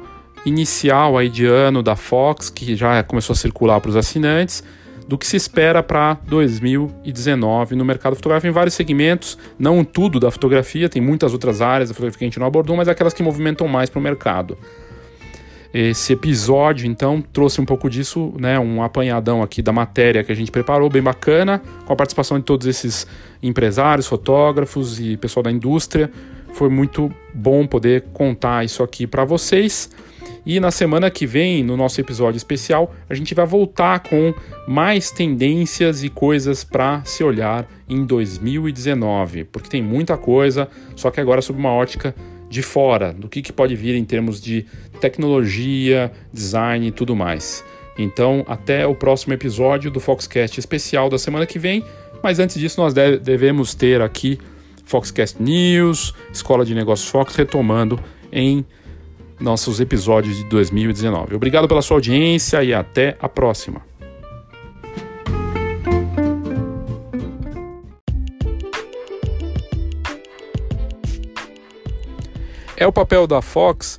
inicial 0.47 1.18
aí 1.18 1.28
de 1.28 1.45
ano 1.45 1.82
da 1.82 1.95
Fox, 1.95 2.49
que 2.49 2.74
já 2.74 3.03
começou 3.03 3.34
a 3.34 3.37
circular 3.37 3.78
para 3.78 3.91
os 3.91 3.97
assinantes 3.97 4.64
do 5.07 5.18
que 5.18 5.26
se 5.26 5.37
espera 5.37 5.82
para 5.82 6.14
2019 6.26 7.76
no 7.76 7.84
mercado 7.84 8.16
fotográfico 8.16 8.49
em 8.49 8.53
vários 8.53 8.74
segmentos, 8.74 9.37
não 9.59 9.84
tudo 9.84 10.18
da 10.18 10.30
fotografia, 10.30 10.89
tem 10.89 11.03
muitas 11.03 11.34
outras 11.34 11.61
áreas 11.61 11.91
da 11.91 11.95
fotografia 11.95 12.18
que 12.18 12.24
a 12.24 12.28
gente 12.28 12.41
não 12.41 12.47
abordou, 12.47 12.74
mas 12.74 12.89
aquelas 12.89 13.12
que 13.12 13.22
movimentam 13.22 13.68
mais 13.68 13.91
para 13.91 13.99
o 13.99 14.03
mercado. 14.03 14.57
Esse 15.78 16.14
episódio, 16.14 16.86
então, 16.86 17.20
trouxe 17.20 17.60
um 17.60 17.66
pouco 17.66 17.90
disso, 17.90 18.32
né, 18.38 18.58
um 18.58 18.82
apanhadão 18.82 19.42
aqui 19.42 19.60
da 19.60 19.72
matéria 19.72 20.24
que 20.24 20.32
a 20.32 20.34
gente 20.34 20.50
preparou, 20.50 20.88
bem 20.88 21.02
bacana, 21.02 21.60
com 21.84 21.92
a 21.92 21.96
participação 21.96 22.38
de 22.38 22.46
todos 22.46 22.66
esses 22.66 23.06
empresários, 23.42 24.06
fotógrafos 24.06 24.98
e 24.98 25.18
pessoal 25.18 25.44
da 25.44 25.50
indústria. 25.52 26.10
Foi 26.54 26.70
muito 26.70 27.12
bom 27.34 27.66
poder 27.66 28.04
contar 28.14 28.64
isso 28.64 28.82
aqui 28.82 29.06
para 29.06 29.26
vocês. 29.26 29.90
E 30.46 30.58
na 30.58 30.70
semana 30.70 31.10
que 31.10 31.26
vem, 31.26 31.62
no 31.62 31.76
nosso 31.76 32.00
episódio 32.00 32.38
especial, 32.38 32.94
a 33.06 33.14
gente 33.14 33.34
vai 33.34 33.44
voltar 33.44 33.98
com 33.98 34.32
mais 34.66 35.10
tendências 35.10 36.02
e 36.02 36.08
coisas 36.08 36.64
para 36.64 37.04
se 37.04 37.22
olhar 37.22 37.68
em 37.86 38.02
2019, 38.06 39.44
porque 39.44 39.68
tem 39.68 39.82
muita 39.82 40.16
coisa, 40.16 40.70
só 40.94 41.10
que 41.10 41.20
agora 41.20 41.42
sob 41.42 41.58
uma 41.58 41.74
ótica 41.74 42.14
de 42.48 42.62
fora, 42.62 43.12
do 43.12 43.28
que, 43.28 43.42
que 43.42 43.52
pode 43.52 43.74
vir 43.74 43.94
em 43.94 44.04
termos 44.04 44.40
de 44.40 44.66
tecnologia, 44.97 46.11
design 46.32 46.88
e 46.88 46.90
tudo 46.90 47.14
mais. 47.14 47.64
Então, 47.99 48.44
até 48.47 48.86
o 48.86 48.94
próximo 48.94 49.32
episódio 49.32 49.90
do 49.90 50.01
Foxcast 50.01 50.59
especial 50.59 51.09
da 51.09 51.18
semana 51.18 51.47
que 51.47 51.59
vem. 51.59 51.84
Mas 52.22 52.38
antes 52.38 52.59
disso, 52.59 52.80
nós 52.80 52.92
devemos 52.92 53.74
ter 53.74 54.03
aqui 54.03 54.38
Foxcast 54.84 55.42
News, 55.42 56.14
Escola 56.32 56.64
de 56.64 56.74
Negócios 56.74 57.09
Fox, 57.09 57.34
retomando 57.34 57.99
em 58.32 58.64
nossos 59.40 59.80
episódios 59.80 60.36
de 60.36 60.44
2019. 60.44 61.34
Obrigado 61.34 61.68
pela 61.68 61.82
sua 61.82 61.99
audiência 61.99 62.62
e 62.62 62.72
até 62.72 63.16
a 63.20 63.28
próxima. 63.28 63.82
É 72.76 72.86
o 72.86 72.92
papel 72.92 73.26
da 73.26 73.40
Fox 73.40 73.99